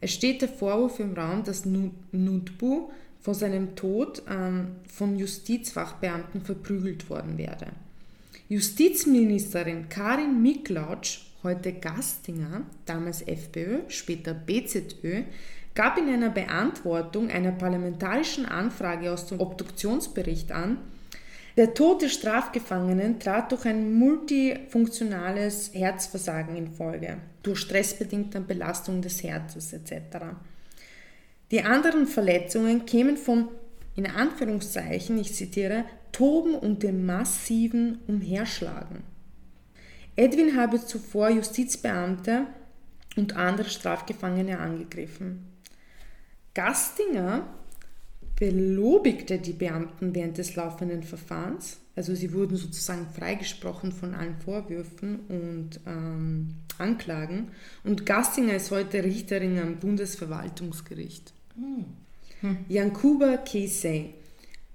Es 0.01 0.13
steht 0.13 0.43
der 0.43 0.49
Vorwurf 0.49 1.01
im 1.01 1.15
Raum, 1.15 1.43
dass 1.43 1.65
Nutbu 1.65 2.91
vor 3.21 3.35
seinem 3.35 3.77
Tod 3.77 4.23
ähm, 4.29 4.77
von 4.87 5.19
Justizfachbeamten 5.19 6.43
verprügelt 6.43 7.09
worden 7.09 7.39
werde. 7.39 7.69
Justizministerin 8.49 9.89
Karin 9.89 10.43
Miklautsch, 10.43 11.32
heute 11.43 11.73
Gastinger, 11.73 12.63
damals 12.87 13.23
FPÖ, 13.23 13.81
später 13.89 14.35
BZÖ, 14.35 15.25
gab 15.75 15.99
in 15.99 16.09
einer 16.09 16.31
Beantwortung 16.31 17.31
einer 17.31 17.53
parlamentarischen 17.53 18.47
Anfrage 18.47 19.13
aus 19.13 19.27
dem 19.27 19.41
Obduktionsbericht 19.41 20.53
an, 20.53 20.79
der 21.57 21.75
Tod 21.75 22.01
des 22.01 22.15
Strafgefangenen 22.15 23.21
trat 23.21 23.53
durch 23.53 23.67
ein 23.67 23.93
multifunktionales 23.93 25.75
Herzversagen 25.75 26.57
in 26.57 26.71
Folge, 26.71 27.19
durch 27.43 27.59
stressbedingte 27.59 28.41
Belastung 28.41 29.03
des 29.03 29.23
Herzens 29.23 29.73
etc. 29.73 30.25
Die 31.51 31.63
anderen 31.63 32.07
Verletzungen 32.07 32.87
kämen 32.87 33.19
vom, 33.19 33.51
in 33.97 34.07
Anführungszeichen, 34.07 35.19
ich 35.19 35.35
zitiere, 35.35 35.85
Toben 36.11 36.55
und 36.55 36.83
dem 36.83 37.05
massiven 37.05 38.01
Umherschlagen. 38.07 39.12
Edwin 40.17 40.57
habe 40.57 40.85
zuvor 40.85 41.31
Justizbeamte 41.31 42.47
und 43.17 43.37
andere 43.37 43.69
Strafgefangene 43.69 44.59
angegriffen. 44.59 45.47
Gastinger 46.55 47.47
belobigte 48.39 49.39
die 49.39 49.53
Beamten 49.53 50.15
während 50.15 50.39
des 50.39 50.57
laufenden 50.57 51.03
Verfahrens. 51.03 51.79
Also 51.95 52.15
sie 52.15 52.33
wurden 52.33 52.57
sozusagen 52.57 53.07
freigesprochen 53.07 53.93
von 53.93 54.15
allen 54.15 54.37
Vorwürfen 54.37 55.21
und 55.29 55.81
ähm, 55.87 56.55
Anklagen. 56.79 57.51
Und 57.85 58.07
Gastinger 58.07 58.55
ist 58.55 58.71
heute 58.71 59.05
Richterin 59.05 59.59
am 59.59 59.77
Bundesverwaltungsgericht. 59.77 61.33
Hm. 61.55 61.85
Hm. 62.41 62.65
Yankuba 62.69 63.37
Keisei, 63.37 64.15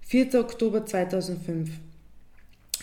4. 0.02 0.36
Oktober 0.40 0.86
2005. 0.86 1.70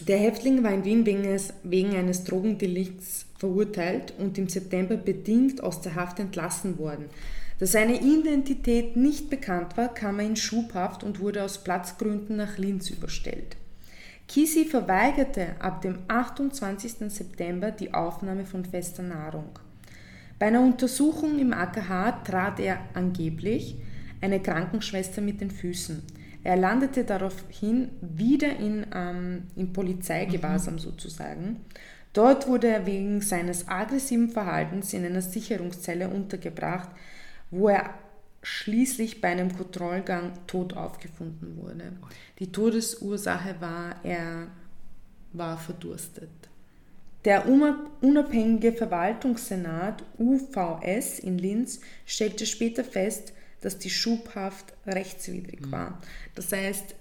Der 0.01 0.18
Häftling 0.18 0.64
war 0.64 0.72
in 0.72 0.84
Wien 0.84 1.07
wegen 1.07 1.95
eines, 1.95 2.24
Drogendelikts 2.24 3.26
verurteilt 3.38 4.12
und 4.18 4.36
im 4.38 4.49
September 4.49 4.97
bedingt 4.97 5.62
aus 5.62 5.80
der 5.82 5.95
Haft 5.95 6.18
entlassen 6.18 6.78
worden. 6.78 7.07
Da 7.61 7.66
seine 7.66 8.01
Identität 8.01 8.97
nicht 8.97 9.30
bekannt 9.30 9.76
war, 9.76 9.95
kam 9.95 10.18
er 10.18 10.26
in 10.26 10.36
Schubhaft 10.36 11.05
und 11.05 11.20
wurde 11.20 11.45
aus 11.45 11.62
Platzgründen 11.62 12.36
nach 12.36 12.59
Linz 12.59 12.90
überstellt. 12.90 13.57
Kisi 14.26 14.64
verweigerte 14.64 15.55
ab 15.61 15.82
dem 15.82 15.99
28. 16.09 17.12
September 17.12 17.70
die 17.70 17.95
Aufnahme 17.95 18.45
von 18.45 18.64
fester 18.64 19.03
Nahrung. 19.03 19.51
Bei 20.38 20.47
einer 20.47 20.62
Untersuchung 20.62 21.38
im 21.38 21.53
AKH 21.53 22.24
trat 22.24 22.59
er 22.59 22.80
angeblich 22.95 23.76
eine 24.20 24.40
Krankenschwester 24.40 25.20
mit 25.20 25.40
den 25.40 25.51
Füßen. 25.51 26.03
Er 26.45 26.57
landete 26.57 27.05
daraufhin 27.05 27.90
wieder 28.01 28.57
in, 28.57 28.86
ähm, 28.95 29.45
im 29.57 29.72
Polizeigewahrsam 29.72 30.74
mhm. 30.74 30.78
sozusagen. 30.78 31.64
Dort 32.12 32.47
wurde 32.47 32.68
er 32.68 32.86
wegen 32.86 33.20
seines 33.22 33.66
aggressiven 33.66 34.30
Verhaltens 34.30 34.92
in 34.92 35.05
einer 35.05 35.22
Sicherungszelle 35.22 36.09
untergebracht, 36.09 36.90
wo 37.51 37.68
er 37.68 37.95
schließlich 38.42 39.20
bei 39.20 39.28
einem 39.28 39.57
Kontrollgang 39.57 40.32
tot 40.47 40.74
aufgefunden 40.74 41.57
wurde. 41.57 41.92
Die 42.38 42.53
Todesursache 42.53 43.57
war, 43.61 43.97
er 44.05 44.49
war 45.32 45.57
verdurstet. 45.57 46.30
Der 47.24 47.47
unabhängige 47.49 48.74
Verwaltungssenat 48.74 50.05
UVS 50.18 51.18
in 51.20 51.38
Linz 51.38 51.80
stellte 52.05 52.45
später 52.45 52.84
fest, 52.84 53.32
dass 53.65 53.79
die 53.79 53.91
Schubhaft 53.91 54.75
rechtswidrig 54.87 55.67
mhm. 55.67 55.73
war. 55.73 56.03
Das 56.35 56.53
heißt, 56.53 56.95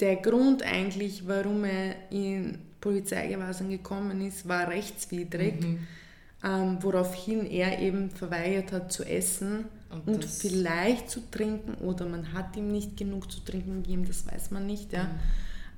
der 0.00 0.16
Grund 0.16 0.62
eigentlich, 0.62 1.26
warum 1.26 1.64
er 1.64 1.94
in 2.10 2.58
Polizeigewahrsam 2.80 3.70
gekommen 3.70 4.20
ist, 4.20 4.46
war 4.46 4.68
rechtswidrig, 4.68 5.62
mhm. 5.62 5.86
ähm, 6.44 6.78
woraufhin 6.80 7.46
er 7.46 7.78
eben 7.78 8.10
verweigert 8.10 8.72
hat 8.72 8.92
zu 8.92 9.04
essen 9.04 9.64
und, 9.88 10.06
und 10.06 10.24
vielleicht 10.26 11.08
zu 11.08 11.20
trinken 11.30 11.74
oder 11.82 12.06
man 12.06 12.34
hat 12.34 12.56
ihm 12.56 12.70
nicht 12.70 12.96
genug 12.96 13.30
zu 13.32 13.40
trinken 13.40 13.82
gegeben, 13.82 14.04
das 14.06 14.26
weiß 14.26 14.50
man 14.50 14.66
nicht. 14.66 14.92
Ja. 14.92 15.04
Mhm. 15.04 15.10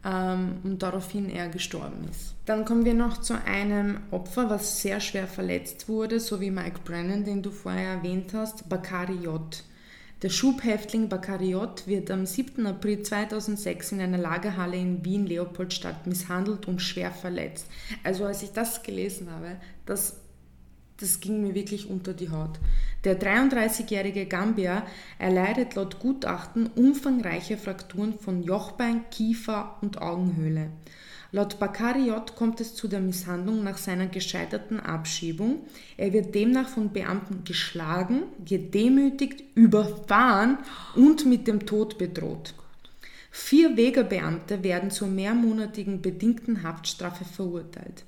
Ähm, 0.05 0.59
und 0.65 0.83
daraufhin 0.83 1.31
er 1.31 1.49
gestorben 1.49 2.09
ist. 2.11 2.35
Dann 2.47 2.65
kommen 2.65 2.85
wir 2.85 2.95
noch 2.95 3.21
zu 3.21 3.41
einem 3.45 3.99
Opfer, 4.11 4.51
was 4.51 4.81
sehr 4.81 5.01
schwer 5.01 5.27
verletzt 5.27 5.89
wurde, 5.89 6.21
so 6.21 6.41
wie 6.41 6.51
Mike 6.51 6.81
Brennan, 6.85 7.25
den 7.25 7.43
du 7.43 7.51
vorher 7.51 7.95
erwähnt 7.95 8.33
hast, 8.35 8.69
Bakari 8.69 9.15
J. 9.15 9.63
Der 10.27 10.33
Schubhäftling 10.33 11.09
Bakari 11.09 11.51
J. 11.51 11.87
wird 11.87 12.11
am 12.11 12.27
7. 12.27 12.67
April 12.67 13.01
2006 13.01 13.93
in 13.93 14.01
einer 14.01 14.19
Lagerhalle 14.19 14.77
in 14.77 15.05
Wien-Leopoldstadt 15.05 16.09
misshandelt 16.09 16.67
und 16.67 16.83
schwer 16.83 17.13
verletzt. 17.13 17.69
Also 18.03 18.25
als 18.25 18.43
ich 18.43 18.51
das 18.51 18.83
gelesen 18.83 19.31
habe, 19.31 19.55
das 19.85 20.17
das 20.97 21.21
ging 21.21 21.43
mir 21.43 21.55
wirklich 21.55 21.89
unter 21.89 22.13
die 22.13 22.31
Haut. 22.31 22.59
Der 23.05 23.21
33-jährige 23.21 24.27
Gambia 24.27 24.85
erleidet 25.21 25.77
laut 25.77 26.01
Gutachten 26.01 26.67
umfangreiche 26.75 27.57
Frakturen 27.57 28.19
von 28.19 28.43
Jochbein, 28.43 29.09
Kiefer 29.11 29.79
und 29.81 30.03
Augenhöhle. 30.03 30.71
Laut 31.33 31.59
Bakari 31.59 32.07
J. 32.07 32.35
kommt 32.35 32.61
es 32.61 32.75
zu 32.75 32.89
der 32.89 33.01
Misshandlung 33.01 33.65
nach 33.65 33.79
seiner 33.79 34.07
gescheiterten 34.07 34.81
Abschiebung. 34.81 35.61
Er 35.97 36.13
wird 36.13 36.35
demnach 36.35 36.69
von 36.69 36.93
Beamten 36.93 37.45
geschlagen, 37.45 38.23
gedemütigt, 38.45 39.43
überfahren 39.55 40.59
und 40.95 41.27
mit 41.27 41.47
dem 41.47 41.67
Tod 41.67 41.99
bedroht. 41.99 42.55
Vier 43.31 43.77
Wegerbeamte 43.77 44.63
werden 44.65 44.91
zur 44.91 45.09
mehrmonatigen 45.09 46.01
bedingten 46.01 46.63
Haftstrafe 46.63 47.25
verurteilt. 47.25 48.05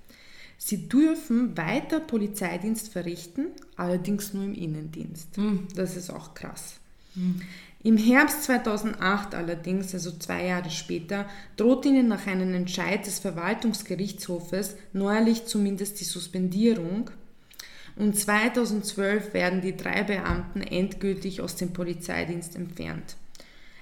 Sie 0.56 0.88
dürfen 0.88 1.56
weiter 1.56 2.00
Polizeidienst 2.00 2.92
verrichten, 2.92 3.48
allerdings 3.76 4.32
nur 4.32 4.44
im 4.44 4.54
Innendienst. 4.54 5.36
Mhm. 5.36 5.68
Das 5.74 5.96
ist 5.96 6.10
auch 6.10 6.34
krass. 6.34 6.76
Mhm. 7.14 7.42
Im 7.88 7.96
Herbst 7.96 8.42
2008 8.44 9.34
allerdings, 9.34 9.94
also 9.94 10.10
zwei 10.10 10.44
Jahre 10.44 10.68
später, 10.68 11.24
droht 11.56 11.86
ihnen 11.86 12.06
nach 12.06 12.26
einem 12.26 12.52
Entscheid 12.52 13.06
des 13.06 13.18
Verwaltungsgerichtshofes 13.18 14.76
neuerlich 14.92 15.46
zumindest 15.46 15.98
die 15.98 16.04
Suspendierung. 16.04 17.10
Und 17.96 18.14
2012 18.14 19.32
werden 19.32 19.62
die 19.62 19.74
drei 19.74 20.02
Beamten 20.02 20.60
endgültig 20.60 21.40
aus 21.40 21.56
dem 21.56 21.72
Polizeidienst 21.72 22.56
entfernt. 22.56 23.16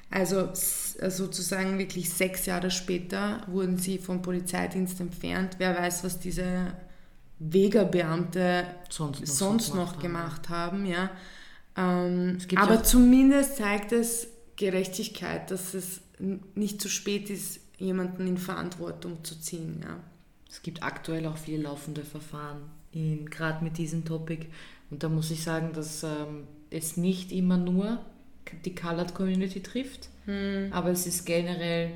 Also 0.09 0.50
sozusagen 0.54 1.76
wirklich 1.80 2.09
sechs 2.09 2.46
Jahre 2.46 2.70
später 2.70 3.42
wurden 3.48 3.76
sie 3.76 3.98
vom 3.98 4.22
Polizeidienst 4.22 5.00
entfernt. 5.00 5.57
Wer 5.59 5.76
weiß, 5.76 6.04
was 6.04 6.20
diese 6.20 6.74
Wegerbeamte 7.40 8.68
Sonst 8.88 9.20
noch 9.20 9.26
sonst 9.26 9.66
so 9.66 9.74
noch 9.74 9.98
gemacht 9.98 10.44
gemacht 10.44 10.48
haben. 10.48 10.86
Ja. 10.86 11.11
Ähm, 11.77 12.39
aber 12.55 12.83
zumindest 12.83 13.57
zeigt 13.57 13.93
es 13.93 14.29
Gerechtigkeit, 14.57 15.51
dass 15.51 15.74
es 15.74 16.01
nicht 16.55 16.81
zu 16.81 16.89
spät 16.89 17.29
ist, 17.29 17.61
jemanden 17.79 18.27
in 18.27 18.39
Verantwortung 18.39 19.22
zu 19.22 19.39
ziehen. 19.39 19.81
Ja. 19.83 20.01
Es 20.49 20.62
gibt 20.62 20.83
aktuell 20.83 21.27
auch 21.27 21.37
viele 21.37 21.62
laufende 21.62 22.03
Verfahren, 22.03 22.62
gerade 22.93 23.62
mit 23.62 23.77
diesem 23.77 24.05
Topic. 24.05 24.47
Und 24.91 25.03
da 25.03 25.09
muss 25.09 25.31
ich 25.31 25.43
sagen, 25.43 25.72
dass 25.74 26.03
ähm, 26.03 26.45
es 26.70 26.97
nicht 26.97 27.33
immer 27.33 27.59
nur 27.59 28.01
die 28.64 28.74
Colored 28.74 29.14
Community 29.14 29.61
trifft, 29.62 30.09
aber 30.70 30.91
es 30.91 31.07
ist 31.07 31.24
generell, 31.24 31.91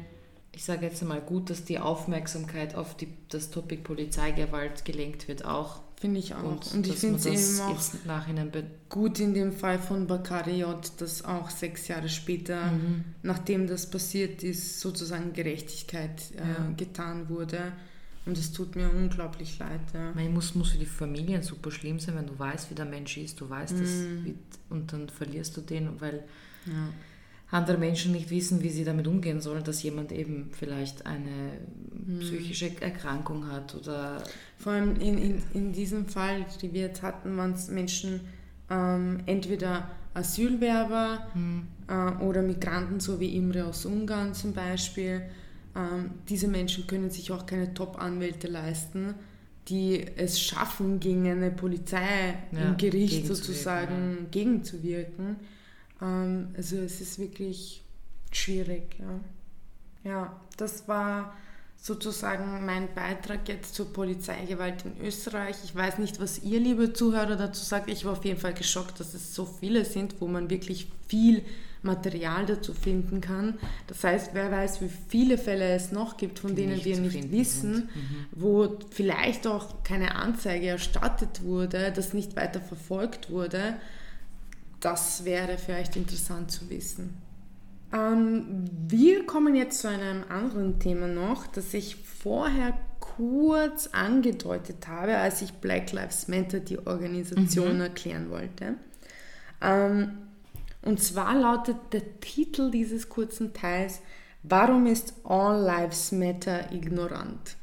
ich 0.52 0.64
sage 0.64 0.86
jetzt 0.86 1.02
einmal 1.02 1.20
gut, 1.20 1.50
dass 1.50 1.64
die 1.64 1.78
Aufmerksamkeit 1.78 2.74
auf 2.74 2.96
die, 2.96 3.08
das 3.28 3.50
Topic 3.50 3.82
Polizeigewalt 3.82 4.84
gelenkt 4.84 5.26
wird 5.26 5.44
auch. 5.44 5.80
Finde 6.00 6.18
ich 6.18 6.34
auch. 6.34 6.42
Und, 6.42 6.72
Und, 6.72 6.86
ich 6.86 6.94
finde 6.94 7.18
man 7.20 7.34
es 7.34 7.58
das 7.58 7.94
eben 7.94 8.10
auch 8.10 8.62
gut 8.88 9.20
in 9.20 9.34
dem 9.34 9.52
Fall 9.52 9.78
von 9.78 10.06
Bakari 10.06 10.60
J, 10.60 10.90
dass 10.96 11.22
auch 11.26 11.50
sechs 11.50 11.88
Jahre 11.88 12.08
später, 12.08 12.72
nachdem 13.22 13.66
das 13.66 13.88
passiert 13.90 14.42
ist, 14.42 14.80
sozusagen 14.80 15.34
Gerechtigkeit 15.34 16.22
äh, 16.36 16.38
Ja. 16.38 16.72
getan 16.74 17.28
wurde. 17.28 17.72
Und 18.24 18.38
es 18.38 18.50
tut 18.52 18.76
mir 18.76 18.88
unglaublich 18.90 19.58
leid. 19.58 19.80
Ja. 19.92 20.08
Ich 20.10 20.14
meine, 20.14 20.30
muss, 20.30 20.54
muss 20.54 20.70
für 20.70 20.78
die 20.78 20.86
Familien 20.86 21.42
super 21.42 21.70
schlimm 21.70 21.98
sein, 22.00 22.16
wenn 22.16 22.26
du 22.26 22.38
weißt, 22.38 22.70
wie 22.70 22.74
der 22.74 22.86
Mensch 22.86 23.18
ist, 23.18 23.38
du 23.40 23.48
weißt 23.48 23.72
das 23.78 23.90
wie, 24.24 24.34
und 24.70 24.92
dann 24.92 25.08
verlierst 25.10 25.54
du 25.56 25.60
den, 25.60 26.00
weil 26.00 26.24
Ja. 26.66 26.88
Andere 27.50 27.78
Menschen 27.78 28.12
nicht 28.12 28.30
wissen, 28.30 28.62
wie 28.62 28.68
sie 28.68 28.84
damit 28.84 29.06
umgehen 29.06 29.40
sollen, 29.40 29.64
dass 29.64 29.82
jemand 29.82 30.12
eben 30.12 30.50
vielleicht 30.52 31.06
eine 31.06 31.58
psychische 32.20 32.70
Erkrankung 32.80 33.50
hat 33.50 33.74
oder 33.74 34.22
Vor 34.56 34.72
allem 34.72 34.96
in, 35.00 35.18
in, 35.18 35.42
in 35.54 35.72
diesem 35.72 36.06
Fall, 36.06 36.46
die 36.62 36.72
wir 36.72 36.82
jetzt 36.82 37.02
hatten, 37.02 37.36
waren 37.36 37.52
es 37.52 37.68
Menschen 37.68 38.20
ähm, 38.68 39.20
entweder 39.26 39.88
Asylwerber 40.14 41.26
äh, 41.88 42.22
oder 42.22 42.42
Migranten, 42.42 43.00
so 43.00 43.20
wie 43.20 43.36
Imre 43.36 43.64
aus 43.64 43.84
Ungarn 43.84 44.34
zum 44.34 44.52
Beispiel. 44.52 45.22
Ähm, 45.76 46.10
diese 46.28 46.48
Menschen 46.48 46.86
können 46.86 47.10
sich 47.10 47.30
auch 47.32 47.46
keine 47.46 47.74
Top-Anwälte 47.74 48.48
leisten, 48.48 49.14
die 49.68 50.04
es 50.16 50.40
schaffen, 50.40 50.98
gegen 51.00 51.28
eine 51.28 51.50
Polizei 51.50 52.34
Ja, 52.52 52.70
im 52.70 52.76
Gericht 52.76 53.22
gegenzuwirken, 53.22 53.26
sozusagen 53.26 54.26
gegenzuwirken. 54.30 55.36
Ähm, 56.02 56.48
also 56.56 56.76
es 56.76 57.00
ist 57.00 57.18
wirklich 57.18 57.82
schwierig. 58.32 58.96
Ja. 58.98 60.10
ja, 60.10 60.40
das 60.56 60.88
war 60.88 61.34
sozusagen 61.76 62.66
mein 62.66 62.92
Beitrag 62.94 63.48
jetzt 63.48 63.74
zur 63.74 63.92
Polizeigewalt 63.92 64.84
in 64.84 65.04
Österreich. 65.06 65.56
Ich 65.64 65.74
weiß 65.74 65.98
nicht, 65.98 66.20
was 66.20 66.42
ihr, 66.42 66.60
liebe 66.60 66.92
Zuhörer, 66.92 67.36
dazu 67.36 67.64
sagt. 67.64 67.88
Ich 67.90 68.04
war 68.04 68.12
auf 68.12 68.24
jeden 68.24 68.38
Fall 68.38 68.52
geschockt, 68.54 69.00
dass 69.00 69.14
es 69.14 69.34
so 69.34 69.46
viele 69.46 69.84
sind, 69.84 70.20
wo 70.20 70.26
man 70.26 70.50
wirklich 70.50 70.88
viel 71.08 71.42
Material 71.82 72.44
dazu 72.44 72.74
finden 72.74 73.22
kann. 73.22 73.58
Das 73.86 74.04
heißt, 74.04 74.30
wer 74.34 74.50
weiß, 74.52 74.82
wie 74.82 74.90
viele 75.08 75.38
Fälle 75.38 75.72
es 75.74 75.92
noch 75.92 76.18
gibt, 76.18 76.38
von 76.38 76.50
Die 76.54 76.56
denen 76.62 76.74
nicht 76.74 76.84
wir 76.84 77.00
nicht 77.00 77.32
wissen, 77.32 77.74
sind. 77.74 77.88
wo 78.32 78.76
vielleicht 78.90 79.46
auch 79.46 79.82
keine 79.82 80.14
Anzeige 80.16 80.66
erstattet 80.66 81.42
wurde, 81.42 81.90
das 81.90 82.12
nicht 82.12 82.36
weiter 82.36 82.60
verfolgt 82.60 83.30
wurde. 83.30 83.76
Das 84.80 85.24
wäre 85.24 85.58
vielleicht 85.58 85.96
interessant 85.96 86.50
zu 86.50 86.68
wissen. 86.70 87.16
Ähm, 87.92 88.64
wir 88.88 89.26
kommen 89.26 89.54
jetzt 89.54 89.80
zu 89.80 89.88
einem 89.88 90.24
anderen 90.28 90.78
Thema 90.78 91.06
noch, 91.06 91.46
das 91.46 91.74
ich 91.74 91.96
vorher 91.96 92.78
kurz 93.00 93.88
angedeutet 93.88 94.88
habe, 94.88 95.16
als 95.16 95.42
ich 95.42 95.52
Black 95.54 95.92
Lives 95.92 96.28
Matter, 96.28 96.60
die 96.60 96.78
Organisation, 96.86 97.80
erklären 97.80 98.30
wollte. 98.30 98.76
Ähm, 99.60 100.18
und 100.82 101.02
zwar 101.02 101.34
lautet 101.34 101.76
der 101.92 102.20
Titel 102.20 102.70
dieses 102.70 103.08
kurzen 103.08 103.52
Teils, 103.52 104.00
Warum 104.42 104.86
ist 104.86 105.12
All 105.24 105.60
Lives 105.60 106.12
Matter 106.12 106.72
ignorant? 106.72 107.56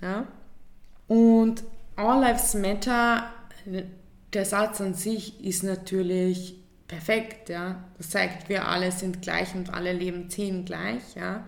Ja? 0.00 0.28
Und 1.08 1.64
All 1.96 2.20
Lives 2.20 2.54
Matter, 2.54 3.32
der 4.32 4.44
Satz 4.44 4.80
an 4.80 4.94
sich 4.94 5.44
ist 5.44 5.62
natürlich 5.62 6.56
perfekt, 6.88 7.48
ja. 7.48 7.84
Das 7.96 8.10
zeigt, 8.10 8.48
wir 8.48 8.68
alle 8.68 8.92
sind 8.92 9.22
gleich 9.22 9.54
und 9.54 9.72
alle 9.72 9.92
Leben 9.92 10.30
zehn 10.30 10.64
gleich, 10.64 11.14
ja. 11.14 11.46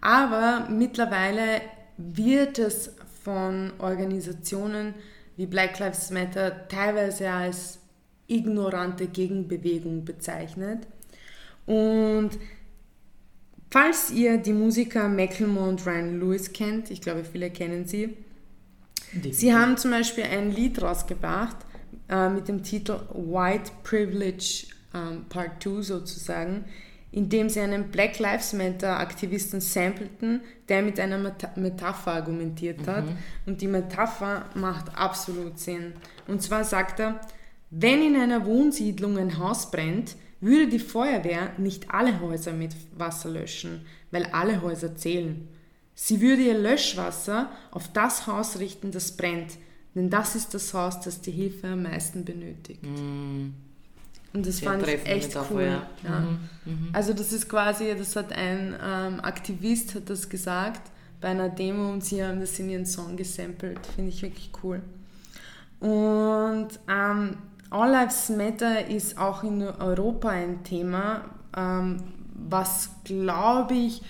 Aber 0.00 0.68
mittlerweile 0.70 1.60
wird 1.96 2.58
es 2.58 2.94
von 3.22 3.72
Organisationen 3.78 4.94
wie 5.36 5.46
Black 5.46 5.78
Lives 5.78 6.10
Matter 6.10 6.68
teilweise 6.68 7.30
als 7.30 7.78
ignorante 8.26 9.06
Gegenbewegung 9.06 10.04
bezeichnet. 10.04 10.86
Und 11.66 12.30
falls 13.70 14.10
ihr 14.10 14.38
die 14.38 14.52
Musiker 14.52 15.08
Macklemore 15.08 15.68
und 15.68 15.86
Ryan 15.86 16.18
Lewis 16.18 16.52
kennt, 16.52 16.90
ich 16.90 17.00
glaube 17.00 17.24
viele 17.24 17.50
kennen 17.50 17.86
sie, 17.86 18.16
Sie 19.30 19.54
haben 19.54 19.76
zum 19.76 19.90
Beispiel 19.90 20.24
ein 20.24 20.50
Lied 20.52 20.80
rausgebracht 20.80 21.56
äh, 22.12 22.28
mit 22.28 22.46
dem 22.46 22.62
Titel 22.62 23.00
White 23.14 23.72
Privilege 23.82 24.66
ähm, 24.94 25.24
Part 25.30 25.62
2 25.62 25.80
sozusagen, 25.80 26.66
in 27.10 27.30
dem 27.30 27.48
sie 27.48 27.60
einen 27.60 27.90
Black 27.90 28.18
Lives 28.18 28.52
Matter 28.52 29.00
Aktivisten 29.00 29.60
sampleten, 29.62 30.42
der 30.68 30.82
mit 30.82 31.00
einer 31.00 31.16
Meta 31.16 31.50
Metapher 31.56 32.12
argumentiert 32.12 32.86
hat. 32.86 33.04
Und 33.46 33.60
die 33.62 33.66
Metapher 33.66 34.46
macht 34.54 34.94
absolut 34.94 35.58
Sinn. 35.58 35.94
Und 36.28 36.42
zwar 36.42 36.64
sagt 36.64 37.00
er, 37.00 37.20
wenn 37.70 38.02
in 38.02 38.16
einer 38.16 38.44
Wohnsiedlung 38.44 39.16
ein 39.16 39.38
Haus 39.38 39.70
brennt, 39.70 40.16
würde 40.40 40.68
die 40.68 40.78
Feuerwehr 40.78 41.52
nicht 41.56 41.90
alle 41.90 42.20
Häuser 42.20 42.52
mit 42.52 42.74
Wasser 42.96 43.30
löschen, 43.30 43.86
weil 44.10 44.26
alle 44.32 44.60
Häuser 44.60 44.96
zählen. 44.96 45.48
Sie 45.94 46.20
würde 46.20 46.42
ihr 46.42 46.58
Löschwasser 46.58 47.50
auf 47.70 47.92
das 47.92 48.26
Haus 48.26 48.58
richten, 48.58 48.90
das 48.90 49.16
brennt, 49.16 49.52
denn 49.94 50.10
das 50.10 50.34
ist 50.34 50.54
das 50.54 50.72
Haus, 50.74 51.00
das 51.00 51.20
die 51.20 51.30
Hilfe 51.30 51.68
am 51.68 51.82
meisten 51.82 52.24
benötigt. 52.24 52.82
Und 52.84 53.54
das 54.46 54.58
Sehr 54.58 54.70
fand 54.70 54.88
ich 54.88 55.06
echt 55.06 55.36
cool. 55.50 55.62
ja. 55.62 55.86
Ja. 56.02 56.24
Also 56.92 57.12
das 57.12 57.32
ist 57.32 57.48
quasi, 57.48 57.94
das 57.96 58.16
hat 58.16 58.32
ein 58.32 58.74
ähm, 58.82 59.20
Aktivist 59.20 59.94
hat 59.94 60.08
das 60.08 60.28
gesagt 60.28 60.90
bei 61.20 61.28
einer 61.28 61.50
Demo 61.50 61.92
und 61.92 62.04
sie 62.04 62.24
haben 62.24 62.40
das 62.40 62.58
in 62.58 62.70
ihren 62.70 62.86
Song 62.86 63.16
gesampelt. 63.16 63.80
Finde 63.94 64.10
ich 64.10 64.22
wirklich 64.22 64.50
cool. 64.62 64.80
Und 65.80 66.68
ähm, 66.88 67.36
All 67.70 67.90
Lives 67.90 68.28
Matter 68.30 68.86
ist 68.86 69.18
auch 69.18 69.42
in 69.44 69.62
Europa 69.62 70.28
ein 70.28 70.62
Thema, 70.62 71.24
ähm, 71.56 72.02
was 72.34 72.90
glaube 73.04 73.74
ich 73.74 74.02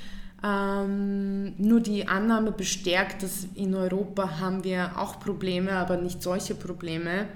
ähm, 0.45 1.55
nur 1.59 1.81
die 1.81 2.09
Annahme 2.09 2.53
bestärkt, 2.53 3.23
dass 3.23 3.47
in 3.55 3.75
Europa 3.75 4.41
haben 4.41 4.65
wir 4.65 4.99
auch 4.99 5.21
Probleme, 5.21 5.73
aber 5.73 5.97
nicht 5.97 6.23
solche 6.23 6.55
Probleme. 6.55 7.27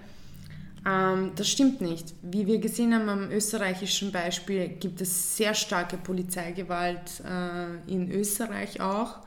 Ähm, 0.87 1.33
das 1.37 1.49
stimmt 1.49 1.81
nicht. 1.81 2.15
Wie 2.23 2.47
wir 2.47 2.59
gesehen 2.59 2.95
haben 2.95 3.09
am 3.09 3.31
österreichischen 3.31 4.13
Beispiel, 4.13 4.69
gibt 4.69 5.01
es 5.01 5.37
sehr 5.37 5.55
starke 5.55 5.97
Polizeigewalt 5.97 7.23
äh, 7.25 7.93
in 7.93 8.11
Österreich 8.11 8.81
auch. 8.81 9.19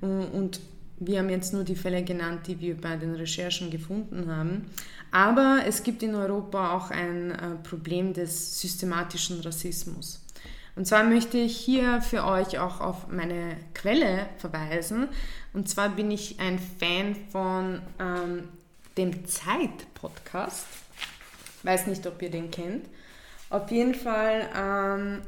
Und 0.00 0.60
wir 1.00 1.18
haben 1.18 1.28
jetzt 1.28 1.52
nur 1.52 1.64
die 1.64 1.74
Fälle 1.74 2.02
genannt, 2.04 2.46
die 2.46 2.60
wir 2.60 2.80
bei 2.80 2.96
den 2.96 3.14
Recherchen 3.14 3.70
gefunden 3.70 4.30
haben. 4.30 4.66
Aber 5.10 5.62
es 5.66 5.82
gibt 5.82 6.02
in 6.02 6.14
Europa 6.14 6.76
auch 6.76 6.90
ein 6.90 7.30
äh, 7.30 7.54
Problem 7.62 8.12
des 8.12 8.60
systematischen 8.60 9.40
Rassismus. 9.40 10.20
Und 10.78 10.86
zwar 10.86 11.02
möchte 11.02 11.38
ich 11.38 11.56
hier 11.56 12.00
für 12.00 12.24
euch 12.24 12.60
auch 12.60 12.80
auf 12.80 13.08
meine 13.08 13.56
Quelle 13.74 14.28
verweisen. 14.36 15.08
Und 15.52 15.68
zwar 15.68 15.88
bin 15.88 16.08
ich 16.12 16.38
ein 16.38 16.60
Fan 16.60 17.16
von 17.32 17.82
ähm, 17.98 18.44
dem 18.96 19.26
Zeit-Podcast. 19.26 20.66
Weiß 21.64 21.88
nicht, 21.88 22.06
ob 22.06 22.22
ihr 22.22 22.30
den 22.30 22.52
kennt. 22.52 22.86
Auf 23.50 23.68
jeden 23.72 23.96
Fall 23.96 24.48
ähm, 24.56 25.22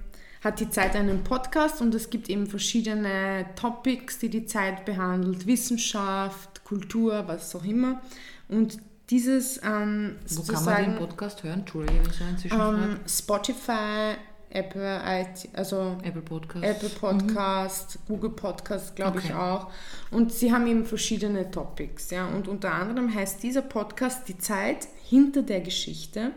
hat 0.45 0.61
die 0.61 0.71
Zeit 0.71 0.95
einen 0.95 1.25
Podcast 1.25 1.81
und 1.81 1.97
es 1.97 2.11
gibt 2.11 2.31
eben 2.31 2.47
verschiedene 2.47 3.47
Topics, 3.57 4.21
die 4.21 4.29
die 4.29 4.47
Zeit 4.47 4.85
behandelt. 4.85 5.49
Wissenschaft, 5.49 6.63
Kultur, 6.63 7.25
was 7.27 7.57
auch 7.57 7.65
immer. 7.65 8.01
Und 8.49 8.79
dieses 9.11 9.61
ähm, 9.65 10.15
Wo 10.29 10.53
kann 10.53 10.65
man 10.65 10.85
den 10.85 10.97
Podcast 10.97 11.43
hören? 11.43 11.61
Entschuldige, 11.61 11.99
wenn 12.21 12.37
ich 12.37 12.53
ähm, 12.53 13.01
Spotify, 13.09 14.15
Apple, 14.51 15.01
IT, 15.05 15.49
also 15.53 15.97
Apple 16.03 16.23
Podcast. 16.23 16.65
Apple 16.65 16.89
Podcast, 16.89 17.99
Google 18.09 18.31
Podcast, 18.31 18.97
glaube 18.97 19.21
ich 19.21 19.27
Okay. 19.27 19.35
auch. 19.35 19.71
Und 20.11 20.33
sie 20.33 20.53
haben 20.53 20.67
eben 20.67 20.85
verschiedene 20.85 21.51
Topics, 21.51 22.11
ja. 22.11 22.27
Und 22.27 22.49
unter 22.49 22.73
anderem 22.73 23.15
heißt 23.15 23.43
dieser 23.43 23.63
Podcast 23.63 24.29
Die 24.29 24.39
Zeit 24.39 24.89
hinter 25.09 25.43
der 25.43 25.61
Geschichte. 25.61 26.33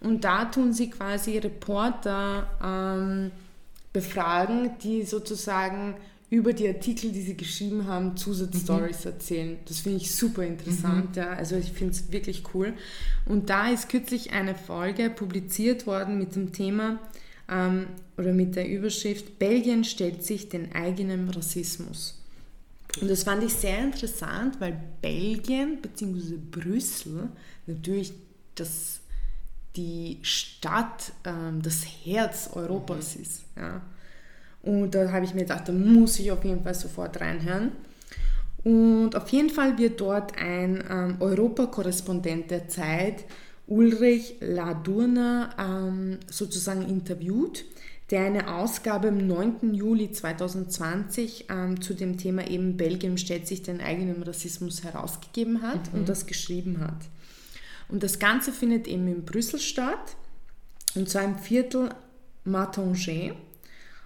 Und 0.00 0.24
da 0.24 0.46
tun 0.46 0.72
sie 0.72 0.88
quasi 0.88 1.36
Reporter 1.36 2.48
ähm, 2.64 3.30
befragen, 3.92 4.70
die 4.82 5.02
sozusagen 5.02 5.96
über 6.30 6.52
die 6.52 6.68
Artikel, 6.68 7.10
die 7.10 7.22
sie 7.22 7.36
geschrieben 7.36 7.88
haben, 7.88 8.16
Zusatzstories 8.16 9.04
mhm. 9.04 9.10
erzählen. 9.10 9.58
Das 9.66 9.80
finde 9.80 9.98
ich 9.98 10.14
super 10.14 10.44
interessant. 10.44 11.16
Mhm. 11.16 11.22
Ja. 11.22 11.30
Also 11.30 11.56
ich 11.56 11.72
finde 11.72 11.92
es 11.92 12.10
wirklich 12.12 12.44
cool. 12.54 12.72
Und 13.26 13.50
da 13.50 13.68
ist 13.68 13.88
kürzlich 13.88 14.32
eine 14.32 14.54
Folge 14.54 15.10
publiziert 15.10 15.86
worden 15.86 16.18
mit 16.18 16.36
dem 16.36 16.52
Thema 16.52 16.98
ähm, 17.50 17.88
oder 18.16 18.32
mit 18.32 18.56
der 18.56 18.68
Überschrift 18.68 19.38
Belgien 19.38 19.84
stellt 19.84 20.24
sich 20.24 20.48
den 20.48 20.74
eigenen 20.74 21.28
Rassismus. 21.30 22.16
Und 23.00 23.10
das 23.10 23.22
fand 23.22 23.44
ich 23.44 23.52
sehr 23.52 23.78
interessant, 23.78 24.60
weil 24.60 24.78
Belgien 25.00 25.80
bzw. 25.80 26.36
Brüssel 26.50 27.28
natürlich 27.66 28.12
das, 28.54 29.00
die 29.76 30.18
Stadt, 30.22 31.12
ähm, 31.24 31.62
das 31.62 31.84
Herz 32.04 32.50
Europas 32.52 33.16
mhm. 33.16 33.22
ist. 33.22 33.42
Ja. 33.56 33.82
Und 34.62 34.94
da 34.94 35.10
habe 35.10 35.24
ich 35.24 35.34
mir 35.34 35.42
gedacht, 35.42 35.68
da 35.68 35.72
muss 35.72 36.18
ich 36.18 36.30
auf 36.30 36.44
jeden 36.44 36.62
Fall 36.62 36.74
sofort 36.74 37.20
reinhören. 37.20 37.72
Und 38.62 39.16
auf 39.16 39.28
jeden 39.30 39.48
Fall 39.48 39.78
wird 39.78 40.00
dort 40.00 40.36
ein 40.36 40.84
ähm, 40.90 41.16
Europakorrespondent 41.18 42.50
der 42.50 42.68
Zeit, 42.68 43.24
Ulrich 43.70 44.34
Ladurner, 44.40 45.54
ähm, 45.56 46.18
sozusagen 46.28 46.82
interviewt, 46.82 47.64
der 48.10 48.24
eine 48.24 48.52
Ausgabe 48.52 49.08
am 49.08 49.24
9. 49.24 49.74
Juli 49.74 50.10
2020 50.10 51.46
ähm, 51.48 51.80
zu 51.80 51.94
dem 51.94 52.18
Thema 52.18 52.48
eben 52.48 52.76
Belgien 52.76 53.16
stellt 53.16 53.46
sich 53.46 53.62
den 53.62 53.80
eigenen 53.80 54.24
Rassismus 54.24 54.82
herausgegeben 54.82 55.62
hat 55.62 55.92
mhm. 55.92 56.00
und 56.00 56.08
das 56.08 56.26
geschrieben 56.26 56.80
hat. 56.80 56.98
Und 57.88 58.02
das 58.02 58.18
Ganze 58.18 58.50
findet 58.50 58.88
eben 58.88 59.06
in 59.06 59.24
Brüssel 59.24 59.60
statt, 59.60 60.16
und 60.96 61.08
zwar 61.08 61.22
im 61.22 61.38
Viertel 61.38 61.90
Martanger. 62.44 63.36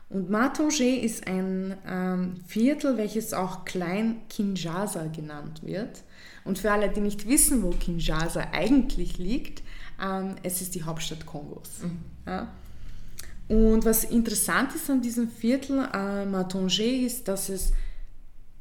Und 0.08 0.30
Martanger 0.30 1.02
ist 1.02 1.26
ein 1.26 1.76
ähm, 1.86 2.36
Viertel, 2.46 2.96
welches 2.96 3.32
auch 3.32 3.64
Klein 3.64 4.20
Kinshasa 4.28 5.06
genannt 5.06 5.62
wird. 5.62 6.02
Und 6.44 6.58
für 6.58 6.70
alle, 6.70 6.90
die 6.90 7.00
nicht 7.00 7.26
wissen, 7.28 7.62
wo 7.62 7.70
Kinshasa 7.70 8.48
eigentlich 8.52 9.18
liegt, 9.18 9.62
ähm, 10.02 10.36
es 10.42 10.60
ist 10.60 10.74
die 10.74 10.82
Hauptstadt 10.82 11.26
Kongos. 11.26 11.82
Mhm. 11.82 11.98
Ja. 12.26 12.48
Und 13.48 13.84
was 13.84 14.04
interessant 14.04 14.74
ist 14.74 14.88
an 14.88 15.02
diesem 15.02 15.28
Viertel 15.28 15.88
äh, 15.92 16.24
Martanger 16.24 16.80
ist, 16.80 17.28
dass 17.28 17.48
es 17.48 17.72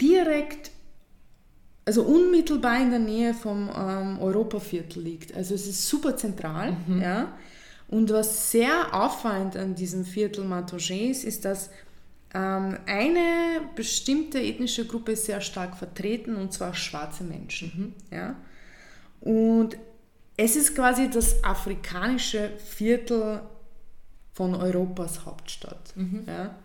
direkt, 0.01 0.71
also 1.85 2.03
unmittelbar 2.03 2.81
in 2.81 2.89
der 2.89 2.99
Nähe 2.99 3.33
vom 3.33 3.69
ähm, 3.75 4.19
Europaviertel 4.19 5.03
liegt. 5.03 5.35
Also 5.35 5.55
es 5.55 5.67
ist 5.67 5.87
super 5.87 6.17
zentral. 6.17 6.75
Mhm. 6.87 7.01
Ja. 7.01 7.37
Und 7.93 8.09
was 8.09 8.49
sehr 8.49 8.91
auffallend 8.91 9.55
an 9.55 9.75
diesem 9.75 10.03
Viertel 10.03 10.45
Martogé 10.45 11.11
ist, 11.11 11.23
ist, 11.23 11.45
dass 11.45 11.69
ähm, 12.33 12.79
eine 12.87 13.61
bestimmte 13.75 14.41
ethnische 14.41 14.87
Gruppe 14.87 15.11
ist 15.11 15.25
sehr 15.25 15.41
stark 15.41 15.77
vertreten, 15.77 16.35
und 16.35 16.51
zwar 16.51 16.73
schwarze 16.73 17.23
Menschen. 17.23 17.93
Mhm. 18.09 18.17
Ja? 18.17 18.35
Und 19.21 19.77
es 20.37 20.55
ist 20.55 20.73
quasi 20.73 21.07
das 21.07 21.43
afrikanische 21.43 22.53
Viertel 22.57 23.43
von 24.31 24.55
Europas 24.55 25.23
Hauptstadt. 25.27 25.95
Mhm. 25.95 26.23
Ja? 26.25 26.55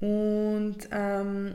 Und 0.00 0.88
ähm, 0.90 1.54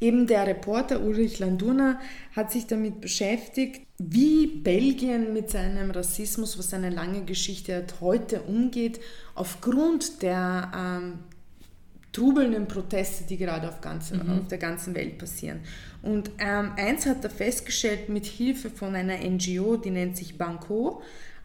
Eben 0.00 0.26
der 0.26 0.46
Reporter 0.46 1.00
Ulrich 1.00 1.38
Landurner 1.38 1.98
hat 2.36 2.52
sich 2.52 2.66
damit 2.66 3.00
beschäftigt, 3.00 3.83
wie 3.98 4.46
Belgien 4.46 5.32
mit 5.32 5.50
seinem 5.50 5.90
Rassismus, 5.90 6.58
was 6.58 6.74
eine 6.74 6.90
lange 6.90 7.24
Geschichte 7.24 7.76
hat, 7.76 8.00
heute 8.00 8.42
umgeht, 8.42 9.00
aufgrund 9.34 10.22
der 10.22 10.72
ähm, 10.76 11.18
trubelnden 12.12 12.66
Proteste, 12.66 13.24
die 13.24 13.36
gerade 13.36 13.68
auf, 13.68 13.80
ganze, 13.80 14.16
mhm. 14.16 14.40
auf 14.40 14.48
der 14.48 14.58
ganzen 14.58 14.94
Welt 14.94 15.18
passieren. 15.18 15.60
Und 16.02 16.30
ähm, 16.38 16.72
eins 16.76 17.06
hat 17.06 17.22
er 17.24 17.30
festgestellt 17.30 18.08
mit 18.08 18.26
Hilfe 18.26 18.70
von 18.70 18.94
einer 18.94 19.18
NGO, 19.18 19.76
die 19.76 19.90
nennt 19.90 20.16
sich 20.16 20.38
Banco, 20.38 21.02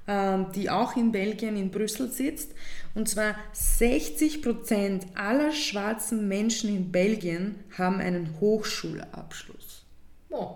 ähm, 0.08 0.48
die 0.56 0.70
auch 0.70 0.96
in 0.96 1.12
Belgien, 1.12 1.56
in 1.56 1.70
Brüssel 1.70 2.12
sitzt. 2.12 2.54
Und 2.96 3.08
zwar 3.08 3.36
60 3.54 4.42
Prozent 4.42 5.06
aller 5.14 5.52
schwarzen 5.52 6.28
Menschen 6.28 6.76
in 6.76 6.92
Belgien 6.92 7.56
haben 7.78 8.00
einen 8.00 8.40
Hochschulabschluss. 8.40 9.86
Oh, 10.32 10.56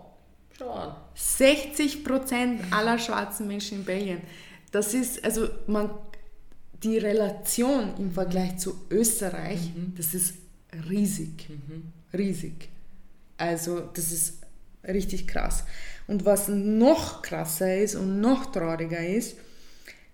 an. 0.70 0.96
60 1.16 2.04
Prozent 2.04 2.62
aller 2.72 2.98
schwarzen 2.98 3.48
Menschen 3.48 3.80
in 3.80 3.86
Belgien. 3.86 4.22
Das 4.72 4.94
ist, 4.94 5.24
also 5.24 5.48
man, 5.68 5.90
die 6.84 6.98
Relation 6.98 7.94
im 7.98 8.12
Vergleich 8.12 8.58
zu 8.58 8.76
Österreich, 8.90 9.60
mhm. 9.76 9.94
das 9.96 10.14
ist 10.14 10.36
riesig. 10.90 11.50
Mhm. 11.50 11.94
Riesig. 12.18 12.70
Also 13.38 13.82
das 13.94 14.12
ist 14.12 14.40
richtig 14.88 15.28
krass. 15.28 15.64
Und 16.08 16.26
was 16.26 16.48
noch 16.48 17.22
krasser 17.22 17.78
ist 17.78 17.96
und 17.96 18.20
noch 18.20 18.52
trauriger 18.52 19.06
ist, 19.06 19.38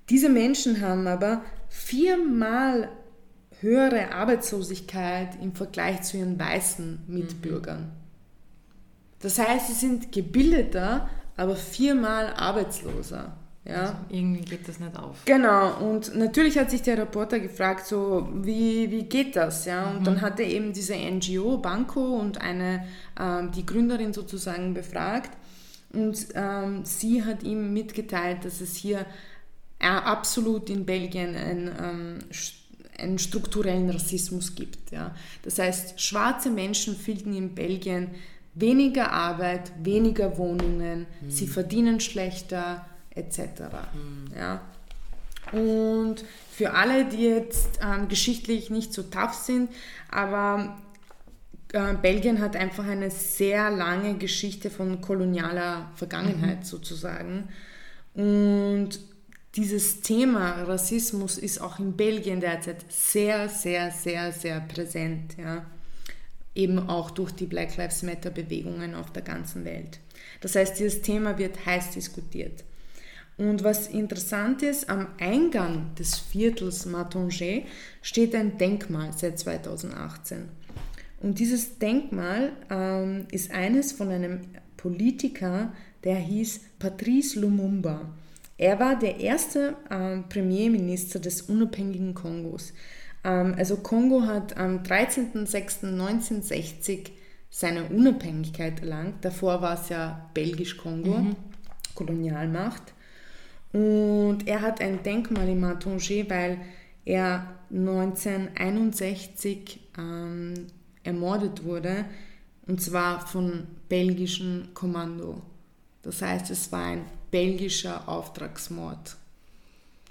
diese 0.10 0.30
Menschen 0.30 0.82
haben 0.82 1.08
aber 1.08 1.44
viermal 1.70 2.90
höhere 3.62 4.12
Arbeitslosigkeit 4.14 5.42
im 5.42 5.54
Vergleich 5.54 6.02
zu 6.02 6.18
ihren 6.18 6.40
weißen 6.40 7.04
Mitbürgern. 7.08 7.82
Mhm. 7.82 7.99
Das 9.20 9.38
heißt, 9.38 9.68
sie 9.68 9.74
sind 9.74 10.12
gebildeter, 10.12 11.10
aber 11.36 11.56
viermal 11.56 12.34
arbeitsloser. 12.34 13.34
Ja? 13.66 13.82
Also 13.82 13.94
irgendwie 14.10 14.42
geht 14.42 14.68
das 14.68 14.80
nicht 14.80 14.98
auf. 14.98 15.26
Genau, 15.26 15.78
und 15.80 16.16
natürlich 16.16 16.58
hat 16.58 16.72
sich 16.72 16.82
der 16.82 16.98
Reporter 16.98 17.40
gefragt, 17.40 17.86
so, 17.86 18.30
wie, 18.34 18.90
wie 18.90 19.04
geht 19.04 19.36
das? 19.36 19.66
Ja? 19.66 19.90
Und 19.90 20.02
mhm. 20.02 20.04
dann 20.06 20.22
hat 20.22 20.40
er 20.40 20.48
eben 20.48 20.74
diese 20.74 20.96
NGO, 20.96 21.58
Banco 21.58 22.18
und 22.18 22.42
eine, 22.42 22.86
ähm, 23.20 23.52
die 23.52 23.66
Gründerin 23.66 24.14
sozusagen 24.14 24.74
befragt. 24.74 25.32
Und 25.92 26.28
ähm, 26.36 26.86
sie 26.86 27.24
hat 27.24 27.44
ihm 27.44 27.74
mitgeteilt, 27.74 28.46
dass 28.46 28.62
es 28.62 28.76
hier 28.76 29.06
äh, 29.80 29.88
absolut 29.88 30.70
in 30.70 30.86
Belgien 30.86 31.36
ein, 31.36 31.72
ähm, 31.82 32.20
einen 32.98 33.18
strukturellen 33.18 33.90
Rassismus 33.90 34.56
gibt. 34.56 34.92
Ja. 34.92 35.16
Das 35.44 35.58
heißt, 35.58 36.00
schwarze 36.00 36.52
Menschen 36.52 36.96
finden 36.96 37.34
in 37.34 37.56
Belgien 37.56 38.10
weniger 38.60 39.12
Arbeit, 39.12 39.72
weniger 39.82 40.38
Wohnungen, 40.38 41.08
mhm. 41.22 41.30
sie 41.30 41.48
verdienen 41.48 42.00
schlechter 42.00 42.86
etc. 43.12 43.40
Mhm. 43.94 44.38
Ja. 44.38 44.62
Und 45.52 46.24
für 46.52 46.74
alle, 46.74 47.06
die 47.06 47.24
jetzt 47.24 47.80
ähm, 47.84 48.08
geschichtlich 48.08 48.70
nicht 48.70 48.94
so 48.94 49.04
tough 49.04 49.34
sind, 49.34 49.70
aber 50.12 50.78
äh, 51.74 51.94
Belgien 51.94 52.40
hat 52.40 52.56
einfach 52.56 52.86
eine 52.86 53.10
sehr 53.10 53.70
lange 53.70 54.16
Geschichte 54.16 54.70
von 54.70 55.02
kolonialer 55.02 55.90
Vergangenheit 55.96 56.60
mhm. 56.60 56.64
sozusagen. 56.64 57.50
Und 58.14 59.00
dieses 59.56 60.02
Thema 60.02 60.64
Rassismus 60.64 61.38
ist 61.38 61.60
auch 61.60 61.80
in 61.80 61.96
Belgien 61.96 62.40
derzeit 62.40 62.86
sehr, 62.90 63.50
sehr, 63.50 63.92
sehr, 63.92 64.32
sehr 64.32 64.60
präsent. 64.62 65.38
Ja? 65.38 65.66
Eben 66.60 66.90
auch 66.90 67.12
durch 67.12 67.32
die 67.32 67.46
Black 67.46 67.78
Lives 67.78 68.04
Matter 68.04 68.32
Bewegungen 68.32 68.94
auf 68.96 69.14
der 69.14 69.22
ganzen 69.22 69.64
Welt. 69.64 70.00
Das 70.42 70.56
heißt, 70.56 70.78
dieses 70.78 71.02
Thema 71.02 71.38
wird 71.38 71.66
heiß 71.66 71.92
diskutiert. 71.92 72.66
Und 73.38 73.64
was 73.64 73.88
interessant 73.88 74.64
ist, 74.64 74.90
am 74.90 75.08
Eingang 75.18 75.96
des 75.96 76.18
Viertels 76.18 76.86
Martanger 76.86 77.62
steht 78.02 78.36
ein 78.36 78.58
Denkmal 78.58 79.14
seit 79.16 79.40
2018. 79.40 80.50
Und 81.22 81.40
dieses 81.40 81.78
Denkmal 81.80 82.52
ähm, 82.70 83.28
ist 83.32 83.52
eines 83.52 83.94
von 83.94 84.10
einem 84.10 84.42
Politiker, 84.76 85.72
der 86.04 86.18
hieß 86.18 86.60
Patrice 86.80 87.40
Lumumba. 87.40 88.10
Er 88.58 88.78
war 88.78 89.00
der 89.00 89.22
erste 89.22 89.78
ähm, 89.90 90.26
Premierminister 90.28 91.20
des 91.20 91.44
unabhängigen 91.44 92.14
Kongos. 92.14 92.74
Ähm, 93.24 93.56
also 93.58 93.78
Kongo 93.78 94.24
hat 94.24 94.58
am 94.58 94.84
13.06.1960 94.84 97.12
seine 97.50 97.86
Unabhängigkeit 97.86 98.82
erlangt. 98.82 99.24
Davor 99.26 99.62
war 99.62 99.80
es 99.80 99.88
ja 99.90 100.30
Belgisch-Kongo, 100.34 101.18
mhm. 101.18 101.36
Kolonialmacht. 101.96 102.94
Und 103.72 104.48
er 104.48 104.62
hat 104.62 104.82
ein 104.82 105.04
Denkmal 105.04 105.48
in 105.50 105.60
Martanger, 105.60 106.30
weil 106.30 106.58
er 107.06 107.56
1961 107.72 109.80
ähm, 109.98 110.68
ermordet 111.04 111.64
wurde, 111.64 112.06
und 112.68 112.82
zwar 112.82 113.26
von 113.26 113.68
belgischem 113.88 114.70
Kommando. 114.74 115.42
Das 116.02 116.22
heißt, 116.22 116.52
es 116.52 116.70
war 116.72 116.86
ein 116.86 117.06
belgischer 117.32 118.08
Auftragsmord. 118.08 119.18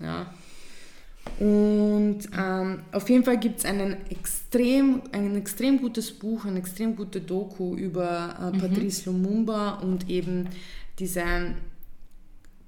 Ja. 0.01 0.33
Und 1.39 2.21
ähm, 2.37 2.81
auf 2.93 3.09
jeden 3.09 3.25
Fall 3.25 3.39
gibt 3.39 3.61
es 3.61 3.65
einen 3.65 3.97
extrem, 4.11 5.03
ein 5.13 5.37
extrem 5.37 5.81
gutes 5.81 6.11
Buch, 6.11 6.45
ein 6.45 6.57
extrem 6.57 6.97
gute 6.97 7.21
Doku 7.21 7.77
über 7.77 8.37
äh, 8.41 8.57
mhm. 8.57 8.61
Patrice 8.61 9.11
Lumumba 9.11 9.75
und 9.75 10.09
eben 10.11 10.49
diese 10.99 11.23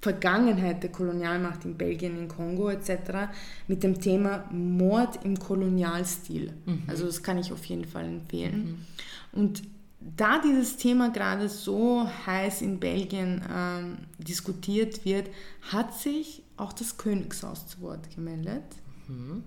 Vergangenheit 0.00 0.82
der 0.82 0.92
Kolonialmacht 0.92 1.64
in 1.64 1.76
Belgien, 1.76 2.16
in 2.16 2.28
Kongo 2.28 2.70
etc. 2.70 3.32
mit 3.66 3.82
dem 3.82 4.00
Thema 4.00 4.44
Mord 4.50 5.24
im 5.24 5.38
Kolonialstil. 5.38 6.52
Mhm. 6.64 6.82
Also 6.86 7.06
das 7.06 7.22
kann 7.22 7.38
ich 7.38 7.52
auf 7.52 7.64
jeden 7.66 7.84
Fall 7.84 8.06
empfehlen. 8.06 8.86
Mhm. 9.32 9.40
Und 9.40 9.62
da 10.16 10.40
dieses 10.40 10.76
Thema 10.76 11.10
gerade 11.10 11.48
so 11.48 12.08
heiß 12.26 12.62
in 12.62 12.80
Belgien 12.80 13.42
ähm, 13.54 13.98
diskutiert 14.18 15.04
wird, 15.04 15.28
hat 15.70 15.94
sich 15.94 16.42
auch 16.60 16.72
das 16.72 16.96
Königshaus 16.96 17.66
zu 17.66 17.80
Wort 17.80 18.14
gemeldet. 18.14 18.64
Mhm. 19.08 19.44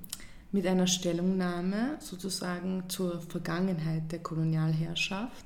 Mit 0.51 0.68
einer 0.68 0.88
Stellungnahme 0.88 1.97
sozusagen 1.99 2.84
zur 2.88 3.22
Vergangenheit 3.22 4.11
der 4.11 4.20
Kolonialherrschaft. 4.20 5.45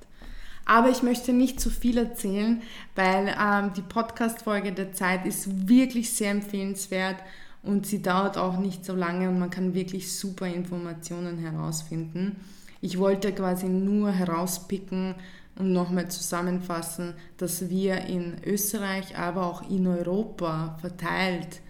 Aber 0.65 0.89
ich 0.89 1.01
möchte 1.01 1.32
nicht 1.32 1.61
zu 1.61 1.70
viel 1.70 1.97
erzählen, 1.97 2.61
weil 2.95 3.34
ähm, 3.39 3.72
die 3.74 3.82
Podcast-Folge 3.82 4.74
der 4.74 4.91
Zeit 4.91 5.26
ist 5.26 5.70
wirklich 5.70 6.13
sehr 6.13 6.32
empfehlenswert 6.32 7.15
und 7.63 7.86
sie 7.86 8.01
dauert 8.01 8.38
auch 8.38 8.57
nicht 8.57 8.84
so 8.84 8.93
lange 8.93 9.30
und 9.30 9.39
man 9.39 9.49
kann 9.49 9.74
wirklich 9.74 10.13
super 10.13 10.45
Informationen 10.45 11.38
herausfinden. 11.38 12.36
Ich 12.82 12.99
wollte 12.99 13.32
quasi 13.32 13.68
nur 13.68 14.11
herauspicken 14.11 15.15
und 15.58 15.74
nochmal 15.74 16.10
zusammenfassen, 16.10 17.16
dass 17.38 17.70
wir 17.70 18.01
in 18.05 18.36
Österreich, 18.45 19.18
aber 19.18 19.45
auch 19.45 19.70
in 19.70 19.88
Europa 19.88 20.78
verteilt 20.80 21.62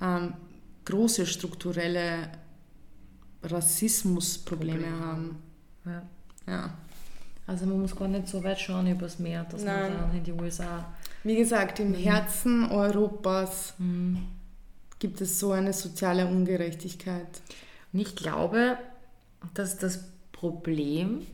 ähm, 0.00 0.34
große 0.84 1.26
strukturelle 1.26 2.28
Rassismusprobleme 3.42 4.78
Probleme. 4.78 5.04
haben. 5.04 5.42
Ja. 5.84 6.02
ja. 6.46 6.74
Also 7.46 7.66
man 7.66 7.80
muss 7.80 7.96
gar 7.96 8.08
nicht 8.08 8.28
so 8.28 8.42
weit 8.44 8.60
schauen 8.60 8.86
übers 8.86 9.18
Meer, 9.18 9.44
dass 9.44 9.64
Nein. 9.64 9.92
man 9.92 10.00
dann 10.02 10.16
in 10.16 10.24
die 10.24 10.32
USA. 10.32 10.92
Wie 11.24 11.36
gesagt, 11.36 11.80
im 11.80 11.90
mhm. 11.90 11.94
Herzen 11.94 12.70
Europas 12.70 13.74
mhm. 13.78 14.18
gibt 14.98 15.20
es 15.20 15.40
so 15.40 15.52
eine 15.52 15.72
soziale 15.72 16.26
Ungerechtigkeit. 16.26 17.42
Und 17.92 18.00
ich 18.00 18.14
glaube, 18.14 18.78
dass 19.54 19.76
das 19.76 20.04
Problem 20.30 21.26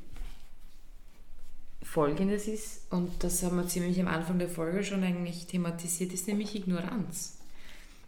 folgendes 1.90 2.46
ist, 2.46 2.82
und 2.90 3.24
das 3.24 3.42
haben 3.42 3.56
wir 3.56 3.66
ziemlich 3.66 3.98
am 3.98 4.08
Anfang 4.08 4.38
der 4.38 4.48
Folge 4.48 4.84
schon 4.84 5.02
eigentlich 5.02 5.46
thematisiert, 5.46 6.12
ist 6.12 6.28
nämlich 6.28 6.54
Ignoranz. 6.54 7.38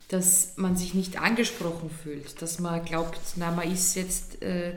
Dass 0.09 0.55
man 0.57 0.77
sich 0.77 0.95
nicht 0.95 1.21
angesprochen 1.21 1.89
fühlt, 1.89 2.43
dass 2.43 2.59
man 2.59 2.85
glaubt, 2.85 3.21
na, 3.37 3.51
man 3.51 3.71
ist 3.71 3.95
jetzt 3.95 4.43
äh, 4.43 4.75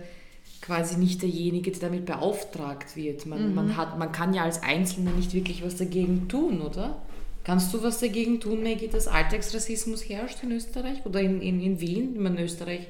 quasi 0.61 0.97
nicht 0.97 1.21
derjenige, 1.21 1.71
der 1.71 1.89
damit 1.89 2.05
beauftragt 2.05 2.95
wird. 2.95 3.25
Man, 3.25 3.49
mhm. 3.49 3.55
man, 3.55 3.77
hat, 3.77 3.97
man 3.99 4.11
kann 4.11 4.33
ja 4.33 4.43
als 4.43 4.63
Einzelner 4.63 5.11
nicht 5.11 5.33
wirklich 5.33 5.65
was 5.65 5.75
dagegen 5.75 6.29
tun, 6.29 6.61
oder? 6.61 7.01
Kannst 7.43 7.73
du 7.73 7.83
was 7.83 7.99
dagegen 7.99 8.39
tun, 8.39 8.63
Maggie, 8.63 8.87
dass 8.87 9.07
Alltagsrassismus 9.07 10.07
herrscht 10.07 10.43
in 10.43 10.53
Österreich 10.53 11.05
oder 11.05 11.19
in, 11.19 11.41
in, 11.41 11.59
in 11.59 11.81
Wien, 11.81 12.25
in 12.25 12.37
Österreich, 12.37 12.87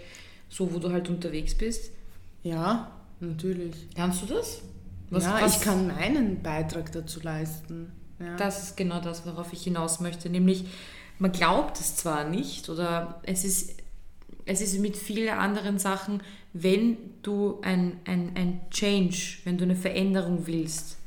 so 0.47 0.72
wo 0.72 0.78
du 0.78 0.91
halt 0.91 1.09
unterwegs 1.09 1.55
bist? 1.55 1.91
Ja, 2.43 2.91
natürlich. 3.20 3.74
Kannst 3.95 4.22
du 4.22 4.28
das? 4.28 4.61
Was, 5.14 5.24
ja, 5.24 5.41
was? 5.41 5.57
ich 5.57 5.61
kann 5.61 5.88
meinen 5.88 6.41
Beitrag 6.41 6.91
dazu 6.91 7.20
leisten. 7.22 7.91
Ja. 8.20 8.36
Das 8.38 8.64
ist 8.64 8.78
genau 8.78 8.99
das, 8.99 9.26
worauf 9.26 9.53
ich 9.53 9.64
hinaus 9.64 9.99
möchte. 9.99 10.30
Nämlich, 10.30 10.66
man 11.20 11.32
glaubt 11.32 11.80
es 11.80 11.95
zwar 11.95 12.28
nicht 12.28 12.70
oder 12.70 13.22
es 13.24 13.45
ist, 13.45 13.78
es 14.45 14.61
ist 14.61 14.80
mit 14.80 14.97
vielen 14.97 15.38
anderen 15.38 15.80
Sachen 15.80 16.22
wenn 16.53 16.97
du 17.24 17.59
ein, 17.64 17.99
ein, 18.05 18.32
ein 18.36 18.61
Change, 18.70 19.39
wenn 19.43 19.57
du 19.57 19.64
eine 19.64 19.76
Veränderung 19.76 20.45
willst, 20.45 20.97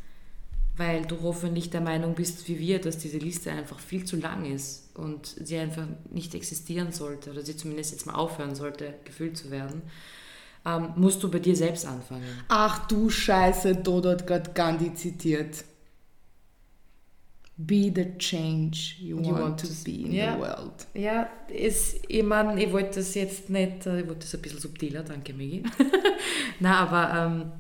weil 0.76 1.06
du 1.06 1.22
hoffentlich 1.22 1.70
der 1.70 1.80
Meinung 1.80 2.14
bist, 2.14 2.48
wie 2.48 2.58
wir, 2.58 2.80
dass 2.80 2.98
diese 2.98 3.18
Liste 3.18 3.52
einfach 3.52 3.78
viel 3.78 4.04
zu 4.04 4.16
lang 4.16 4.44
ist 4.44 4.90
und 4.94 5.26
sie 5.26 5.56
einfach 5.56 5.86
nicht 6.10 6.34
existieren 6.34 6.92
sollte 6.92 7.30
oder 7.30 7.42
sie 7.42 7.56
zumindest 7.56 7.92
jetzt 7.92 8.06
mal 8.06 8.14
aufhören 8.14 8.54
sollte, 8.56 8.94
gefüllt 9.04 9.36
zu 9.38 9.50
werden, 9.50 9.82
ähm, 10.66 10.92
musst 10.96 11.22
du 11.22 11.30
bei 11.30 11.38
dir 11.38 11.54
selbst 11.54 11.86
anfangen. 11.86 12.24
Ach 12.48 12.86
du 12.88 13.08
Scheiße, 13.08 13.76
Dodo 13.76 14.10
hat 14.10 14.26
gerade 14.26 14.50
Gandhi 14.52 14.92
zitiert. 14.94 15.64
Be 17.58 17.90
the 17.94 18.18
change 18.18 18.96
you, 18.98 19.18
you 19.18 19.30
want, 19.30 19.40
want, 19.40 19.60
to 19.60 19.68
be 19.84 20.02
in 20.02 20.12
ja, 20.12 20.34
the 20.34 20.40
world. 20.40 20.86
Ja, 20.92 21.30
ist, 21.48 22.00
ich 22.06 22.22
meine, 22.22 22.62
ich 22.62 22.70
wollte 22.70 22.96
das 22.96 23.14
jetzt 23.14 23.48
nicht, 23.48 23.86
äh, 23.86 24.00
ich 24.00 24.06
wollte 24.06 24.20
das 24.20 24.34
ein 24.34 24.42
bisschen 24.42 24.58
subtiler, 24.58 25.02
danke 25.02 25.32
Migi. 25.32 25.62
Na, 26.60 26.80
aber, 26.80 27.14
ähm, 27.14 27.52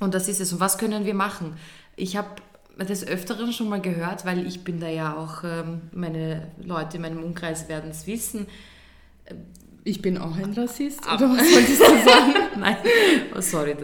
und 0.00 0.12
das 0.12 0.26
ist 0.26 0.40
es. 0.40 0.52
Und 0.52 0.58
was 0.58 0.76
können 0.76 1.04
wir 1.04 1.14
machen? 1.14 1.56
Ich 1.94 2.16
habe 2.16 2.30
des 2.80 3.06
Öfteren 3.06 3.52
schon 3.52 3.68
mal 3.68 3.80
gehört, 3.80 4.24
weil 4.24 4.44
ich 4.44 4.64
bin 4.64 4.80
da 4.80 4.88
ja 4.88 5.16
auch, 5.16 5.44
ähm, 5.44 5.82
meine 5.92 6.50
Leute 6.60 6.96
in 6.96 7.02
meinem 7.02 7.22
Umkreis 7.22 7.68
werden 7.68 7.90
es 7.90 8.08
wissen, 8.08 8.48
ich 9.86 10.00
bin 10.00 10.16
auch 10.16 10.34
ein 10.34 10.54
Rassist, 10.54 11.06
aber 11.06 11.28
was 11.28 11.52
solltest 11.52 11.80
du 11.80 11.84
sagen? 11.84 12.32
Nein, 12.58 12.76
oh, 13.36 13.40
sorry. 13.42 13.76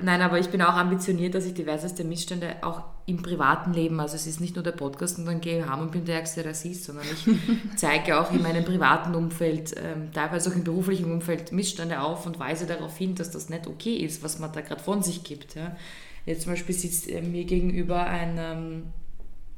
Nein, 0.00 0.22
aber 0.22 0.38
ich 0.38 0.48
bin 0.48 0.62
auch 0.62 0.72
ambitioniert, 0.72 1.34
dass 1.34 1.44
ich 1.44 1.52
diverseste 1.52 2.04
Missstände 2.04 2.56
auch 2.62 2.84
im 3.04 3.20
privaten 3.20 3.74
Leben, 3.74 4.00
also 4.00 4.16
es 4.16 4.26
ist 4.26 4.40
nicht 4.40 4.54
nur 4.54 4.64
der 4.64 4.72
Podcast 4.72 5.18
und 5.18 5.26
dann 5.26 5.42
gehe 5.42 5.60
ich 5.60 5.66
heim 5.66 5.80
und 5.80 5.92
bin 5.92 6.06
der 6.06 6.16
ärgste 6.16 6.42
Rassist, 6.42 6.84
sondern 6.84 7.04
ich 7.04 7.26
zeige 7.76 8.18
auch 8.18 8.32
in 8.32 8.40
meinem 8.40 8.64
privaten 8.64 9.14
Umfeld, 9.14 9.74
ähm, 9.76 10.10
teilweise 10.14 10.50
auch 10.50 10.54
im 10.54 10.64
beruflichen 10.64 11.12
Umfeld 11.12 11.52
Missstände 11.52 12.00
auf 12.00 12.24
und 12.24 12.38
weise 12.38 12.66
darauf 12.66 12.96
hin, 12.96 13.14
dass 13.14 13.30
das 13.30 13.50
nicht 13.50 13.66
okay 13.66 13.96
ist, 13.96 14.22
was 14.22 14.38
man 14.38 14.52
da 14.52 14.62
gerade 14.62 14.82
von 14.82 15.02
sich 15.02 15.22
gibt. 15.22 15.54
Ja. 15.54 15.76
Jetzt 16.24 16.44
zum 16.44 16.52
Beispiel 16.52 16.74
sitzt 16.74 17.10
äh, 17.10 17.20
mir 17.20 17.44
gegenüber 17.44 18.06
ein, 18.06 18.38
ähm, 18.38 18.82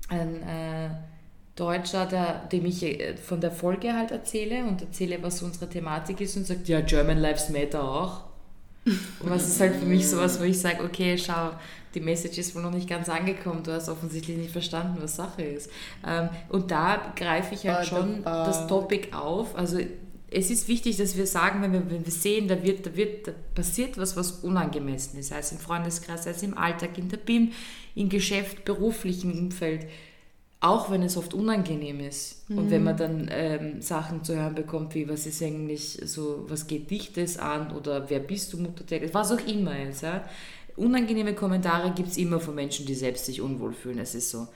ein 0.09 0.42
äh, 0.42 0.90
Deutscher, 1.57 2.07
der, 2.07 2.46
dem 2.50 2.66
ich 2.66 2.82
äh, 2.82 3.16
von 3.16 3.40
der 3.40 3.52
Folge 3.52 3.94
halt 3.94 4.11
erzähle 4.11 4.64
und 4.64 4.80
erzähle, 4.80 5.22
was 5.22 5.42
unsere 5.42 5.68
Thematik 5.68 6.20
ist 6.20 6.36
und 6.36 6.46
sagt, 6.46 6.68
ja, 6.68 6.80
German 6.80 7.18
Lives 7.18 7.48
Matter 7.48 7.82
auch. 7.82 8.24
Und 8.84 9.30
was 9.30 9.48
ist 9.48 9.61
halt 9.61 9.76
für 9.76 9.86
mich 9.86 10.09
sowas, 10.09 10.38
wo 10.38 10.44
ich 10.44 10.61
sage, 10.61 10.84
okay, 10.84 11.16
schau, 11.16 11.52
die 11.94 12.00
Message 12.00 12.38
ist 12.38 12.55
wohl 12.55 12.62
noch 12.62 12.70
nicht 12.70 12.88
ganz 12.88 13.09
angekommen, 13.09 13.62
du 13.62 13.72
hast 13.72 13.88
offensichtlich 13.88 14.36
nicht 14.36 14.50
verstanden, 14.50 14.98
was 15.00 15.16
Sache 15.16 15.42
ist. 15.42 15.70
Ähm, 16.07 16.28
und 16.50 16.70
da 16.70 17.12
greife 17.16 17.55
ich 17.55 17.66
halt 17.66 17.86
schon 17.86 18.22
das 18.24 18.66
Topic 18.66 19.14
auf. 19.14 19.57
Also 19.57 19.78
es 20.30 20.50
ist 20.50 20.68
wichtig, 20.68 20.96
dass 20.96 21.16
wir 21.16 21.26
sagen, 21.26 21.62
wenn 21.62 21.72
wir, 21.72 21.90
wenn 21.90 22.05
wir 22.05 22.12
sehen, 22.12 22.48
da, 22.48 22.62
wird, 22.62 22.84
da, 22.84 22.96
wird, 22.96 23.28
da 23.28 23.32
passiert 23.55 23.96
was, 23.96 24.16
was 24.16 24.32
unangemessen 24.32 25.18
ist, 25.18 25.28
sei 25.28 25.38
es 25.38 25.52
im 25.52 25.59
Freundeskreis, 25.59 26.24
sei 26.24 26.30
es 26.30 26.42
im 26.42 26.59
Alltag, 26.59 26.98
in 26.98 27.09
der 27.09 27.18
BIM, 27.18 27.52
im 27.94 28.09
Geschäft, 28.09 28.64
beruflichen 28.64 29.32
Umfeld 29.32 29.86
auch 30.64 30.90
wenn 30.90 31.02
es 31.02 31.18
oft 31.18 31.34
unangenehm 31.34 32.00
ist 32.00 32.48
mhm. 32.48 32.58
und 32.58 32.70
wenn 32.70 32.82
man 32.84 32.96
dann 32.96 33.28
ähm, 33.30 33.82
Sachen 33.82 34.24
zu 34.24 34.34
hören 34.34 34.54
bekommt, 34.54 34.94
wie 34.94 35.06
was 35.06 35.26
ist 35.26 35.42
eigentlich 35.42 36.00
so, 36.06 36.46
was 36.48 36.66
geht 36.66 36.90
dich 36.90 37.12
das 37.12 37.36
an 37.36 37.70
oder 37.76 38.08
wer 38.08 38.20
bist 38.20 38.50
du 38.54 38.56
Mutter 38.56 38.86
Teresa, 38.86 39.12
was 39.12 39.32
auch 39.32 39.46
immer 39.46 39.78
jetzt. 39.78 40.02
Ja? 40.02 40.24
Unangenehme 40.76 41.34
Kommentare 41.34 41.92
gibt 41.92 42.08
es 42.08 42.16
immer 42.16 42.40
von 42.40 42.54
Menschen, 42.54 42.86
die 42.86 42.94
selbst 42.94 43.26
sich 43.26 43.42
unwohl 43.42 43.74
fühlen. 43.74 43.98
Es 43.98 44.14
ist 44.14 44.30
so. 44.30 44.48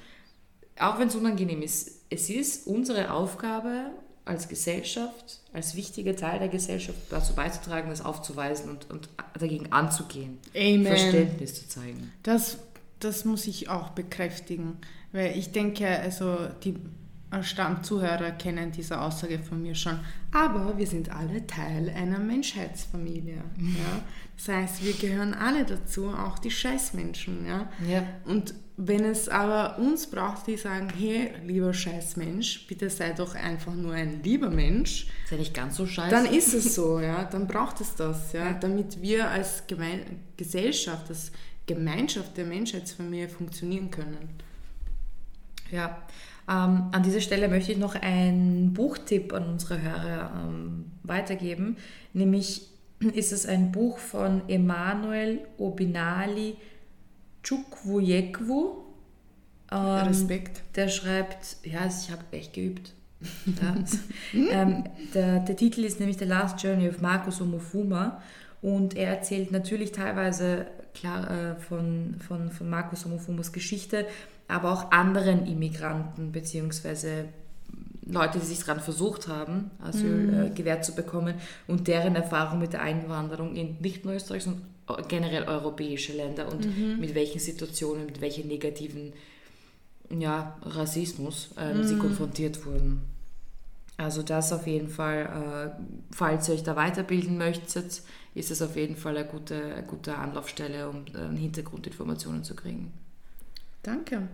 Auch 0.80 0.98
wenn 0.98 1.08
es 1.08 1.14
unangenehm 1.14 1.60
ist, 1.60 2.00
es 2.08 2.30
ist 2.30 2.66
unsere 2.66 3.12
Aufgabe 3.12 3.90
als 4.24 4.48
Gesellschaft, 4.48 5.40
als 5.52 5.76
wichtiger 5.76 6.16
Teil 6.16 6.38
der 6.38 6.48
Gesellschaft 6.48 6.98
dazu 7.10 7.34
beizutragen, 7.34 7.90
das 7.90 8.02
aufzuweisen 8.02 8.70
und, 8.70 8.90
und 8.90 9.10
dagegen 9.38 9.72
anzugehen. 9.72 10.38
Amen. 10.56 10.86
Verständnis 10.86 11.54
zu 11.54 11.68
zeigen. 11.68 12.12
Das, 12.22 12.56
das 12.98 13.26
muss 13.26 13.46
ich 13.46 13.68
auch 13.68 13.90
bekräftigen. 13.90 14.78
Weil 15.12 15.36
ich 15.36 15.52
denke, 15.52 15.86
also 15.86 16.36
die 16.62 16.74
Stammzuhörer 17.42 18.32
kennen 18.32 18.72
diese 18.72 19.00
Aussage 19.00 19.38
von 19.38 19.62
mir 19.62 19.74
schon. 19.74 20.00
Aber 20.32 20.76
wir 20.78 20.86
sind 20.86 21.10
alle 21.14 21.46
Teil 21.46 21.90
einer 21.90 22.18
Menschheitsfamilie. 22.18 23.36
Ja? 23.58 24.02
Das 24.36 24.48
heißt, 24.48 24.84
wir 24.84 24.92
gehören 24.94 25.34
alle 25.34 25.64
dazu, 25.64 26.08
auch 26.08 26.38
die 26.38 26.50
Scheißmenschen. 26.50 27.46
Ja? 27.46 27.68
ja? 27.86 28.02
Und 28.24 28.54
wenn 28.76 29.04
es 29.04 29.28
aber 29.28 29.78
uns 29.78 30.06
braucht, 30.06 30.46
die 30.46 30.56
sagen, 30.56 30.88
hey, 30.96 31.32
lieber 31.44 31.74
Scheißmensch, 31.74 32.66
bitte 32.66 32.88
sei 32.88 33.12
doch 33.12 33.34
einfach 33.34 33.74
nur 33.74 33.92
ein 33.92 34.22
lieber 34.22 34.50
Mensch. 34.50 35.08
Ja 35.30 35.36
nicht 35.36 35.52
ganz 35.52 35.76
so 35.76 35.86
scheiße. 35.86 36.10
Dann 36.10 36.26
ist 36.26 36.54
es 36.54 36.76
so, 36.76 37.00
ja. 37.00 37.24
Dann 37.24 37.46
braucht 37.46 37.80
es 37.80 37.94
das, 37.96 38.32
ja. 38.32 38.46
ja. 38.46 38.52
Damit 38.52 39.02
wir 39.02 39.28
als 39.28 39.66
Geme 39.66 40.00
Gesellschaft, 40.36 41.10
als 41.10 41.32
Gemeinschaft 41.66 42.36
der 42.36 42.46
Menschheitsfamilie 42.46 43.28
funktionieren 43.28 43.90
können. 43.90 44.38
Ja, 45.70 45.98
ähm, 46.48 46.88
an 46.92 47.02
dieser 47.02 47.20
Stelle 47.20 47.48
möchte 47.48 47.72
ich 47.72 47.78
noch 47.78 47.94
einen 47.94 48.72
Buchtipp 48.72 49.32
an 49.32 49.48
unsere 49.48 49.82
Hörer 49.82 50.32
ähm, 50.44 50.86
weitergeben. 51.02 51.76
Nämlich 52.14 52.68
ist 53.00 53.32
es 53.32 53.46
ein 53.46 53.70
Buch 53.70 53.98
von 53.98 54.48
Emanuel 54.48 55.40
Obinali 55.58 56.56
Chukwuyekwu. 57.42 58.84
Ähm, 59.70 59.78
Respekt. 59.78 60.62
Der 60.76 60.88
schreibt, 60.88 61.58
ja, 61.62 61.86
ich 61.86 62.10
habe 62.10 62.22
echt 62.32 62.54
geübt. 62.54 62.94
Ähm, 64.32 64.84
der, 65.12 65.40
der 65.40 65.56
Titel 65.56 65.82
ist 65.82 65.98
nämlich 65.98 66.18
The 66.18 66.24
Last 66.24 66.62
Journey 66.62 66.88
of 66.88 67.00
Marcus 67.00 67.40
Omofuma 67.40 68.22
und 68.62 68.96
er 68.96 69.08
erzählt 69.08 69.50
natürlich 69.50 69.90
teilweise 69.90 70.66
klar 70.94 71.28
äh, 71.30 71.56
von, 71.56 72.16
von, 72.20 72.50
von 72.52 72.70
Marcus 72.70 73.06
Omofumas 73.06 73.52
Geschichte, 73.52 74.06
aber 74.48 74.72
auch 74.72 74.90
anderen 74.90 75.46
Immigranten 75.46 76.32
bzw. 76.32 77.24
Leute, 78.06 78.38
die 78.38 78.46
sich 78.46 78.60
daran 78.60 78.80
versucht 78.80 79.28
haben, 79.28 79.70
Asyl 79.82 80.08
mhm. 80.08 80.46
äh, 80.46 80.50
gewährt 80.50 80.84
zu 80.84 80.94
bekommen 80.94 81.34
und 81.66 81.86
deren 81.88 82.16
Erfahrung 82.16 82.58
mit 82.58 82.72
der 82.72 82.82
Einwanderung 82.82 83.54
in 83.54 83.76
nicht 83.80 84.04
nur 84.04 84.14
Österreich, 84.14 84.44
sondern 84.44 84.64
generell 85.08 85.44
europäische 85.44 86.14
Länder 86.14 86.50
und 86.50 86.64
mhm. 86.64 86.98
mit 86.98 87.14
welchen 87.14 87.38
Situationen, 87.38 88.06
mit 88.06 88.22
welchen 88.22 88.48
negativen 88.48 89.12
ja, 90.10 90.56
Rassismus 90.62 91.50
ähm, 91.58 91.78
mhm. 91.78 91.84
sie 91.84 91.98
konfrontiert 91.98 92.64
wurden. 92.64 93.02
Also 93.98 94.22
das 94.22 94.52
auf 94.52 94.66
jeden 94.66 94.88
Fall, 94.88 95.74
äh, 95.78 96.14
falls 96.14 96.48
ihr 96.48 96.54
euch 96.54 96.62
da 96.62 96.76
weiterbilden 96.76 97.36
möchtet, 97.36 98.02
ist 98.34 98.50
es 98.50 98.62
auf 98.62 98.76
jeden 98.76 98.96
Fall 98.96 99.16
eine 99.16 99.26
gute, 99.26 99.60
eine 99.60 99.86
gute 99.86 100.14
Anlaufstelle, 100.14 100.88
um 100.88 101.04
äh, 101.08 101.36
Hintergrundinformationen 101.36 102.44
zu 102.44 102.54
kriegen. 102.54 102.92
Danke. 103.82 104.28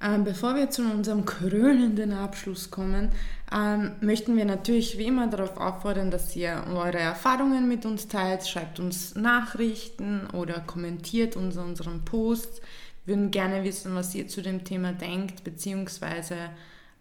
Ähm, 0.00 0.24
bevor 0.24 0.54
wir 0.54 0.68
zu 0.68 0.82
unserem 0.82 1.24
krönenden 1.24 2.12
Abschluss 2.12 2.70
kommen, 2.70 3.10
ähm, 3.50 3.92
möchten 4.00 4.36
wir 4.36 4.44
natürlich 4.44 4.98
wie 4.98 5.06
immer 5.06 5.26
darauf 5.28 5.56
auffordern, 5.56 6.10
dass 6.10 6.36
ihr 6.36 6.64
eure 6.68 6.98
Erfahrungen 6.98 7.66
mit 7.66 7.86
uns 7.86 8.06
teilt, 8.06 8.46
schreibt 8.46 8.78
uns 8.78 9.14
Nachrichten 9.14 10.26
oder 10.32 10.60
kommentiert 10.60 11.36
unter 11.36 11.64
unseren 11.64 12.04
Posts. 12.04 12.60
Wir 13.06 13.16
würden 13.16 13.30
gerne 13.30 13.64
wissen, 13.64 13.94
was 13.94 14.14
ihr 14.14 14.28
zu 14.28 14.42
dem 14.42 14.64
Thema 14.64 14.92
denkt, 14.92 15.44
beziehungsweise 15.44 16.36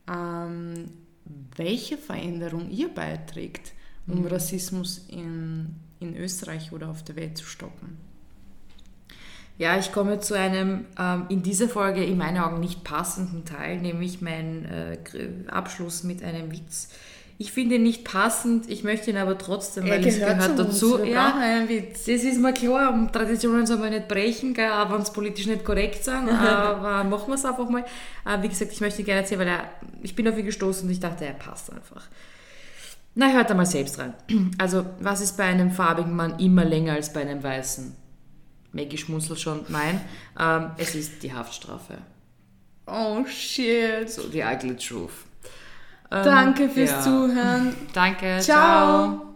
ähm, 0.10 0.92
welche 1.58 1.98
Veränderung 1.98 2.70
ihr 2.70 2.94
beiträgt, 2.94 3.74
um 4.08 4.22
mhm. 4.22 4.28
Rassismus 4.28 5.06
in, 5.10 5.76
in 6.00 6.16
Österreich 6.16 6.72
oder 6.72 6.90
auf 6.90 7.04
der 7.04 7.18
Welt 7.18 7.38
zu 7.38 7.46
stoppen. 7.46 8.05
Ja, 9.58 9.78
ich 9.78 9.94
komme 9.94 10.20
zu 10.20 10.34
einem 10.34 10.86
ähm, 11.00 11.26
in 11.30 11.42
dieser 11.42 11.70
Folge 11.70 12.04
in 12.04 12.18
meinen 12.18 12.38
Augen 12.38 12.60
nicht 12.60 12.84
passenden 12.84 13.46
Teil, 13.46 13.78
nämlich 13.80 14.22
mein 14.22 14.66
äh, 14.66 14.98
Abschluss 15.50 16.04
mit 16.04 16.24
einem 16.24 16.52
Witz. 16.52 16.90
Ich 17.38 17.52
finde 17.52 17.76
ihn 17.76 17.84
nicht 17.84 18.06
passend, 18.06 18.70
ich 18.70 18.84
möchte 18.84 19.12
ihn 19.12 19.18
aber 19.18 19.38
trotzdem, 19.38 19.90
weil 19.90 20.06
es 20.06 20.20
gehört 20.20 20.58
dazu. 20.58 21.00
Wir 21.00 21.08
ja, 21.08 21.36
einen 21.38 21.68
Witz. 21.68 22.06
das 22.06 22.24
ist 22.24 22.40
mir 22.40 22.54
klar, 22.54 23.12
Traditionen 23.12 23.66
soll 23.66 23.78
man 23.78 23.90
nicht 23.90 24.08
brechen, 24.08 24.54
gell, 24.54 24.72
aber 24.72 24.96
uns 24.96 25.12
politisch 25.12 25.46
nicht 25.48 25.66
korrekt 25.66 26.04
sein, 26.04 26.30
aber 26.30 27.04
machen 27.04 27.28
wir 27.28 27.36
es 27.36 27.44
einfach 27.44 27.70
mal. 27.70 27.86
Aber 28.24 28.44
wie 28.44 28.50
gesagt, 28.50 28.72
ich 28.72 28.80
möchte 28.80 29.02
ihn 29.02 29.06
gerne 29.06 29.22
erzählen, 29.22 29.42
weil 29.42 29.48
er, 29.48 29.70
ich 30.02 30.16
bin 30.16 30.28
auf 30.28 30.38
ihn 30.38 30.46
gestoßen 30.46 30.86
und 30.86 30.92
ich 30.92 31.02
dachte, 31.02 31.26
er 31.26 31.34
passt 31.34 31.72
einfach. 31.74 32.04
Na, 33.16 33.32
hört 33.32 33.50
da 33.50 33.54
mal 33.54 33.66
selbst 33.66 34.00
rein. 34.00 34.14
Also, 34.58 34.86
was 35.00 35.22
ist 35.22 35.38
bei 35.38 35.46
einem 35.46 35.72
farbigen 35.72 36.16
Mann 36.16 36.40
immer 36.40 36.66
länger 36.66 36.94
als 36.94 37.12
bei 37.14 37.22
einem 37.22 37.42
weißen? 37.42 38.05
Maggie 38.76 38.98
schmunzelt 38.98 39.40
schon, 39.40 39.66
nein, 39.70 40.02
ähm, 40.38 40.72
es 40.78 40.96
ist 40.96 41.24
die 41.24 41.34
Haftstrafe. 41.34 41.98
Oh 42.86 43.26
shit. 43.26 44.10
So, 44.12 44.28
die 44.28 44.44
ugly 44.44 44.76
truth. 44.76 45.12
Ähm, 46.12 46.24
Danke 46.24 46.70
fürs 46.70 46.92
ja. 46.92 47.02
Zuhören. 47.02 47.76
Danke. 47.94 48.38
ciao. 48.42 49.18
ciao. 49.18 49.35